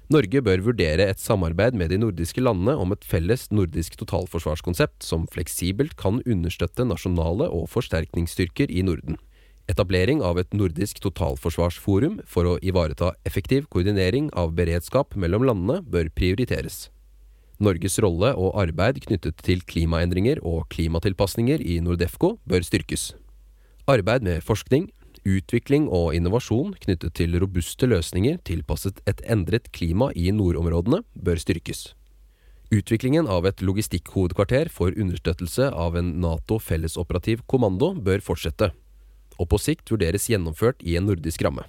Norge 0.07 0.39
bør 0.39 0.61
vurdere 0.63 1.03
et 1.11 1.19
samarbeid 1.19 1.75
med 1.75 1.89
de 1.91 1.97
nordiske 1.99 2.39
landene 2.39 2.77
om 2.79 2.93
et 2.95 3.03
felles 3.03 3.41
nordisk 3.51 3.97
totalforsvarskonsept 3.99 5.03
som 5.03 5.25
fleksibelt 5.27 5.97
kan 5.99 6.21
understøtte 6.23 6.85
nasjonale 6.87 7.49
og 7.51 7.65
forsterkningsstyrker 7.73 8.71
i 8.71 8.85
Norden. 8.87 9.19
Etablering 9.67 10.21
av 10.23 10.39
et 10.39 10.55
nordisk 10.55 11.01
totalforsvarsforum 11.03 12.21
for 12.23 12.47
å 12.47 12.55
ivareta 12.63 13.11
effektiv 13.27 13.67
koordinering 13.67 14.29
av 14.31 14.55
beredskap 14.55 15.17
mellom 15.19 15.43
landene 15.43 15.81
bør 15.83 16.07
prioriteres. 16.15 16.85
Norges 17.59 17.99
rolle 17.99 18.31
og 18.39 18.55
arbeid 18.61 19.01
knyttet 19.03 19.43
til 19.43 19.59
klimaendringer 19.67 20.39
og 20.39 20.69
klimatilpasninger 20.71 21.59
i 21.59 21.81
Nordefco 21.83 22.37
bør 22.47 22.63
styrkes. 22.63 23.09
Arbeid 23.91 24.23
med 24.23 24.39
forskning, 24.45 24.87
utvikling 25.27 25.89
og 25.93 26.15
innovasjon 26.15 26.73
knyttet 26.83 27.15
til 27.19 27.35
robuste 27.41 27.89
løsninger 27.89 28.39
tilpasset 28.47 29.01
et 29.09 29.21
endret 29.27 29.69
klima 29.75 30.09
i 30.15 30.31
nordområdene 30.31 31.03
bør 31.13 31.41
styrkes. 31.43 31.91
Utviklingen 32.73 33.29
av 33.31 33.45
et 33.47 33.61
logistikkhovedkvarter 33.63 34.71
for 34.73 34.91
understøttelse 34.91 35.69
av 35.71 35.95
en 35.99 36.17
Nato 36.23 36.57
fellesoperativ 36.59 37.45
kommando 37.47 37.93
bør 37.95 38.23
fortsette, 38.23 38.73
og 39.39 39.49
på 39.51 39.59
sikt 39.61 39.91
vurderes 39.93 40.27
gjennomført 40.31 40.83
i 40.83 40.97
en 40.99 41.07
nordisk 41.07 41.45
ramme. 41.47 41.63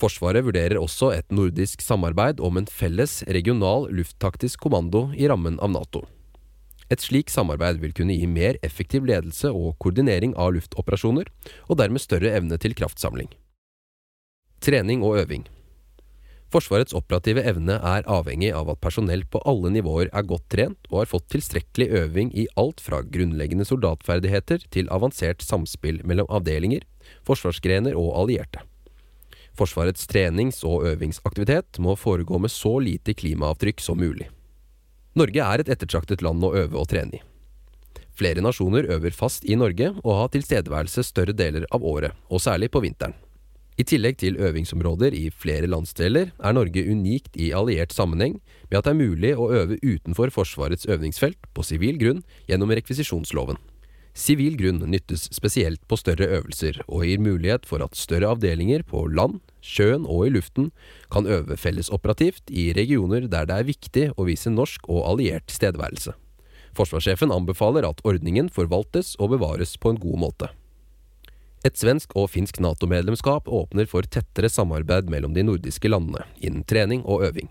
Forsvaret 0.00 0.42
vurderer 0.42 0.80
også 0.80 1.12
et 1.14 1.30
nordisk 1.30 1.84
samarbeid 1.84 2.42
om 2.42 2.58
en 2.58 2.66
felles 2.66 3.20
regional 3.30 3.86
lufttaktisk 3.94 4.64
kommando 4.66 5.06
i 5.14 5.28
rammen 5.30 5.60
av 5.62 5.70
Nato. 5.70 6.02
Et 6.94 7.02
slikt 7.02 7.32
samarbeid 7.34 7.80
vil 7.82 7.94
kunne 7.96 8.14
gi 8.14 8.26
mer 8.30 8.60
effektiv 8.62 9.06
ledelse 9.08 9.50
og 9.50 9.74
koordinering 9.82 10.36
av 10.38 10.52
luftoperasjoner, 10.54 11.26
og 11.66 11.80
dermed 11.80 12.02
større 12.02 12.30
evne 12.38 12.58
til 12.62 12.76
kraftsamling. 12.78 13.32
Trening 14.62 15.02
og 15.02 15.18
øving. 15.24 15.48
Forsvarets 16.54 16.94
operative 16.94 17.42
evne 17.50 17.80
er 17.82 18.06
avhengig 18.06 18.52
av 18.54 18.68
at 18.70 18.78
personell 18.84 19.24
på 19.26 19.40
alle 19.50 19.72
nivåer 19.74 20.12
er 20.14 20.28
godt 20.28 20.46
trent 20.54 20.86
og 20.92 21.00
har 21.00 21.10
fått 21.10 21.26
tilstrekkelig 21.34 21.88
øving 21.98 22.30
i 22.30 22.46
alt 22.60 22.84
fra 22.84 23.00
grunnleggende 23.02 23.66
soldatferdigheter 23.66 24.68
til 24.70 24.92
avansert 24.94 25.42
samspill 25.42 25.98
mellom 26.06 26.30
avdelinger, 26.30 26.86
forsvarsgrener 27.26 27.98
og 27.98 28.12
allierte. 28.22 28.62
Forsvarets 29.58 30.06
trenings- 30.10 30.62
og 30.66 30.86
øvingsaktivitet 30.92 31.82
må 31.82 31.98
foregå 31.98 32.38
med 32.38 32.54
så 32.54 32.76
lite 32.78 33.18
klimaavtrykk 33.18 33.82
som 33.82 33.98
mulig. 33.98 34.30
Norge 35.14 35.42
er 35.46 35.62
et 35.62 35.68
ettertraktet 35.70 36.24
land 36.26 36.42
å 36.42 36.54
øve 36.58 36.78
og 36.80 36.88
trene 36.90 37.20
i. 37.20 37.22
Flere 38.18 38.42
nasjoner 38.42 38.86
øver 38.94 39.14
fast 39.14 39.44
i 39.46 39.56
Norge 39.58 39.92
og 40.02 40.16
har 40.18 40.32
tilstedeværelse 40.34 41.02
større 41.06 41.34
deler 41.34 41.66
av 41.74 41.82
året, 41.86 42.14
og 42.30 42.42
særlig 42.42 42.70
på 42.74 42.82
vinteren. 42.82 43.14
I 43.74 43.82
tillegg 43.82 44.20
til 44.20 44.38
øvingsområder 44.38 45.14
i 45.18 45.28
flere 45.34 45.66
landsdeler 45.66 46.30
er 46.30 46.54
Norge 46.54 46.82
unikt 46.86 47.34
i 47.34 47.50
alliert 47.50 47.94
sammenheng 47.94 48.36
ved 48.68 48.78
at 48.78 48.86
det 48.86 48.92
er 48.92 49.00
mulig 49.00 49.32
å 49.34 49.48
øve 49.50 49.78
utenfor 49.82 50.30
Forsvarets 50.34 50.86
øvningsfelt 50.86 51.50
på 51.54 51.66
sivil 51.66 51.98
grunn 51.98 52.22
gjennom 52.46 52.70
rekvisisjonsloven. 52.70 53.58
Sivil 54.14 54.54
grunn 54.58 54.78
nyttes 54.86 55.26
spesielt 55.34 55.82
på 55.90 55.98
større 55.98 56.28
øvelser, 56.38 56.78
og 56.86 57.02
gir 57.02 57.18
mulighet 57.18 57.66
for 57.66 57.82
at 57.82 57.98
større 57.98 58.30
avdelinger 58.30 58.86
på 58.86 59.08
land, 59.10 59.40
sjøen 59.64 60.04
og 60.04 60.26
i 60.26 60.34
luften 60.34 60.68
kan 61.12 61.26
øve 61.26 61.56
fellesoperativt 61.56 62.52
i 62.52 62.72
regioner 62.76 63.28
der 63.30 63.48
det 63.48 63.56
er 63.56 63.70
viktig 63.70 64.04
å 64.16 64.28
vise 64.28 64.52
norsk 64.52 64.84
og 64.88 65.06
alliert 65.08 65.48
tilstedeværelse. 65.48 66.12
Forsvarssjefen 66.74 67.32
anbefaler 67.32 67.86
at 67.86 68.02
ordningen 68.04 68.50
forvaltes 68.52 69.14
og 69.22 69.32
bevares 69.36 69.76
på 69.78 69.94
en 69.94 70.00
god 70.02 70.20
måte. 70.26 70.50
Et 71.64 71.78
svensk 71.80 72.12
og 72.18 72.28
finsk 72.34 72.58
Nato-medlemskap 72.60 73.46
åpner 73.48 73.88
for 73.88 74.04
tettere 74.04 74.50
samarbeid 74.52 75.08
mellom 75.08 75.32
de 75.36 75.46
nordiske 75.46 75.88
landene 75.88 76.26
innen 76.44 76.66
trening 76.68 77.06
og 77.08 77.24
øving. 77.24 77.48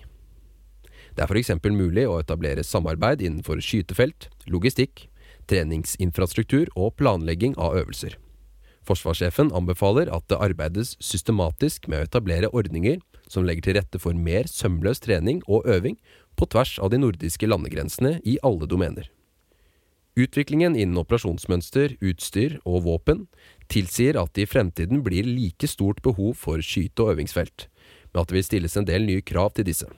Det 1.14 1.24
er 1.24 1.30
f.eks. 1.30 1.56
mulig 1.74 2.06
å 2.10 2.20
etablere 2.22 2.66
samarbeid 2.66 3.22
innenfor 3.22 3.62
skytefelt, 3.62 4.30
logistikk, 4.50 5.08
treningsinfrastruktur 5.50 6.70
og 6.76 6.94
planlegging 6.98 7.58
av 7.58 7.78
øvelser. 7.82 8.18
Forsvarssjefen 8.88 9.52
anbefaler 9.56 10.12
at 10.12 10.28
det 10.32 10.40
arbeides 10.44 10.96
systematisk 11.00 11.88
med 11.88 12.02
å 12.02 12.08
etablere 12.08 12.52
ordninger 12.52 13.00
som 13.32 13.48
legger 13.48 13.68
til 13.68 13.78
rette 13.80 14.02
for 14.02 14.18
mer 14.18 14.50
sømløs 14.52 15.02
trening 15.04 15.42
og 15.48 15.68
øving 15.70 15.98
på 16.36 16.48
tvers 16.52 16.76
av 16.84 16.92
de 16.92 17.00
nordiske 17.00 17.48
landegrensene 17.48 18.18
i 18.28 18.38
alle 18.44 18.68
domener. 18.70 19.10
Utviklingen 20.14 20.76
innen 20.78 21.00
operasjonsmønster, 21.02 21.96
utstyr 22.04 22.60
og 22.70 22.84
våpen 22.86 23.26
tilsier 23.72 24.20
at 24.22 24.36
det 24.38 24.46
i 24.46 24.52
fremtiden 24.52 25.02
blir 25.06 25.26
like 25.26 25.66
stort 25.70 26.04
behov 26.06 26.36
for 26.38 26.62
skyte- 26.62 27.02
og 27.02 27.16
øvingsfelt, 27.16 27.68
men 28.14 28.22
at 28.22 28.30
det 28.30 28.38
vil 28.38 28.46
stilles 28.46 28.78
en 28.78 28.90
del 28.90 29.08
nye 29.08 29.26
krav 29.26 29.56
til 29.58 29.66
disse. 29.66 29.90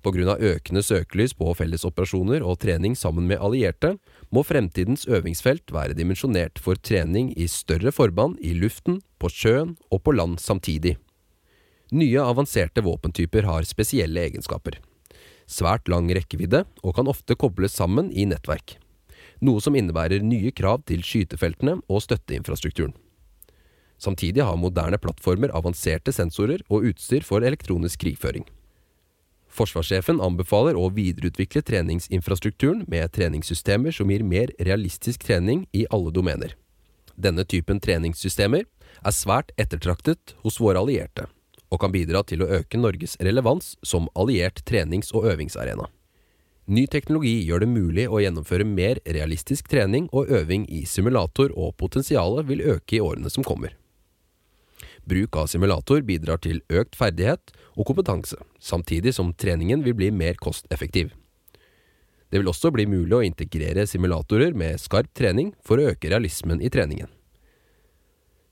Av 0.00 0.40
økende 0.40 0.82
søkelys 0.82 1.34
på 1.36 1.52
fellesoperasjoner 1.54 2.40
og 2.40 2.58
trening 2.62 2.96
sammen 2.96 3.26
med 3.28 3.38
allierte, 3.38 3.98
må 4.30 4.42
fremtidens 4.42 5.06
øvingsfelt 5.06 5.72
være 5.72 5.94
dimensjonert 5.94 6.58
for 6.58 6.74
trening 6.74 7.34
i 7.36 7.46
større 7.46 7.92
forband 7.92 8.38
i 8.40 8.54
luften, 8.54 9.02
på 9.20 9.28
sjøen 9.28 9.76
og 9.90 10.02
på 10.02 10.16
land 10.16 10.38
samtidig. 10.40 10.96
Nye 11.92 12.22
avanserte 12.22 12.80
våpentyper 12.80 13.44
har 13.44 13.66
spesielle 13.68 14.24
egenskaper. 14.30 14.78
Svært 15.46 15.90
lang 15.90 16.08
rekkevidde 16.08 16.64
og 16.82 16.94
kan 16.96 17.10
ofte 17.10 17.36
kobles 17.36 17.76
sammen 17.76 18.08
i 18.12 18.24
nettverk 18.24 18.78
noe 19.44 19.60
som 19.64 19.76
innebærer 19.76 20.24
nye 20.24 20.52
krav 20.56 20.84
til 20.88 21.04
skytefeltene 21.06 21.78
og 21.88 22.04
støtteinfrastrukturen. 22.04 22.92
Samtidig 24.00 24.44
har 24.44 24.56
moderne 24.56 25.00
plattformer 25.00 25.52
avanserte 25.56 26.12
sensorer 26.16 26.62
og 26.68 26.86
utstyr 26.88 27.24
for 27.26 27.44
elektronisk 27.44 28.00
krigføring. 28.04 28.46
Forsvarssjefen 29.50 30.20
anbefaler 30.22 30.78
å 30.78 30.88
videreutvikle 30.94 31.62
treningsinfrastrukturen 31.66 32.84
med 32.88 33.10
treningssystemer 33.12 33.94
som 33.94 34.10
gir 34.10 34.22
mer 34.22 34.52
realistisk 34.62 35.26
trening 35.26 35.66
i 35.74 35.86
alle 35.90 36.12
domener. 36.14 36.54
Denne 37.20 37.44
typen 37.44 37.82
treningssystemer 37.82 38.64
er 38.64 39.14
svært 39.14 39.50
ettertraktet 39.60 40.36
hos 40.44 40.60
våre 40.62 40.80
allierte, 40.80 41.26
og 41.70 41.82
kan 41.82 41.92
bidra 41.92 42.22
til 42.26 42.44
å 42.44 42.50
øke 42.60 42.78
Norges 42.78 43.16
relevans 43.20 43.74
som 43.82 44.08
alliert 44.14 44.62
trenings- 44.64 45.12
og 45.12 45.26
øvingsarena. 45.32 45.90
Ny 46.70 46.86
teknologi 46.86 47.40
gjør 47.42 47.64
det 47.64 47.70
mulig 47.72 48.06
å 48.06 48.20
gjennomføre 48.22 48.64
mer 48.68 49.00
realistisk 49.02 49.66
trening 49.72 50.06
og 50.14 50.30
øving 50.30 50.68
i 50.70 50.84
simulator, 50.86 51.50
og 51.58 51.74
potensialet 51.82 52.46
vil 52.46 52.62
øke 52.76 53.00
i 53.00 53.02
årene 53.02 53.32
som 53.32 53.42
kommer. 53.42 53.74
Bruk 55.08 55.36
av 55.36 55.46
simulator 55.50 56.02
bidrar 56.06 56.40
til 56.44 56.60
økt 56.68 56.96
ferdighet 56.98 57.52
og 57.76 57.86
kompetanse, 57.88 58.36
samtidig 58.60 59.14
som 59.16 59.32
treningen 59.34 59.84
vil 59.86 59.96
bli 59.96 60.10
mer 60.14 60.36
kosteffektiv. 60.40 61.14
Det 62.30 62.38
vil 62.38 62.50
også 62.50 62.70
bli 62.70 62.86
mulig 62.86 63.16
å 63.16 63.24
integrere 63.26 63.86
simulatorer 63.90 64.54
med 64.54 64.78
skarp 64.78 65.10
trening 65.18 65.50
for 65.66 65.80
å 65.80 65.88
øke 65.90 66.12
realismen 66.12 66.62
i 66.62 66.70
treningen. 66.70 67.10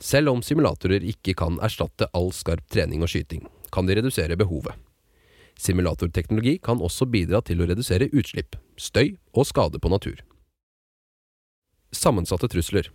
Selv 0.02 0.32
om 0.32 0.42
simulatorer 0.42 1.04
ikke 1.06 1.34
kan 1.38 1.58
erstatte 1.62 2.08
all 2.14 2.30
skarp 2.34 2.66
trening 2.70 3.02
og 3.02 3.10
skyting, 3.10 3.46
kan 3.74 3.86
de 3.86 3.98
redusere 3.98 4.38
behovet. 4.38 4.74
Simulatorteknologi 5.58 6.58
kan 6.62 6.82
også 6.82 7.06
bidra 7.10 7.40
til 7.42 7.62
å 7.62 7.66
redusere 7.66 8.10
utslipp, 8.14 8.54
støy 8.78 9.16
og 9.34 9.46
skade 9.46 9.80
på 9.82 9.90
natur. 9.90 10.22
Sammensatte 11.94 12.50
trusler 12.50 12.90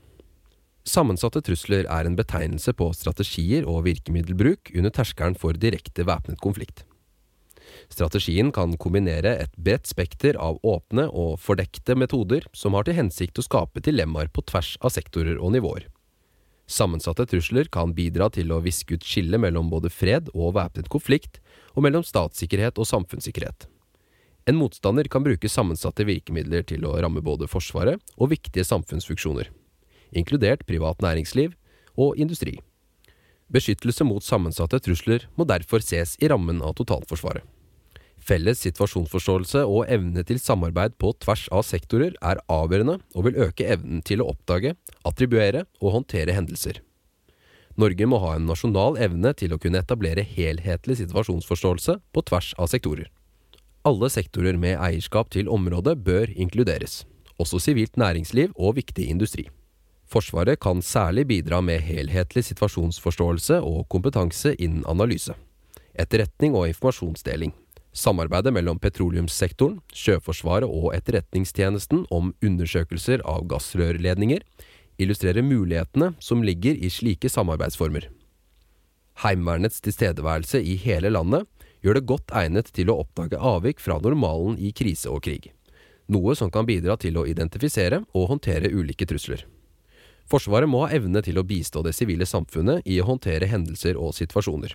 Sammensatte 0.84 1.40
trusler 1.40 1.88
er 1.88 2.08
en 2.08 2.18
betegnelse 2.20 2.74
på 2.76 2.90
strategier 2.96 3.64
og 3.70 3.86
virkemiddelbruk 3.86 4.74
under 4.76 4.92
terskelen 4.92 5.38
for 5.40 5.56
direkte 5.56 6.04
væpnet 6.04 6.42
konflikt. 6.44 6.84
Strategien 7.88 8.52
kan 8.52 8.76
kombinere 8.78 9.38
et 9.46 9.56
bredt 9.56 9.88
spekter 9.88 10.36
av 10.36 10.60
åpne 10.64 11.08
og 11.08 11.40
fordekte 11.40 11.96
metoder 11.96 12.44
som 12.54 12.76
har 12.76 12.84
til 12.88 12.98
hensikt 13.00 13.40
å 13.40 13.46
skape 13.48 13.84
dilemmaer 13.86 14.28
på 14.34 14.44
tvers 14.50 14.76
av 14.82 14.92
sektorer 14.96 15.40
og 15.40 15.56
nivåer. 15.56 15.88
Sammensatte 16.68 17.26
trusler 17.32 17.68
kan 17.72 17.96
bidra 17.96 18.30
til 18.32 18.52
å 18.52 18.62
viske 18.64 18.98
ut 18.98 19.08
skillet 19.08 19.40
mellom 19.40 19.72
både 19.72 19.92
fred 19.92 20.30
og 20.34 20.56
væpnet 20.60 20.92
konflikt, 20.92 21.40
og 21.76 21.84
mellom 21.88 22.04
statssikkerhet 22.06 22.78
og 22.80 22.88
samfunnssikkerhet. 22.88 23.68
En 24.48 24.60
motstander 24.60 25.08
kan 25.08 25.24
bruke 25.24 25.50
sammensatte 25.50 26.06
virkemidler 26.08 26.64
til 26.68 26.84
å 26.86 26.96
ramme 27.00 27.24
både 27.24 27.48
Forsvaret 27.48 28.00
og 28.18 28.32
viktige 28.36 28.68
samfunnsfunksjoner, 28.68 29.50
inkludert 30.18 30.66
privat 30.70 31.02
næringsliv 31.04 31.56
og 31.98 32.18
industri. 32.18 32.60
Beskyttelse 33.54 34.06
mot 34.08 34.24
sammensatte 34.26 34.80
trusler 34.82 35.28
må 35.38 35.46
derfor 35.46 35.84
ses 35.84 36.16
i 36.22 36.30
rammen 36.32 36.62
av 36.66 36.74
totalforsvaret. 36.80 37.44
Felles 38.24 38.62
situasjonsforståelse 38.64 39.66
og 39.68 39.90
evne 39.92 40.24
til 40.24 40.40
samarbeid 40.40 40.96
på 41.02 41.12
tvers 41.26 41.44
av 41.52 41.66
sektorer 41.68 42.16
er 42.24 42.40
avgjørende 42.48 43.02
og 43.14 43.28
vil 43.28 43.40
øke 43.46 43.68
evnen 43.76 44.00
til 44.08 44.24
å 44.24 44.30
oppdage, 44.32 44.78
attribuere 45.04 45.66
og 45.82 45.98
håndtere 45.98 46.36
hendelser. 46.36 46.80
Norge 47.76 48.08
må 48.08 48.20
ha 48.22 48.36
en 48.38 48.46
nasjonal 48.48 49.00
evne 49.02 49.34
til 49.36 49.54
å 49.54 49.60
kunne 49.60 49.82
etablere 49.82 50.24
helhetlig 50.24 51.00
situasjonsforståelse 51.02 51.98
på 52.14 52.24
tvers 52.30 52.54
av 52.62 52.70
sektorer. 52.72 53.10
Alle 53.84 54.08
sektorer 54.14 54.56
med 54.56 54.78
eierskap 54.78 55.34
til 55.34 55.50
området 55.52 55.98
bør 56.06 56.32
inkluderes, 56.32 57.02
også 57.42 57.60
sivilt 57.60 58.00
næringsliv 58.00 58.54
og 58.56 58.78
viktig 58.78 59.10
industri. 59.12 59.50
Forsvaret 60.14 60.60
kan 60.62 60.82
særlig 60.86 61.26
bidra 61.26 61.58
med 61.66 61.82
helhetlig 61.82 62.44
situasjonsforståelse 62.46 63.58
og 63.66 63.88
kompetanse 63.90 64.52
innen 64.62 64.84
analyse, 64.86 65.34
etterretning 65.98 66.54
og 66.54 66.68
informasjonsdeling. 66.70 67.54
Samarbeidet 67.94 68.54
mellom 68.54 68.78
petroleumssektoren, 68.82 69.80
Sjøforsvaret 69.94 70.70
og 70.70 70.94
Etterretningstjenesten 70.94 72.04
om 72.14 72.32
undersøkelser 72.46 73.22
av 73.26 73.48
gassrørledninger 73.50 74.46
illustrerer 75.02 75.46
mulighetene 75.46 76.12
som 76.22 76.46
ligger 76.46 76.78
i 76.78 76.92
slike 76.94 77.30
samarbeidsformer. 77.30 78.06
Heimevernets 79.26 79.82
tilstedeværelse 79.86 80.62
i 80.62 80.78
hele 80.82 81.10
landet 81.14 81.50
gjør 81.86 81.98
det 81.98 82.06
godt 82.10 82.34
egnet 82.38 82.70
til 82.74 82.90
å 82.90 83.00
oppdage 83.02 83.38
avvik 83.38 83.82
fra 83.82 83.98
normalen 84.02 84.58
i 84.62 84.74
krise 84.78 85.10
og 85.10 85.26
krig, 85.26 85.50
noe 86.06 86.38
som 86.38 86.54
kan 86.54 86.70
bidra 86.70 86.98
til 87.02 87.18
å 87.18 87.26
identifisere 87.30 88.04
og 88.14 88.30
håndtere 88.34 88.74
ulike 88.74 89.10
trusler. 89.10 89.46
Forsvaret 90.34 90.66
må 90.66 90.80
ha 90.82 90.96
evne 90.98 91.22
til 91.22 91.38
å 91.38 91.44
bistå 91.46 91.84
det 91.86 91.92
sivile 91.94 92.26
samfunnet 92.26 92.88
i 92.90 92.96
å 92.98 93.06
håndtere 93.06 93.46
hendelser 93.52 94.00
og 94.02 94.16
situasjoner. 94.18 94.72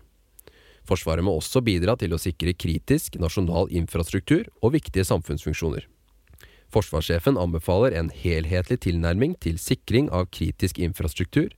Forsvaret 0.87 1.27
må 1.27 1.35
også 1.35 1.65
bidra 1.67 1.97
til 1.99 2.15
å 2.15 2.21
sikre 2.23 2.55
kritisk 2.55 3.19
nasjonal 3.19 3.67
infrastruktur 3.75 4.47
og 4.63 4.77
viktige 4.77 5.03
samfunnsfunksjoner. 5.09 5.89
Forsvarssjefen 6.71 7.41
anbefaler 7.43 7.99
en 7.99 8.13
helhetlig 8.15 8.79
tilnærming 8.87 9.35
til 9.43 9.59
sikring 9.59 10.07
av 10.15 10.31
kritisk 10.31 10.79
infrastruktur, 10.79 11.51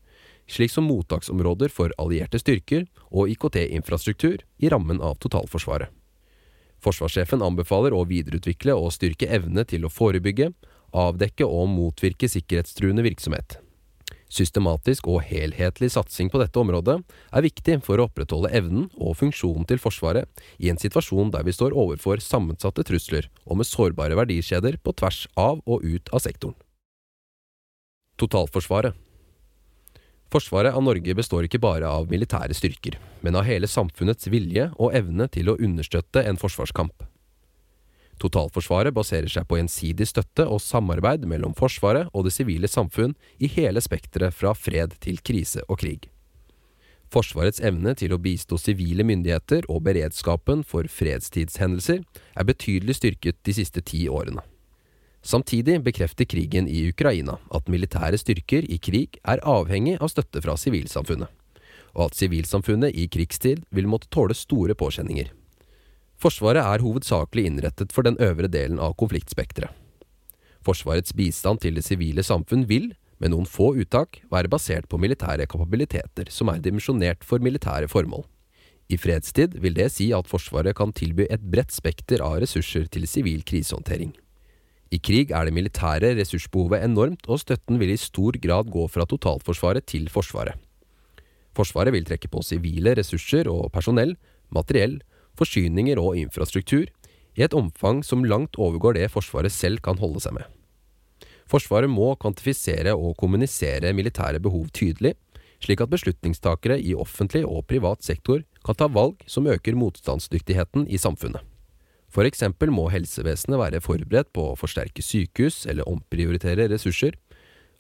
slik 0.49 0.73
som 0.73 0.89
mottaksområder 0.89 1.69
for 1.69 1.93
allierte 2.01 2.41
styrker 2.41 2.89
og 3.11 3.29
IKT-infrastruktur 3.37 4.41
i 4.65 4.73
rammen 4.73 5.05
av 5.05 5.21
totalforsvaret. 5.21 5.93
Forsvarssjefen 6.81 7.45
anbefaler 7.45 7.93
å 7.93 8.07
videreutvikle 8.09 8.73
og 8.81 8.95
styrke 8.97 9.29
evne 9.29 9.69
til 9.69 9.85
å 9.85 9.93
forebygge, 9.93 10.55
avdekke 10.97 11.45
og 11.45 11.69
motvirke 11.69 12.33
sikkerhetstruende 12.33 13.05
virksomhet. 13.05 13.60
Systematisk 14.31 15.09
og 15.11 15.25
helhetlig 15.27 15.91
satsing 15.91 16.31
på 16.31 16.39
dette 16.39 16.61
området 16.61 17.01
er 17.35 17.45
viktig 17.45 17.81
for 17.83 17.99
å 17.99 18.07
opprettholde 18.07 18.53
evnen 18.55 18.87
og 18.95 19.17
funksjonen 19.19 19.67
til 19.67 19.83
Forsvaret 19.83 20.43
i 20.63 20.71
en 20.71 20.79
situasjon 20.79 21.33
der 21.35 21.43
vi 21.47 21.55
står 21.57 21.75
overfor 21.75 22.23
sammensatte 22.23 22.87
trusler 22.87 23.27
og 23.45 23.59
med 23.59 23.67
sårbare 23.67 24.19
verdikjeder 24.21 24.79
på 24.85 24.95
tvers 24.95 25.25
av 25.35 25.59
og 25.67 25.83
ut 25.83 26.15
av 26.15 26.23
sektoren. 26.23 26.55
Totalforsvaret 28.23 28.95
Forsvaret 30.31 30.77
av 30.79 30.85
Norge 30.87 31.15
består 31.19 31.49
ikke 31.49 31.59
bare 31.59 31.89
av 31.91 32.07
militære 32.07 32.55
styrker, 32.55 33.01
men 33.27 33.35
av 33.35 33.49
hele 33.51 33.67
samfunnets 33.67 34.31
vilje 34.31 34.69
og 34.79 34.95
evne 34.95 35.27
til 35.35 35.51
å 35.51 35.59
understøtte 35.59 36.23
en 36.23 36.39
forsvarskamp. 36.39 37.10
Totalforsvaret 38.21 38.93
baserer 38.93 39.31
seg 39.33 39.47
på 39.49 39.57
gjensidig 39.57 40.11
støtte 40.11 40.45
og 40.45 40.61
samarbeid 40.61 41.25
mellom 41.29 41.55
Forsvaret 41.57 42.11
og 42.13 42.27
det 42.27 42.35
sivile 42.37 42.69
samfunn 42.69 43.15
i 43.41 43.49
hele 43.49 43.81
spekteret 43.81 44.37
fra 44.37 44.53
fred 44.53 44.99
til 45.01 45.23
krise 45.25 45.65
og 45.69 45.81
krig. 45.81 46.11
Forsvarets 47.11 47.63
evne 47.67 47.97
til 47.99 48.13
å 48.15 48.21
bistå 48.23 48.59
sivile 48.61 49.03
myndigheter 49.07 49.65
og 49.73 49.83
beredskapen 49.89 50.63
for 50.63 50.87
fredstidshendelser 50.87 52.05
er 52.39 52.47
betydelig 52.47 53.01
styrket 53.01 53.41
de 53.49 53.57
siste 53.57 53.83
ti 53.83 54.05
årene. 54.07 54.45
Samtidig 55.27 55.81
bekrefter 55.85 56.29
krigen 56.29 56.69
i 56.71 56.85
Ukraina 56.93 57.41
at 57.53 57.69
militære 57.69 58.21
styrker 58.21 58.69
i 58.69 58.79
krig 58.79 59.19
er 59.29 59.43
avhengig 59.43 59.99
av 59.99 60.13
støtte 60.13 60.41
fra 60.45 60.55
sivilsamfunnet, 60.61 61.29
og 61.97 62.07
at 62.07 62.17
sivilsamfunnet 62.21 62.95
i 62.95 63.09
krigstid 63.11 63.67
vil 63.75 63.91
måtte 63.91 64.09
tåle 64.13 64.37
store 64.37 64.79
påkjenninger. 64.79 65.33
Forsvaret 66.21 66.61
er 66.61 66.83
hovedsakelig 66.85 67.47
innrettet 67.49 67.95
for 67.97 68.05
den 68.05 68.19
øvre 68.21 68.49
delen 68.53 68.81
av 68.83 68.93
konfliktspekteret. 69.01 69.73
Forsvarets 70.61 71.15
bistand 71.17 71.63
til 71.63 71.79
det 71.79 71.87
sivile 71.87 72.21
samfunn 72.21 72.67
vil, 72.69 72.91
med 73.21 73.33
noen 73.33 73.49
få 73.49 73.71
uttak, 73.81 74.19
være 74.33 74.51
basert 74.53 74.89
på 74.93 75.01
militære 75.01 75.47
kapabiliteter 75.49 76.29
som 76.33 76.53
er 76.53 76.61
dimensjonert 76.61 77.25
for 77.25 77.41
militære 77.41 77.89
formål. 77.89 78.27
I 78.93 78.99
fredstid 79.01 79.55
vil 79.63 79.77
det 79.77 79.89
si 79.95 80.11
at 80.13 80.29
Forsvaret 80.29 80.77
kan 80.77 80.93
tilby 80.93 81.25
et 81.31 81.41
bredt 81.41 81.73
spekter 81.73 82.21
av 82.27 82.41
ressurser 82.43 82.89
til 82.93 83.07
sivil 83.09 83.45
krisehåndtering. 83.47 84.13
I 84.91 84.99
krig 84.99 85.31
er 85.31 85.47
det 85.47 85.55
militære 85.55 86.17
ressursbehovet 86.19 86.83
enormt, 86.83 87.29
og 87.31 87.41
støtten 87.41 87.79
vil 87.81 87.95
i 87.95 88.01
stor 88.01 88.37
grad 88.43 88.69
gå 88.75 88.89
fra 88.91 89.07
totalforsvaret 89.07 89.87
til 89.87 90.11
Forsvaret. 90.11 90.59
Forsvaret 91.57 91.95
vil 91.95 92.05
trekke 92.05 92.29
på 92.29 92.43
sivile 92.45 92.97
ressurser 92.99 93.49
og 93.51 93.71
personell, 93.73 94.17
materiell, 94.51 94.99
forsyninger 95.39 96.01
og 96.01 96.19
infrastruktur 96.21 96.87
i 97.39 97.45
et 97.45 97.55
omfang 97.55 98.03
som 98.07 98.27
langt 98.27 98.59
overgår 98.59 98.99
det 98.99 99.11
Forsvaret 99.13 99.53
selv 99.55 99.83
kan 99.85 100.01
holde 100.01 100.23
seg 100.23 100.37
med. 100.37 100.47
Forsvaret 101.51 101.91
må 101.91 102.13
kvantifisere 102.21 102.95
og 102.95 103.17
kommunisere 103.19 103.93
militære 103.97 104.43
behov 104.43 104.69
tydelig, 104.77 105.17
slik 105.61 105.83
at 105.83 105.91
beslutningstakere 105.93 106.79
i 106.79 106.95
offentlig 106.95 107.43
og 107.47 107.67
privat 107.69 108.05
sektor 108.07 108.45
kan 108.65 108.79
ta 108.79 108.87
valg 108.91 109.21
som 109.27 109.49
øker 109.51 109.79
motstandsdyktigheten 109.79 110.87
i 110.89 111.01
samfunnet. 111.01 111.43
For 112.11 112.27
eksempel 112.27 112.73
må 112.75 112.89
helsevesenet 112.91 113.59
være 113.61 113.83
forberedt 113.83 114.33
på 114.35 114.51
å 114.51 114.57
forsterke 114.59 115.03
sykehus 115.05 115.63
eller 115.71 115.87
omprioritere 115.91 116.67
ressurser, 116.71 117.15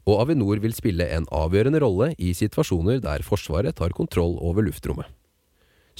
og 0.07 0.23
Avinor 0.23 0.63
vil 0.63 0.75
spille 0.75 1.07
en 1.13 1.27
avgjørende 1.35 1.81
rolle 1.83 2.13
i 2.19 2.33
situasjoner 2.35 3.03
der 3.03 3.25
Forsvaret 3.27 3.77
tar 3.79 3.95
kontroll 3.97 4.39
over 4.39 4.65
luftrommet. 4.67 5.07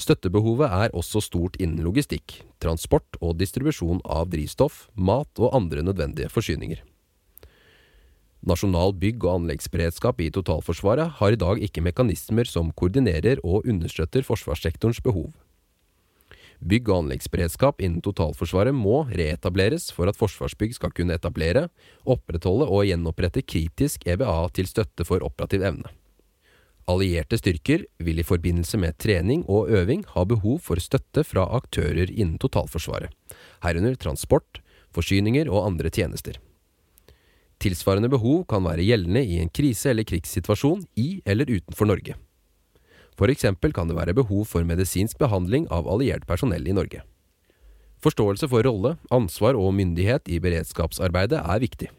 Støttebehovet 0.01 0.71
er 0.71 0.95
også 0.97 1.21
stort 1.21 1.59
innen 1.61 1.83
logistikk, 1.85 2.39
transport 2.63 3.19
og 3.21 3.35
distribusjon 3.37 4.01
av 4.01 4.31
drivstoff, 4.33 4.87
mat 4.97 5.29
og 5.37 5.53
andre 5.57 5.83
nødvendige 5.85 6.31
forsyninger. 6.33 6.81
Nasjonal 8.41 8.95
bygg- 8.97 9.27
og 9.27 9.43
anleggsberedskap 9.43 10.23
i 10.25 10.31
totalforsvaret 10.33 11.19
har 11.19 11.35
i 11.35 11.37
dag 11.37 11.61
ikke 11.61 11.83
mekanismer 11.85 12.49
som 12.49 12.73
koordinerer 12.73 13.37
og 13.45 13.67
understøtter 13.69 14.25
forsvarssektorens 14.25 15.03
behov. 15.05 15.29
Bygg- 16.61 16.89
og 16.89 17.03
anleggsberedskap 17.03 17.81
innen 17.81 18.01
totalforsvaret 18.01 18.73
må 18.73 19.03
reetableres 19.09 19.89
for 19.93 20.09
at 20.09 20.17
Forsvarsbygg 20.17 20.75
skal 20.77 20.93
kunne 20.93 21.17
etablere, 21.17 21.67
opprettholde 22.05 22.69
og 22.69 22.85
gjenopprette 22.85 23.41
kritisk 23.41 24.05
EBA 24.05 24.35
til 24.53 24.69
støtte 24.69 25.05
for 25.05 25.25
operativ 25.25 25.65
evne. 25.65 25.89
Allierte 26.89 27.37
styrker 27.37 27.83
vil 28.01 28.19
i 28.19 28.25
forbindelse 28.25 28.79
med 28.81 28.97
trening 28.97 29.43
og 29.49 29.69
øving 29.69 30.01
ha 30.15 30.23
behov 30.25 30.59
for 30.65 30.81
støtte 30.81 31.23
fra 31.27 31.45
aktører 31.57 32.09
innen 32.09 32.39
totalforsvaret, 32.41 33.11
herunder 33.61 33.95
transport, 34.01 34.61
forsyninger 34.95 35.51
og 35.51 35.67
andre 35.67 35.91
tjenester. 35.93 36.39
Tilsvarende 37.61 38.09
behov 38.09 38.47
kan 38.49 38.65
være 38.65 38.87
gjeldende 38.87 39.21
i 39.21 39.37
en 39.39 39.51
krise- 39.53 39.91
eller 39.91 40.07
krigssituasjon 40.09 40.81
i 40.97 41.21
eller 41.25 41.45
utenfor 41.45 41.85
Norge. 41.85 42.15
For 43.13 43.29
eksempel 43.29 43.73
kan 43.75 43.87
det 43.87 43.95
være 43.99 44.17
behov 44.17 44.47
for 44.49 44.65
medisinsk 44.65 45.19
behandling 45.21 45.67
av 45.69 45.85
alliert 45.85 46.25
personell 46.25 46.65
i 46.65 46.73
Norge. 46.73 47.03
Forståelse 48.01 48.49
for 48.49 48.65
rolle, 48.65 48.95
ansvar 49.13 49.53
og 49.53 49.75
myndighet 49.77 50.25
i 50.25 50.39
beredskapsarbeidet 50.41 51.37
er 51.37 51.61
viktig. 51.61 51.91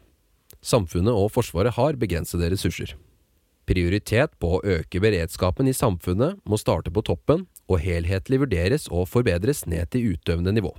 Samfunnet 0.59 1.15
og 1.15 1.31
Forsvaret 1.31 1.77
har 1.77 1.95
begrensede 1.95 2.51
ressurser. 2.51 2.97
Prioritet 3.69 4.33
på 4.43 4.57
å 4.57 4.63
øke 4.63 4.99
beredskapen 4.99 5.69
i 5.71 5.75
samfunnet 5.75 6.41
må 6.43 6.59
starte 6.59 6.91
på 6.91 7.03
toppen 7.07 7.45
og 7.71 7.79
helhetlig 7.79 8.41
vurderes 8.41 8.89
og 8.91 9.07
forbedres 9.07 9.63
ned 9.71 9.93
til 9.93 10.15
utøvende 10.15 10.51
nivå. 10.57 10.73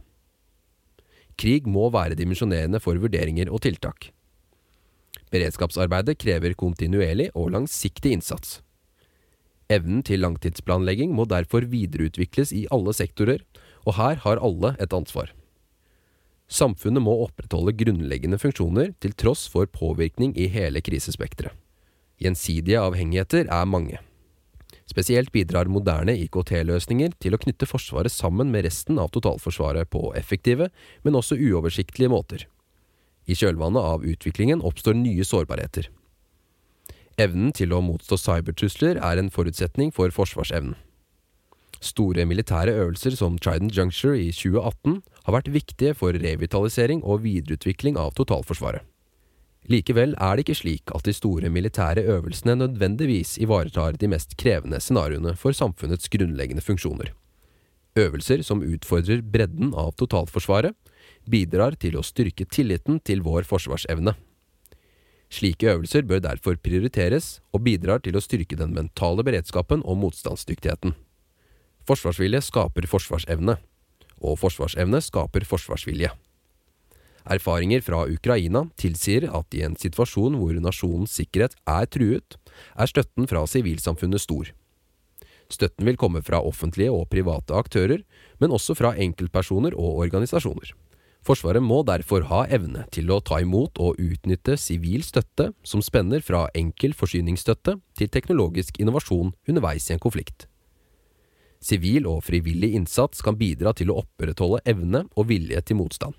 Krig 1.41 1.67
må 1.67 1.89
være 1.95 2.19
dimensjonerende 2.19 2.81
for 2.85 3.01
vurderinger 3.01 3.49
og 3.51 3.65
tiltak. 3.65 4.11
Beredskapsarbeidet 5.33 6.19
krever 6.21 6.55
kontinuerlig 6.55 7.31
og 7.35 7.51
langsiktig 7.57 8.13
innsats. 8.15 8.61
Evnen 9.73 10.05
til 10.05 10.21
langtidsplanlegging 10.21 11.15
må 11.17 11.25
derfor 11.25 11.65
videreutvikles 11.73 12.53
i 12.53 12.67
alle 12.75 12.93
sektorer, 12.95 13.41
og 13.89 13.97
her 13.97 14.21
har 14.27 14.45
alle 14.45 14.75
et 14.79 14.93
ansvar. 14.93 15.33
Samfunnet 16.53 17.03
må 17.03 17.17
opprettholde 17.25 17.73
grunnleggende 17.81 18.39
funksjoner 18.39 18.93
til 19.01 19.17
tross 19.17 19.49
for 19.49 19.65
påvirkning 19.65 20.37
i 20.37 20.51
hele 20.53 20.85
krisespekteret. 20.85 21.57
Gjensidige 22.25 22.81
avhengigheter 22.81 23.47
er 23.53 23.69
mange. 23.69 24.01
Spesielt 24.89 25.33
bidrar 25.33 25.69
moderne 25.69 26.15
IKT-løsninger 26.27 27.15
til 27.21 27.37
å 27.37 27.41
knytte 27.41 27.69
Forsvaret 27.69 28.13
sammen 28.13 28.51
med 28.53 28.67
resten 28.67 29.01
av 29.01 29.11
totalforsvaret 29.15 29.89
på 29.93 30.11
effektive, 30.17 30.69
men 31.05 31.17
også 31.19 31.39
uoversiktlige 31.41 32.13
måter. 32.13 32.47
I 33.25 33.37
kjølvannet 33.37 33.81
av 33.81 34.05
utviklingen 34.05 34.65
oppstår 34.65 34.97
nye 34.99 35.25
sårbarheter. 35.25 35.89
Evnen 37.21 37.53
til 37.55 37.73
å 37.73 37.83
motstå 37.85 38.19
cybertrusler 38.21 38.99
er 38.99 39.21
en 39.21 39.31
forutsetning 39.33 39.93
for 39.95 40.13
forsvarsevnen. 40.13 40.75
Store 41.85 42.25
militære 42.25 42.73
øvelser 42.81 43.17
som 43.19 43.37
Trident 43.39 43.75
Juncture 43.77 44.17
i 44.17 44.31
2018 44.33 45.03
har 45.27 45.37
vært 45.37 45.53
viktige 45.53 45.93
for 45.97 46.17
revitalisering 46.17 47.03
og 47.05 47.25
videreutvikling 47.27 47.99
av 48.01 48.15
totalforsvaret. 48.17 48.83
Likevel 49.73 50.13
er 50.21 50.37
det 50.37 50.45
ikke 50.45 50.59
slik 50.59 50.93
at 50.93 51.07
de 51.07 51.15
store 51.17 51.49
militære 51.49 52.05
øvelsene 52.05 52.59
nødvendigvis 52.61 53.39
ivaretar 53.41 53.97
de 53.97 54.11
mest 54.13 54.37
krevende 54.37 54.81
scenarioene 54.81 55.33
for 55.41 55.57
samfunnets 55.57 56.11
grunnleggende 56.13 56.65
funksjoner. 56.65 57.15
Øvelser 57.97 58.43
som 58.43 58.61
utfordrer 58.61 59.23
bredden 59.23 59.73
av 59.73 59.95
totalforsvaret, 59.97 60.75
bidrar 61.31 61.79
til 61.81 61.97
å 61.97 62.05
styrke 62.05 62.45
tilliten 62.45 62.99
til 63.01 63.23
vår 63.25 63.47
forsvarsevne. 63.49 64.13
Slike 65.33 65.71
øvelser 65.73 66.05
bør 66.05 66.21
derfor 66.27 66.59
prioriteres, 66.61 67.41
og 67.55 67.65
bidrar 67.65 68.03
til 68.05 68.19
å 68.19 68.23
styrke 68.23 68.59
den 68.59 68.75
mentale 68.77 69.25
beredskapen 69.25 69.81
og 69.83 69.97
motstandsdyktigheten. 70.03 70.93
Forsvarsvilje 71.89 72.43
skaper 72.45 72.87
forsvarsevne, 72.91 73.57
og 74.21 74.39
forsvarsevne 74.43 75.01
skaper 75.05 75.49
forsvarsvilje. 75.49 76.13
Erfaringer 77.25 77.81
fra 77.81 78.03
Ukraina 78.05 78.67
tilsier 78.77 79.31
at 79.33 79.57
i 79.57 79.63
en 79.65 79.79
situasjon 79.81 80.37
hvor 80.37 80.59
nasjonens 80.61 81.15
sikkerhet 81.17 81.57
er 81.65 81.89
truet, 81.89 82.37
er 82.77 82.91
støtten 82.91 83.29
fra 83.31 83.47
sivilsamfunnet 83.49 84.21
stor. 84.21 84.51
Støtten 85.53 85.87
vil 85.89 85.99
komme 86.01 86.23
fra 86.25 86.41
offentlige 86.45 86.93
og 86.93 87.09
private 87.13 87.57
aktører, 87.57 88.03
men 88.41 88.53
også 88.53 88.77
fra 88.77 88.95
enkeltpersoner 89.01 89.77
og 89.77 90.01
organisasjoner. 90.05 90.73
Forsvaret 91.25 91.65
må 91.65 91.81
derfor 91.89 92.27
ha 92.29 92.43
evne 92.53 92.85
til 92.93 93.09
å 93.09 93.23
ta 93.25 93.39
imot 93.41 93.81
og 93.81 94.01
utnytte 94.01 94.59
sivil 94.61 95.05
støtte 95.07 95.55
som 95.65 95.81
spenner 95.81 96.21
fra 96.21 96.45
enkel 96.53 96.93
forsyningsstøtte 96.93 97.79
til 97.97 98.11
teknologisk 98.13 98.77
innovasjon 98.83 99.33
underveis 99.49 99.89
i 99.89 99.95
en 99.97 100.03
konflikt. 100.03 100.45
Sivil 101.65 102.05
og 102.11 102.21
frivillig 102.27 102.75
innsats 102.77 103.25
kan 103.25 103.41
bidra 103.41 103.73
til 103.73 103.89
å 103.89 104.03
opprettholde 104.03 104.61
evne 104.69 105.07
og 105.17 105.31
vilje 105.31 105.65
til 105.65 105.81
motstand. 105.81 106.13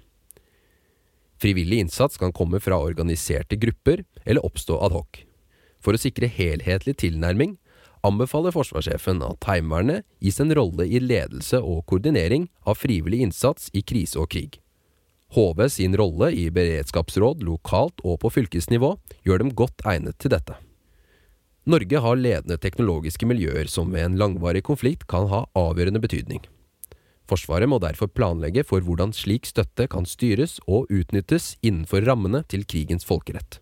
Frivillig 1.41 1.79
innsats 1.83 2.17
kan 2.17 2.33
komme 2.33 2.59
fra 2.63 2.79
organiserte 2.79 3.55
grupper 3.59 4.03
eller 4.23 4.45
oppstå 4.45 4.79
ad 4.85 4.95
hoc. 4.95 5.21
For 5.83 5.95
å 5.95 6.01
sikre 6.01 6.31
helhetlig 6.31 6.95
tilnærming 7.03 7.57
anbefaler 8.05 8.53
forsvarssjefen 8.55 9.23
at 9.25 9.47
Heimevernet 9.49 10.05
gis 10.23 10.39
en 10.39 10.53
rolle 10.55 10.87
i 10.87 11.01
ledelse 11.01 11.59
og 11.61 11.83
koordinering 11.89 12.47
av 12.63 12.79
frivillig 12.79 13.23
innsats 13.25 13.71
i 13.73 13.83
krise 13.83 14.19
og 14.21 14.29
krig. 14.33 14.59
HV 15.35 15.65
sin 15.73 15.97
rolle 15.97 16.29
i 16.31 16.47
beredskapsråd 16.53 17.43
lokalt 17.43 17.99
og 18.05 18.21
på 18.21 18.31
fylkesnivå 18.37 18.93
gjør 19.27 19.41
dem 19.41 19.51
godt 19.57 19.83
egnet 19.89 20.17
til 20.21 20.31
dette. 20.35 20.55
Norge 21.65 21.99
har 21.99 22.19
ledende 22.19 22.59
teknologiske 22.61 23.25
miljøer 23.25 23.65
som 23.67 23.89
ved 23.91 24.05
en 24.05 24.19
langvarig 24.21 24.61
konflikt 24.67 25.07
kan 25.09 25.25
ha 25.31 25.47
avgjørende 25.57 26.01
betydning. 26.03 26.43
Forsvaret 27.25 27.69
må 27.69 27.79
derfor 27.81 28.11
planlegge 28.11 28.63
for 28.67 28.85
hvordan 28.85 29.13
slik 29.15 29.47
støtte 29.49 29.87
kan 29.89 30.05
styres 30.05 30.59
og 30.69 30.91
utnyttes 30.93 31.55
innenfor 31.65 32.05
rammene 32.05 32.43
til 32.51 32.65
krigens 32.69 33.07
folkerett. 33.07 33.59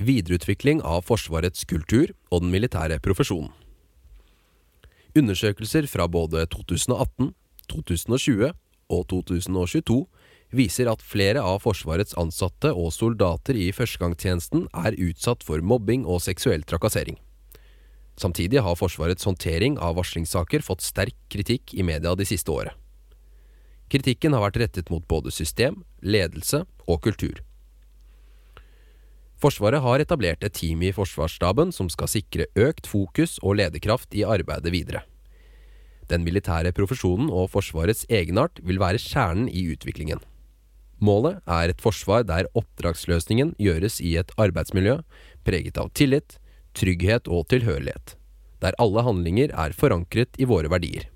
Videreutvikling 0.00 0.80
av 0.86 1.02
Forsvarets 1.08 1.66
kultur 1.68 2.14
og 2.30 2.44
den 2.44 2.54
militære 2.54 3.00
profesjonen. 3.04 3.50
Undersøkelser 5.18 5.88
fra 5.90 6.06
både 6.06 6.46
2018, 6.54 7.34
2020 7.68 8.52
og 8.94 9.02
2022 9.10 9.98
viser 10.54 10.90
at 10.90 11.02
flere 11.02 11.42
av 11.42 11.60
Forsvarets 11.64 12.14
ansatte 12.18 12.70
og 12.70 12.94
soldater 12.94 13.58
i 13.58 13.70
førstegangstjenesten 13.74 14.68
er 14.70 14.98
utsatt 14.98 15.44
for 15.46 15.62
mobbing 15.62 16.06
og 16.06 16.22
seksuell 16.22 16.62
trakassering. 16.62 17.18
Samtidig 18.20 18.60
har 18.60 18.76
Forsvarets 18.76 19.24
håndtering 19.24 19.78
av 19.80 19.96
varslingssaker 19.96 20.60
fått 20.64 20.84
sterk 20.84 21.16
kritikk 21.32 21.72
i 21.72 21.84
media 21.86 22.12
de 22.18 22.26
siste 22.28 22.52
året. 22.52 22.74
Kritikken 23.90 24.34
har 24.36 24.44
vært 24.44 24.58
rettet 24.60 24.90
mot 24.92 25.06
både 25.08 25.32
system, 25.32 25.80
ledelse 26.04 26.62
og 26.86 27.00
kultur. 27.06 27.40
Forsvaret 29.40 29.80
har 29.80 30.02
etablert 30.04 30.44
et 30.44 30.52
team 30.52 30.82
i 30.84 30.92
Forsvarsstaben 30.92 31.72
som 31.72 31.88
skal 31.88 32.10
sikre 32.12 32.50
økt 32.60 32.90
fokus 32.90 33.38
og 33.40 33.56
lederkraft 33.62 34.12
i 34.12 34.26
arbeidet 34.28 34.74
videre. 34.74 35.00
Den 36.12 36.26
militære 36.26 36.74
profesjonen 36.76 37.30
og 37.32 37.48
Forsvarets 37.54 38.04
egenart 38.12 38.60
vil 38.66 38.82
være 38.82 39.00
kjernen 39.00 39.48
i 39.48 39.64
utviklingen. 39.72 40.20
Målet 41.00 41.40
er 41.48 41.72
et 41.72 41.80
forsvar 41.80 42.26
der 42.28 42.50
oppdragsløsningen 42.52 43.54
gjøres 43.56 43.96
i 44.04 44.18
et 44.20 44.34
arbeidsmiljø 44.36 44.98
preget 45.46 45.80
av 45.80 45.88
tillit, 45.96 46.36
trygghet 46.76 47.28
og 47.28 47.48
tilhørighet, 47.52 48.16
der 48.60 48.76
alle 48.82 49.04
handlinger 49.06 49.54
er 49.54 49.74
forankret 49.76 50.36
i 50.38 50.48
våre 50.48 50.70
verdier. 50.72 51.08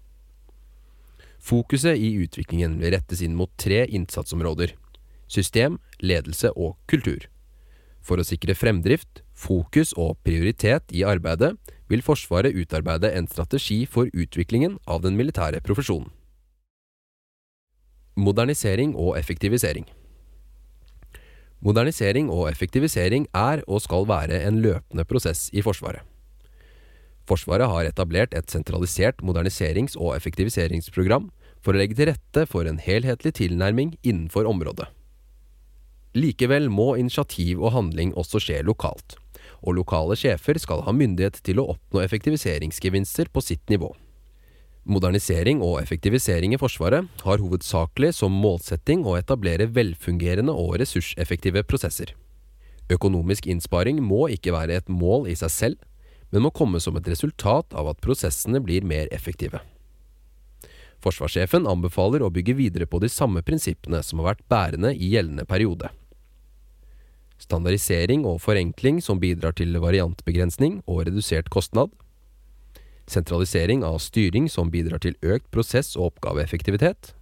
Fokuset 1.44 2.00
i 2.00 2.14
utviklingen 2.24 2.78
vil 2.80 2.94
rettes 2.96 3.20
inn 3.24 3.36
mot 3.36 3.52
tre 3.60 3.84
innsatsområder– 3.84 4.72
system, 5.34 5.78
ledelse 6.00 6.50
og 6.56 6.78
kultur. 6.88 7.26
For 8.04 8.20
å 8.20 8.26
sikre 8.26 8.56
fremdrift, 8.56 9.22
fokus 9.32 9.94
og 9.96 10.18
prioritet 10.24 10.92
i 10.92 11.04
arbeidet 11.08 11.54
vil 11.88 12.04
Forsvaret 12.04 12.56
utarbeide 12.56 13.10
en 13.16 13.28
strategi 13.28 13.84
for 13.88 14.08
utviklingen 14.12 14.78
av 14.88 15.02
den 15.04 15.16
militære 15.16 15.60
profesjonen. 15.64 16.10
Modernisering 18.14 18.94
og 18.94 19.16
effektivisering 19.18 19.88
Modernisering 21.64 22.28
og 22.32 22.50
effektivisering 22.50 23.26
er 23.32 23.62
og 23.64 23.80
skal 23.84 24.04
være 24.08 24.42
en 24.44 24.60
løpende 24.64 25.06
prosess 25.08 25.48
i 25.52 25.64
Forsvaret. 25.64 26.04
Forsvaret 27.24 27.70
har 27.70 27.88
etablert 27.88 28.34
et 28.36 28.52
sentralisert 28.52 29.22
moderniserings- 29.24 29.96
og 29.96 30.12
effektiviseringsprogram 30.18 31.30
for 31.64 31.72
å 31.72 31.80
legge 31.80 31.96
til 31.96 32.10
rette 32.12 32.44
for 32.50 32.68
en 32.68 32.76
helhetlig 32.76 33.32
tilnærming 33.40 33.94
innenfor 34.04 34.44
området. 34.44 34.90
Likevel 36.14 36.68
må 36.68 36.94
initiativ 37.00 37.64
og 37.64 37.72
handling 37.74 38.12
også 38.14 38.42
skje 38.44 38.60
lokalt 38.62 39.16
og 39.64 39.78
lokale 39.78 40.16
sjefer 40.18 40.58
skal 40.60 40.84
ha 40.84 40.92
myndighet 40.94 41.40
til 41.46 41.60
å 41.60 41.68
oppnå 41.74 42.02
effektiviseringsgevinster 42.04 43.30
på 43.32 43.42
sitt 43.44 43.64
nivå. 43.72 43.90
Modernisering 44.84 45.62
og 45.64 45.78
effektivisering 45.80 46.52
i 46.52 46.58
Forsvaret 46.60 47.08
har 47.24 47.40
hovedsakelig 47.40 48.12
som 48.18 48.34
målsetting 48.36 49.06
å 49.08 49.16
etablere 49.16 49.70
velfungerende 49.72 50.52
og 50.52 50.76
ressurseffektive 50.82 51.64
prosesser. 51.64 52.12
Økonomisk 52.92 53.48
innsparing 53.48 54.02
må 54.04 54.28
ikke 54.34 54.52
være 54.52 54.76
et 54.76 54.92
mål 54.92 55.30
i 55.32 55.38
seg 55.40 55.54
selv, 55.54 55.78
men 56.30 56.44
må 56.44 56.52
komme 56.52 56.82
som 56.84 56.98
et 57.00 57.08
resultat 57.08 57.72
av 57.72 57.88
at 57.94 58.02
prosessene 58.04 58.60
blir 58.60 58.84
mer 58.84 59.08
effektive. 59.14 59.62
Forsvarssjefen 61.04 61.68
anbefaler 61.68 62.24
å 62.24 62.32
bygge 62.32 62.56
videre 62.56 62.88
på 62.88 63.00
de 63.00 63.08
samme 63.12 63.44
prinsippene 63.44 64.04
som 64.04 64.20
har 64.20 64.34
vært 64.34 64.48
bærende 64.52 64.92
i 64.92 65.14
gjeldende 65.16 65.48
periode 65.48 65.92
standardisering 67.44 68.24
og 68.28 68.40
forenkling 68.42 69.00
som 69.02 69.20
bidrar 69.22 69.54
til 69.58 69.74
variantbegrensning 69.82 70.80
og 70.86 71.04
redusert 71.08 71.50
kostnad, 71.52 71.90
sentralisering 73.10 73.84
av 73.84 73.98
styring 74.02 74.48
som 74.50 74.70
bidrar 74.70 75.02
til 75.04 75.16
økt 75.22 75.50
prosess- 75.54 75.96
og 75.96 76.12
oppgaveeffektivitet, 76.12 77.12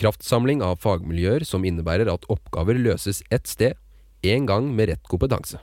kraftsamling 0.00 0.62
av 0.64 0.80
fagmiljøer 0.82 1.44
som 1.48 1.64
innebærer 1.64 2.10
at 2.12 2.26
oppgaver 2.32 2.78
løses 2.78 3.22
ett 3.30 3.48
sted, 3.48 3.76
én 4.22 4.46
gang 4.48 4.68
med 4.74 4.90
rett 4.90 5.08
kompetanse. 5.08 5.60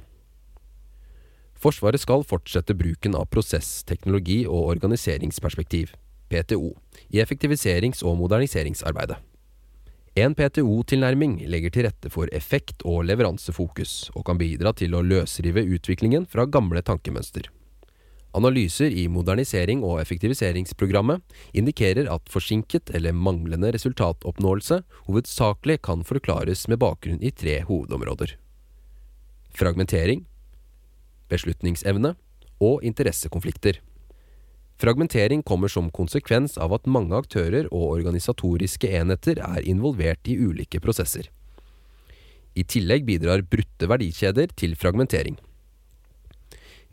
Forsvaret 1.63 2.01
skal 2.01 2.25
fortsette 2.27 2.75
bruken 2.75 3.15
av 3.15 3.29
prosess, 3.31 3.83
teknologi 3.87 4.43
og 4.45 4.73
organiseringsperspektiv, 4.75 5.93
PTO, 6.29 6.73
i 7.09 7.21
effektiviserings- 7.23 8.03
og 8.03 8.17
moderniseringsarbeidet. 8.19 9.19
En 10.13 10.35
PTO-tilnærming 10.37 11.39
legger 11.49 11.73
til 11.73 11.87
rette 11.87 12.09
for 12.13 12.29
effekt 12.37 12.83
og 12.85 13.07
leveransefokus, 13.07 14.11
og 14.13 14.27
kan 14.27 14.37
bidra 14.37 14.73
til 14.77 14.93
å 14.93 15.01
løsrive 15.01 15.63
utviklingen 15.65 16.27
fra 16.29 16.45
gamle 16.45 16.83
tankemønster. 16.85 17.47
Analyser 18.33 18.89
i 18.89 19.05
modernisering- 19.07 19.83
og 19.85 19.99
effektiviseringsprogrammet 20.01 21.21
indikerer 21.53 22.09
at 22.09 22.29
forsinket 22.33 22.89
eller 22.97 23.13
manglende 23.13 23.69
resultatoppnåelse 23.75 24.79
hovedsakelig 25.05 25.81
kan 25.85 26.01
forklares 26.07 26.65
med 26.67 26.81
bakgrunn 26.81 27.21
i 27.21 27.29
tre 27.29 27.59
hovedområder. 27.67 28.33
Fragmentering, 29.53 30.25
beslutningsevne 31.29 32.15
og 32.57 32.81
interessekonflikter. 32.81 33.77
Fragmentering 34.81 35.43
kommer 35.45 35.69
som 35.69 35.91
konsekvens 35.93 36.57
av 36.57 36.73
at 36.73 36.89
mange 36.89 37.13
aktører 37.13 37.69
og 37.69 37.99
organisatoriske 37.99 38.89
enheter 38.97 39.37
er 39.45 39.61
involvert 39.61 40.25
i 40.25 40.39
ulike 40.41 40.81
prosesser. 40.81 41.29
I 42.57 42.65
tillegg 42.65 43.05
bidrar 43.05 43.45
brutte 43.45 43.89
verdikjeder 43.89 44.49
til 44.57 44.73
fragmentering. 44.77 45.37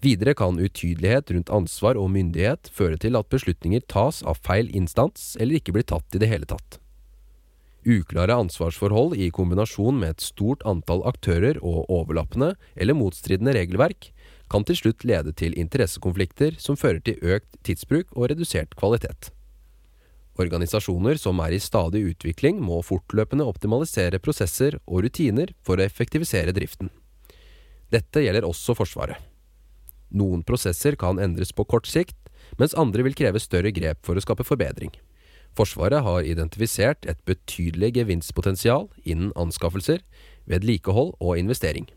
Videre 0.01 0.32
kan 0.34 0.57
utydelighet 0.57 1.30
rundt 1.34 1.51
ansvar 1.53 1.98
og 2.01 2.09
myndighet 2.14 2.70
føre 2.72 2.96
til 3.01 3.18
at 3.18 3.28
beslutninger 3.32 3.82
tas 3.84 4.22
av 4.24 4.40
feil 4.40 4.70
instans 4.76 5.34
eller 5.36 5.61
ikke 5.61 5.74
blir 5.76 5.84
tatt 5.84 6.16
i 6.16 6.20
det 6.22 6.30
hele 6.30 6.48
tatt. 6.48 6.78
Uklare 7.84 8.36
ansvarsforhold 8.36 9.14
i 9.16 9.30
kombinasjon 9.32 10.01
med 10.01 10.14
et 10.14 10.24
stort 10.24 10.64
antall 10.68 11.01
aktører 11.09 11.61
og 11.64 11.88
overlappende 11.88 12.55
eller 12.76 12.96
motstridende 12.96 13.55
regelverk 13.57 14.11
kan 14.53 14.64
til 14.68 14.76
slutt 14.76 15.05
lede 15.09 15.32
til 15.36 15.57
interessekonflikter 15.57 16.57
som 16.61 16.76
fører 16.80 17.01
til 17.05 17.20
økt 17.20 17.61
tidsbruk 17.64 18.12
og 18.16 18.32
redusert 18.32 18.76
kvalitet. 18.76 19.30
Organisasjoner 20.40 21.20
som 21.20 21.40
er 21.44 21.57
i 21.57 21.61
stadig 21.61 22.03
utvikling 22.12 22.61
må 22.64 22.80
fortløpende 22.84 23.48
optimalisere 23.48 24.20
prosesser 24.22 24.78
og 24.86 25.05
rutiner 25.05 25.53
for 25.64 25.76
å 25.76 25.84
effektivisere 25.84 26.57
driften. 26.57 26.88
Dette 27.90 28.24
gjelder 28.24 28.48
også 28.48 28.76
Forsvaret. 28.78 29.29
Noen 30.11 30.42
prosesser 30.46 30.96
kan 30.98 31.20
endres 31.22 31.52
på 31.54 31.64
kort 31.64 31.86
sikt, 31.86 32.16
mens 32.58 32.74
andre 32.74 33.04
vil 33.06 33.14
kreve 33.14 33.40
større 33.42 33.70
grep 33.74 34.02
for 34.06 34.18
å 34.18 34.24
skape 34.24 34.46
forbedring. 34.46 34.92
Forsvaret 35.56 36.04
har 36.06 36.26
identifisert 36.26 37.06
et 37.11 37.18
betydelig 37.26 37.94
gevinstpotensial 37.98 38.88
innen 39.02 39.32
anskaffelser, 39.38 40.02
vedlikehold 40.50 41.16
og 41.18 41.38
investering. 41.38 41.88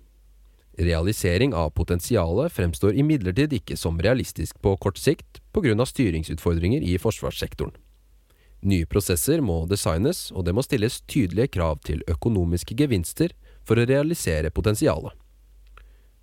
Realisering 0.78 1.54
av 1.54 1.70
potensialet 1.78 2.54
fremstår 2.54 2.98
imidlertid 2.98 3.54
ikke 3.54 3.78
som 3.78 4.00
realistisk 4.02 4.58
på 4.62 4.74
kort 4.82 4.98
sikt 4.98 5.42
pga. 5.54 5.86
styringsutfordringer 5.86 6.82
i 6.82 6.98
forsvarssektoren. 6.98 7.76
Nye 8.64 8.88
prosesser 8.88 9.42
må 9.42 9.66
designes, 9.68 10.32
og 10.32 10.46
det 10.46 10.54
må 10.56 10.64
stilles 10.64 11.02
tydelige 11.02 11.52
krav 11.60 11.82
til 11.84 12.02
økonomiske 12.08 12.78
gevinster 12.80 13.36
for 13.68 13.78
å 13.78 13.86
realisere 13.86 14.50
potensialet. 14.50 15.12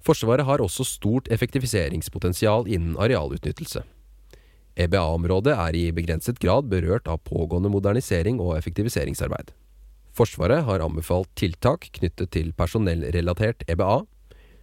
Forsvaret 0.01 0.47
har 0.49 0.63
også 0.65 0.85
stort 0.89 1.29
effektiviseringspotensial 1.33 2.69
innen 2.69 2.97
arealutnyttelse. 2.97 3.83
EBA-området 4.81 5.53
er 5.53 5.77
i 5.77 5.91
begrenset 5.93 6.39
grad 6.41 6.71
berørt 6.71 7.09
av 7.11 7.21
pågående 7.27 7.69
modernisering 7.73 8.41
og 8.41 8.57
effektiviseringsarbeid. 8.57 9.53
Forsvaret 10.17 10.65
har 10.67 10.83
anbefalt 10.85 11.29
tiltak 11.39 11.91
knyttet 11.99 12.33
til 12.35 12.53
personellrelatert 12.57 13.67
EBA, 13.69 14.03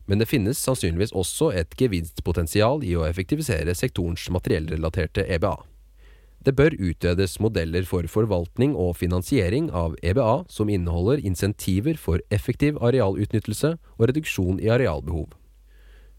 men 0.08 0.22
det 0.22 0.30
finnes 0.30 0.60
sannsynligvis 0.64 1.14
også 1.16 1.52
et 1.60 1.76
gevinstpotensial 1.80 2.84
i 2.88 2.96
å 2.98 3.06
effektivisere 3.08 3.76
sektorens 3.76 4.26
materiellrelaterte 4.34 5.28
EBA. 5.36 5.58
Det 6.48 6.54
bør 6.56 6.78
utredes 6.80 7.34
modeller 7.44 7.84
for 7.84 8.08
forvaltning 8.08 8.72
og 8.80 8.94
finansiering 8.96 9.66
av 9.76 9.98
EBA 10.00 10.46
som 10.48 10.70
inneholder 10.72 11.20
insentiver 11.20 11.98
for 12.00 12.22
effektiv 12.32 12.78
arealutnyttelse 12.80 13.74
og 13.98 14.04
reduksjon 14.08 14.62
i 14.64 14.70
arealbehov. 14.72 15.34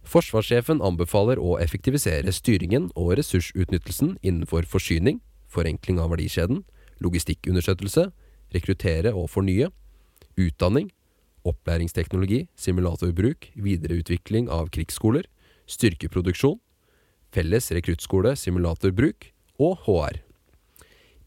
Forsvarssjefen 0.04 0.82
anbefaler 0.84 1.40
å 1.40 1.54
effektivisere 1.62 2.34
styringen 2.36 2.90
og 2.92 3.14
ressursutnyttelsen 3.16 4.18
innenfor 4.20 4.68
forsyning, 4.68 5.22
forenkling 5.48 5.96
av 5.96 6.12
verdikjeden, 6.12 6.60
logistikkunderstøttelse, 7.00 8.10
rekruttere 8.52 9.14
og 9.16 9.30
fornye, 9.32 9.70
utdanning, 10.36 10.92
opplæringsteknologi, 11.48 12.42
simulatorbruk, 12.52 13.48
videreutvikling 13.56 14.52
av 14.52 14.68
krigsskoler, 14.76 15.24
styrkeproduksjon, 15.64 16.60
felles 17.32 17.72
rekruttskole, 17.72 18.36
simulatorbruk 18.36 19.32
og 19.59 19.84
HR. 19.86 20.22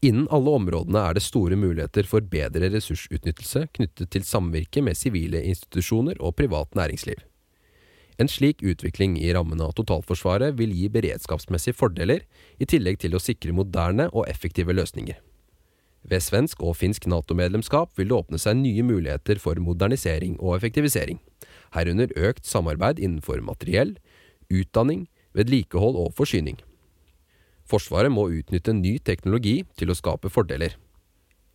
Innen 0.02 0.26
alle 0.34 0.50
områdene 0.58 0.98
er 0.98 1.14
det 1.14 1.22
store 1.22 1.54
muligheter 1.54 2.08
for 2.10 2.24
bedre 2.26 2.72
ressursutnyttelse 2.72 3.68
knyttet 3.76 4.10
til 4.10 4.24
samvirke 4.26 4.82
med 4.82 4.98
sivile 4.98 5.44
institusjoner 5.46 6.18
og 6.18 6.34
privat 6.40 6.74
næringsliv. 6.74 7.20
En 8.18 8.28
slik 8.28 8.64
utvikling 8.66 9.14
i 9.20 9.30
rammene 9.34 9.64
av 9.64 9.76
totalforsvaret 9.78 10.56
vil 10.58 10.74
gi 10.74 10.88
beredskapsmessige 10.92 11.78
fordeler, 11.78 12.26
i 12.58 12.66
tillegg 12.68 12.98
til 13.02 13.14
å 13.14 13.22
sikre 13.22 13.54
moderne 13.56 14.08
og 14.10 14.26
effektive 14.30 14.74
løsninger. 14.74 15.16
Ved 16.02 16.24
svensk 16.24 16.62
og 16.66 16.76
finsk 16.80 17.06
Nato-medlemskap 17.06 17.94
vil 17.98 18.10
det 18.10 18.18
åpne 18.18 18.42
seg 18.42 18.58
nye 18.58 18.82
muligheter 18.82 19.38
for 19.38 19.58
modernisering 19.62 20.34
og 20.40 20.56
effektivisering, 20.58 21.22
herunder 21.78 22.10
økt 22.18 22.46
samarbeid 22.46 22.98
innenfor 22.98 23.40
materiell, 23.46 23.94
utdanning, 24.50 25.06
vedlikehold 25.32 25.96
og 25.96 26.12
forsyning. 26.18 26.58
Forsvaret 27.72 28.12
må 28.12 28.28
utnytte 28.28 28.74
ny 28.76 28.98
teknologi 29.00 29.62
til 29.80 29.90
å 29.92 29.96
skape 29.96 30.28
fordeler. 30.32 30.76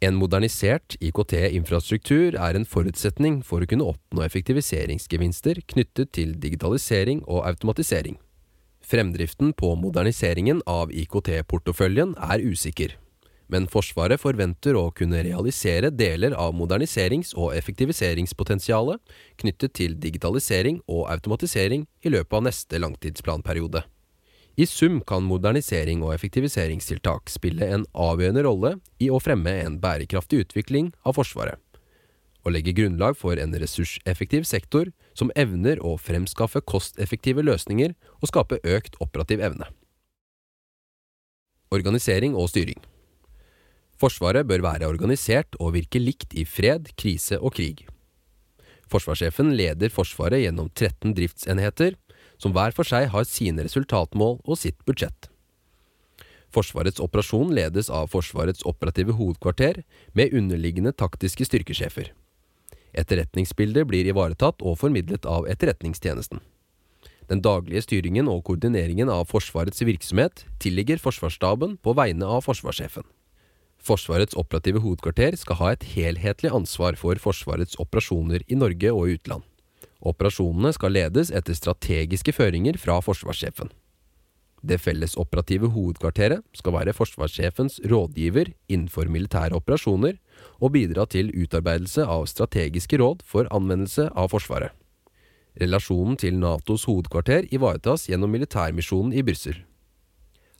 En 0.01 0.17
modernisert 0.17 0.97
IKT-infrastruktur 1.01 2.37
er 2.37 2.57
en 2.57 2.67
forutsetning 2.69 3.39
for 3.45 3.61
å 3.61 3.69
kunne 3.69 3.85
oppnå 3.93 4.25
effektiviseringsgevinster 4.25 5.63
knyttet 5.73 6.13
til 6.17 6.35
digitalisering 6.41 7.23
og 7.25 7.45
automatisering. 7.49 8.19
Fremdriften 8.81 9.55
på 9.57 9.73
moderniseringen 9.77 10.61
av 10.69 10.93
IKT-porteføljen 10.93 12.13
er 12.17 12.45
usikker 12.45 12.97
men 13.51 13.67
Forsvaret 13.71 14.19
forventer 14.21 14.75
å 14.75 14.89
kunne 14.95 15.21
realisere 15.25 15.91
deler 15.93 16.35
av 16.35 16.55
moderniserings- 16.57 17.33
og 17.37 17.55
effektiviseringspotensialet 17.55 18.99
knyttet 19.41 19.75
til 19.79 19.95
digitalisering 20.03 20.81
og 20.87 21.07
automatisering 21.13 21.87
i 22.03 22.11
løpet 22.11 22.39
av 22.39 22.47
neste 22.49 22.81
langtidsplanperiode. 22.83 23.85
I 24.57 24.65
sum 24.65 25.01
kan 25.05 25.21
modernisering 25.21 26.01
og 26.01 26.15
effektiviseringstiltak 26.15 27.29
spille 27.29 27.65
en 27.75 27.83
avgjørende 27.93 28.41
rolle 28.47 28.71
i 28.97 29.11
å 29.13 29.19
fremme 29.21 29.51
en 29.61 29.75
bærekraftig 29.83 30.39
utvikling 30.47 30.87
av 31.05 31.13
Forsvaret, 31.19 31.59
og 32.41 32.55
legge 32.55 32.73
grunnlag 32.73 33.19
for 33.19 33.37
en 33.37 33.53
ressurseffektiv 33.53 34.47
sektor 34.49 34.89
som 35.13 35.29
evner 35.37 35.77
å 35.85 35.93
fremskaffe 36.01 36.63
kosteffektive 36.65 37.45
løsninger 37.45 37.93
og 38.17 38.31
skape 38.31 38.57
økt 38.65 38.97
operativ 39.03 39.43
evne. 39.45 39.69
Organisering 41.69 42.33
og 42.33 42.49
styring 42.49 42.81
Forsvaret 44.01 44.49
bør 44.49 44.65
være 44.65 44.89
organisert 44.89 45.53
og 45.61 45.75
virke 45.77 46.01
likt 46.01 46.33
i 46.33 46.47
fred, 46.49 46.89
krise 46.97 47.37
og 47.37 47.53
krig. 47.57 47.85
Forsvarssjefen 48.89 49.53
leder 49.57 49.93
Forsvaret 49.93 50.47
gjennom 50.47 50.69
13 50.73 51.13
driftsenheter, 51.17 51.97
som 52.41 52.53
hver 52.55 52.75
for 52.75 52.87
seg 52.87 53.09
har 53.13 53.25
sine 53.27 53.65
resultatmål 53.65 54.39
og 54.45 54.59
sitt 54.59 54.77
budsjett. 54.87 55.29
Forsvarets 56.53 57.01
operasjon 57.03 57.51
ledes 57.55 57.89
av 57.91 58.07
Forsvarets 58.13 58.63
operative 58.65 59.17
hovedkvarter 59.17 59.81
med 60.15 60.33
underliggende 60.33 60.93
taktiske 60.95 61.45
styrkesjefer. 61.49 62.13
Etterretningsbildet 62.97 63.85
blir 63.89 64.07
ivaretatt 64.07 64.63
og 64.63 64.79
formidlet 64.81 65.27
av 65.27 65.47
Etterretningstjenesten. 65.51 66.39
Den 67.27 67.43
daglige 67.43 67.83
styringen 67.83 68.29
og 68.31 68.45
koordineringen 68.47 69.11
av 69.11 69.27
Forsvarets 69.27 69.83
virksomhet 69.83 70.45
tilligger 70.63 71.01
Forsvarsstaben 71.03 71.75
på 71.83 71.93
vegne 71.97 72.25
av 72.25 72.45
forsvarssjefen. 72.47 73.03
Forsvarets 73.83 74.35
operative 74.39 74.79
hovedkvarter 74.83 75.35
skal 75.39 75.59
ha 75.59 75.73
et 75.73 75.83
helhetlig 75.91 76.53
ansvar 76.55 76.95
for 76.99 77.19
Forsvarets 77.19 77.77
operasjoner 77.83 78.47
i 78.47 78.55
Norge 78.55 78.95
og 78.95 79.11
utland. 79.17 79.43
Operasjonene 80.01 80.73
skal 80.75 80.93
ledes 80.93 81.31
etter 81.33 81.57
strategiske 81.57 82.33
føringer 82.35 82.77
fra 82.81 82.99
forsvarssjefen. 83.01 83.71
Det 84.67 84.79
fellesoperative 84.81 85.69
hovedkvarteret 85.73 86.41
skal 86.57 86.73
være 86.73 86.93
forsvarssjefens 86.97 87.79
rådgiver 87.87 88.51
innenfor 88.67 89.09
militære 89.09 89.55
operasjoner 89.57 90.17
og 90.59 90.73
bidra 90.73 91.05
til 91.05 91.29
utarbeidelse 91.31 92.05
av 92.05 92.25
strategiske 92.29 92.97
råd 93.01 93.21
for 93.25 93.49
anvendelse 93.53 94.09
av 94.17 94.33
Forsvaret. 94.33 94.73
Relasjonen 95.61 96.17
til 96.21 96.37
Natos 96.37 96.85
hovedkvarter 96.89 97.47
ivaretas 97.53 98.05
gjennom 98.09 98.33
militærmisjonen 98.33 99.13
i 99.13 99.23
Brussel. 99.25 99.63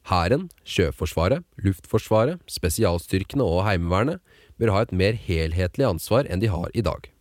Hæren, 0.08 0.48
Sjøforsvaret, 0.64 1.44
Luftforsvaret, 1.60 2.40
spesialstyrkene 2.48 3.44
og 3.44 3.66
Heimevernet 3.68 4.22
bør 4.58 4.74
ha 4.74 4.86
et 4.86 4.96
mer 4.96 5.18
helhetlig 5.20 5.86
ansvar 5.90 6.30
enn 6.32 6.42
de 6.42 6.50
har 6.54 6.72
i 6.74 6.86
dag. 6.86 7.12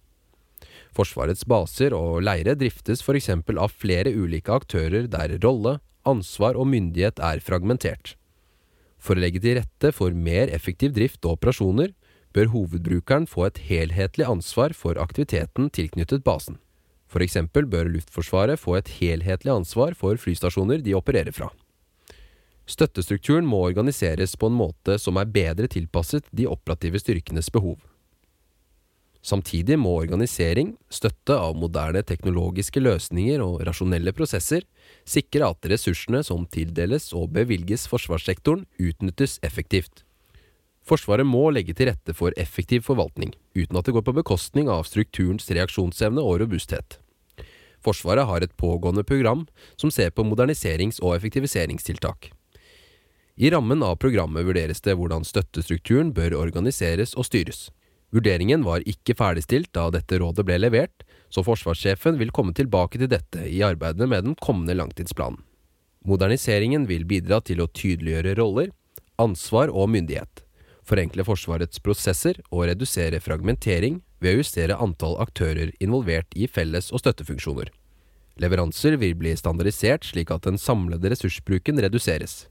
Forsvarets 0.97 1.45
baser 1.45 1.93
og 1.97 2.23
leire 2.25 2.55
driftes 2.57 3.03
f.eks. 3.05 3.31
av 3.37 3.75
flere 3.77 4.13
ulike 4.17 4.53
aktører 4.53 5.09
der 5.13 5.37
rolle, 5.45 5.79
ansvar 6.09 6.57
og 6.57 6.71
myndighet 6.73 7.21
er 7.21 7.43
fragmentert. 7.45 8.15
For 8.97 9.17
å 9.17 9.23
legge 9.23 9.43
til 9.45 9.59
rette 9.59 9.93
for 9.93 10.17
mer 10.17 10.49
effektiv 10.55 10.95
drift 10.97 11.25
og 11.27 11.37
operasjoner, 11.37 11.93
bør 12.33 12.53
hovedbrukeren 12.53 13.27
få 13.29 13.47
et 13.49 13.61
helhetlig 13.69 14.27
ansvar 14.29 14.75
for 14.77 14.99
aktiviteten 15.01 15.71
tilknyttet 15.73 16.25
basen. 16.25 16.61
Eksempel 17.17 17.65
bør 17.65 17.89
Luftforsvaret 17.89 18.61
få 18.61 18.75
et 18.77 18.91
helhetlig 18.99 19.49
ansvar 19.49 19.95
for 19.97 20.19
flystasjoner 20.21 20.83
de 20.85 20.93
opererer 20.99 21.33
fra. 21.33 21.49
Støttestrukturen 22.69 23.47
må 23.49 23.63
organiseres 23.65 24.35
på 24.37 24.51
en 24.51 24.59
måte 24.59 24.99
som 25.01 25.17
er 25.17 25.31
bedre 25.33 25.71
tilpasset 25.71 26.29
de 26.35 26.45
operative 26.51 27.01
styrkenes 27.01 27.49
behov. 27.55 27.79
Samtidig 29.27 29.75
må 29.83 29.91
organisering, 29.99 30.77
støtte 30.87 31.35
av 31.35 31.57
moderne 31.59 32.05
teknologiske 32.07 32.79
løsninger 32.79 33.43
og 33.43 33.65
rasjonelle 33.67 34.13
prosesser 34.15 34.63
sikre 35.03 35.49
at 35.51 35.67
ressursene 35.73 36.21
som 36.23 36.45
tildeles 36.47 37.09
og 37.17 37.33
bevilges 37.35 37.89
forsvarssektoren, 37.91 38.69
utnyttes 38.79 39.41
effektivt. 39.43 40.05
Forsvaret 40.87 41.27
må 41.27 41.49
legge 41.51 41.75
til 41.75 41.91
rette 41.91 42.15
for 42.15 42.37
effektiv 42.39 42.85
forvaltning, 42.87 43.33
uten 43.59 43.81
at 43.81 43.89
det 43.89 43.97
går 43.97 44.05
på 44.07 44.15
bekostning 44.21 44.71
av 44.71 44.87
strukturens 44.87 45.51
reaksjonsevne 45.51 46.23
og 46.23 46.45
robusthet. 46.45 47.01
Forsvaret 47.83 48.29
har 48.31 48.47
et 48.47 48.55
pågående 48.55 49.03
program 49.03 49.49
som 49.75 49.91
ser 49.91 50.13
på 50.15 50.23
moderniserings- 50.23 51.03
og 51.03 51.17
effektiviseringstiltak. 51.17 52.31
I 53.37 53.51
rammen 53.51 53.83
av 53.83 53.99
programmet 53.99 54.47
vurderes 54.47 54.79
det 54.87 54.95
hvordan 54.95 55.27
støttestrukturen 55.27 56.15
bør 56.15 56.39
organiseres 56.39 57.19
og 57.19 57.27
styres. 57.27 57.67
Vurderingen 58.15 58.63
var 58.65 58.85
ikke 58.87 59.17
ferdigstilt 59.19 59.73
da 59.75 59.89
dette 59.91 60.21
rådet 60.23 60.45
ble 60.47 60.61
levert, 60.61 61.05
så 61.29 61.43
forsvarssjefen 61.45 62.21
vil 62.21 62.33
komme 62.35 62.55
tilbake 62.55 63.01
til 63.01 63.11
dette 63.11 63.43
i 63.51 63.63
arbeidet 63.67 64.09
med 64.09 64.29
den 64.29 64.37
kommende 64.39 64.77
langtidsplanen. 64.79 65.43
Moderniseringen 66.07 66.87
vil 66.87 67.03
bidra 67.05 67.41
til 67.43 67.61
å 67.65 67.71
tydeliggjøre 67.75 68.37
roller, 68.39 68.71
ansvar 69.19 69.73
og 69.75 69.91
myndighet, 69.91 70.45
forenkle 70.87 71.25
Forsvarets 71.27 71.83
prosesser 71.83 72.39
og 72.53 72.69
redusere 72.71 73.19
fragmentering 73.21 73.99
ved 74.23 74.37
å 74.37 74.43
justere 74.45 74.79
antall 74.79 75.19
aktører 75.23 75.73
involvert 75.83 76.31
i 76.39 76.47
felles- 76.47 76.93
og 76.93 77.03
støttefunksjoner. 77.03 77.73
Leveranser 78.39 78.99
vil 79.01 79.17
bli 79.19 79.33
standardisert 79.35 80.07
slik 80.07 80.31
at 80.31 80.47
den 80.47 80.61
samlede 80.61 81.11
ressursbruken 81.11 81.81
reduseres. 81.83 82.45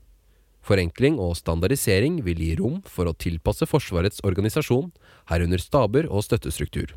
Forenkling 0.66 1.20
og 1.22 1.36
standardisering 1.38 2.24
vil 2.26 2.39
gi 2.41 2.53
rom 2.57 2.80
for 2.89 3.05
å 3.05 3.13
tilpasse 3.13 3.68
Forsvarets 3.70 4.24
organisasjon, 4.26 4.89
herunder 5.30 5.61
staber 5.61 6.07
og 6.09 6.26
støttestruktur. 6.26 6.95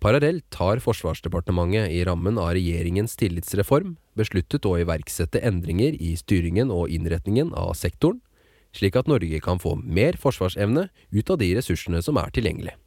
Parallelt 0.00 0.56
har 0.56 0.80
Forsvarsdepartementet 0.80 1.92
i 1.92 2.00
rammen 2.08 2.38
av 2.40 2.54
regjeringens 2.56 3.18
tillitsreform 3.20 3.98
besluttet 4.16 4.64
å 4.64 4.78
iverksette 4.80 5.42
endringer 5.44 5.98
i 6.00 6.14
styringen 6.16 6.72
og 6.72 6.88
innretningen 6.88 7.52
av 7.52 7.74
sektoren, 7.76 8.22
slik 8.72 8.96
at 8.96 9.10
Norge 9.10 9.42
kan 9.44 9.60
få 9.60 9.74
mer 9.76 10.16
forsvarsevne 10.16 10.86
ut 10.88 11.34
av 11.34 11.40
de 11.42 11.50
ressursene 11.58 12.00
som 12.06 12.16
er 12.22 12.32
tilgjengelig. 12.32 12.78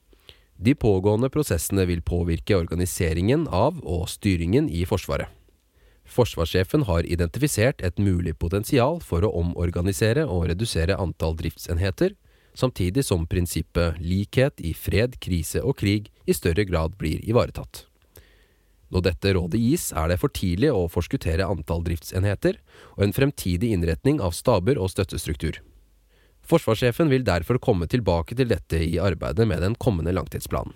De 0.57 0.73
pågående 0.73 1.29
prosessene 1.29 1.85
vil 1.89 2.01
påvirke 2.01 2.57
organiseringen 2.57 3.45
av 3.51 3.77
og 3.83 4.07
styringen 4.09 4.65
i 4.71 4.85
Forsvaret. 4.89 5.29
Forsvarssjefen 6.03 6.83
har 6.89 7.07
identifisert 7.07 7.81
et 7.81 7.97
mulig 7.97 8.35
potensial 8.39 8.99
for 9.01 9.23
å 9.23 9.31
omorganisere 9.39 10.25
og 10.27 10.49
redusere 10.51 10.97
antall 10.99 11.37
driftsenheter, 11.39 12.13
samtidig 12.53 13.05
som 13.07 13.25
prinsippet 13.27 13.97
likhet 14.03 14.61
i 14.61 14.73
fred, 14.77 15.17
krise 15.23 15.63
og 15.63 15.79
krig 15.79 16.11
i 16.25 16.35
større 16.37 16.67
grad 16.69 16.97
blir 16.99 17.23
ivaretatt. 17.25 17.87
Når 18.93 19.07
dette 19.07 19.33
rådet 19.33 19.57
gis, 19.57 19.87
er 19.97 20.11
det 20.11 20.19
for 20.21 20.29
tidlig 20.29 20.69
å 20.69 20.85
forskuttere 20.91 21.47
antall 21.49 21.81
driftsenheter 21.87 22.59
og 22.93 23.07
en 23.07 23.15
fremtidig 23.15 23.71
innretning 23.73 24.21
av 24.21 24.35
staber 24.37 24.77
og 24.77 24.91
støttestruktur. 24.93 25.63
Forsvarssjefen 26.45 27.09
vil 27.09 27.25
derfor 27.25 27.57
komme 27.57 27.87
tilbake 27.89 28.35
til 28.37 28.51
dette 28.51 28.77
i 28.83 28.99
arbeidet 29.01 29.47
med 29.49 29.63
den 29.63 29.79
kommende 29.79 30.13
langtidsplanen. 30.13 30.75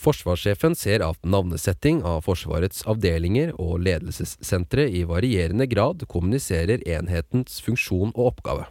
Forsvarssjefen 0.00 0.72
ser 0.78 1.02
at 1.04 1.18
navnesetting 1.28 1.98
av 2.08 2.22
Forsvarets 2.24 2.86
avdelinger 2.88 3.52
og 3.60 3.82
ledelsessentre 3.84 4.86
i 4.88 5.02
varierende 5.04 5.66
grad 5.68 6.06
kommuniserer 6.08 6.80
enhetens 6.88 7.58
funksjon 7.60 8.14
og 8.14 8.30
oppgave. 8.30 8.68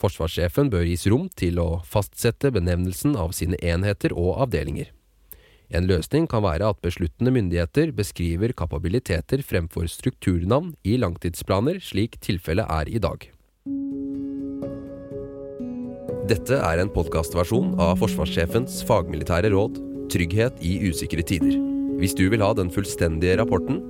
Forsvarssjefen 0.00 0.70
bør 0.72 0.86
gis 0.88 1.04
rom 1.10 1.26
til 1.36 1.58
å 1.60 1.82
fastsette 1.84 2.52
benevnelsen 2.54 3.18
av 3.20 3.34
sine 3.36 3.58
enheter 3.60 4.14
og 4.16 4.38
avdelinger. 4.46 4.88
En 5.68 5.84
løsning 5.84 6.24
kan 6.32 6.40
være 6.46 6.70
at 6.72 6.80
besluttende 6.80 7.34
myndigheter 7.34 7.92
beskriver 7.92 8.54
kapabiliteter 8.56 9.42
fremfor 9.44 9.84
strukturnavn 9.92 10.70
i 10.80 10.96
langtidsplaner, 10.96 11.82
slik 11.84 12.16
tilfellet 12.24 12.64
er 12.72 12.88
i 12.88 13.02
dag. 13.04 13.26
Dette 16.28 16.56
er 16.56 16.80
en 16.80 16.92
podkastversjon 16.92 17.74
av 17.84 17.98
forsvarssjefens 18.00 18.80
fagmilitære 18.88 19.52
råd 19.52 19.84
Trygghet 20.08 20.62
i 20.64 20.78
usikre 20.88 21.20
tider. 21.26 21.58
Hvis 22.00 22.14
du 22.16 22.24
vil 22.32 22.40
ha 22.40 22.54
den 22.56 22.70
fullstendige 22.72 23.36
rapporten, 23.40 23.82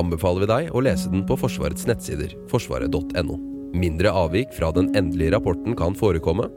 anbefaler 0.00 0.44
vi 0.44 0.48
deg 0.48 0.70
å 0.72 0.82
lese 0.84 1.10
den 1.12 1.26
på 1.28 1.36
Forsvarets 1.36 1.84
nettsider, 1.90 2.32
forsvaret.no. 2.48 3.36
Mindre 3.76 4.12
avvik 4.16 4.54
fra 4.56 4.70
den 4.72 4.94
endelige 4.96 5.34
rapporten 5.36 5.76
kan 5.76 5.96
forekomme, 5.98 6.48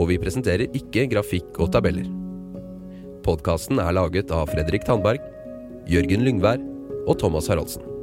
og 0.00 0.08
vi 0.08 0.20
presenterer 0.22 0.72
ikke 0.72 1.08
grafikk 1.12 1.60
og 1.60 1.74
tabeller. 1.74 2.08
Podkasten 3.24 3.80
er 3.82 3.96
laget 3.96 4.32
av 4.32 4.48
Fredrik 4.52 4.88
Tandberg, 4.88 5.20
Jørgen 5.90 6.24
Lyngvær 6.24 6.62
og 7.04 7.18
Thomas 7.20 7.50
Haraldsen. 7.52 7.93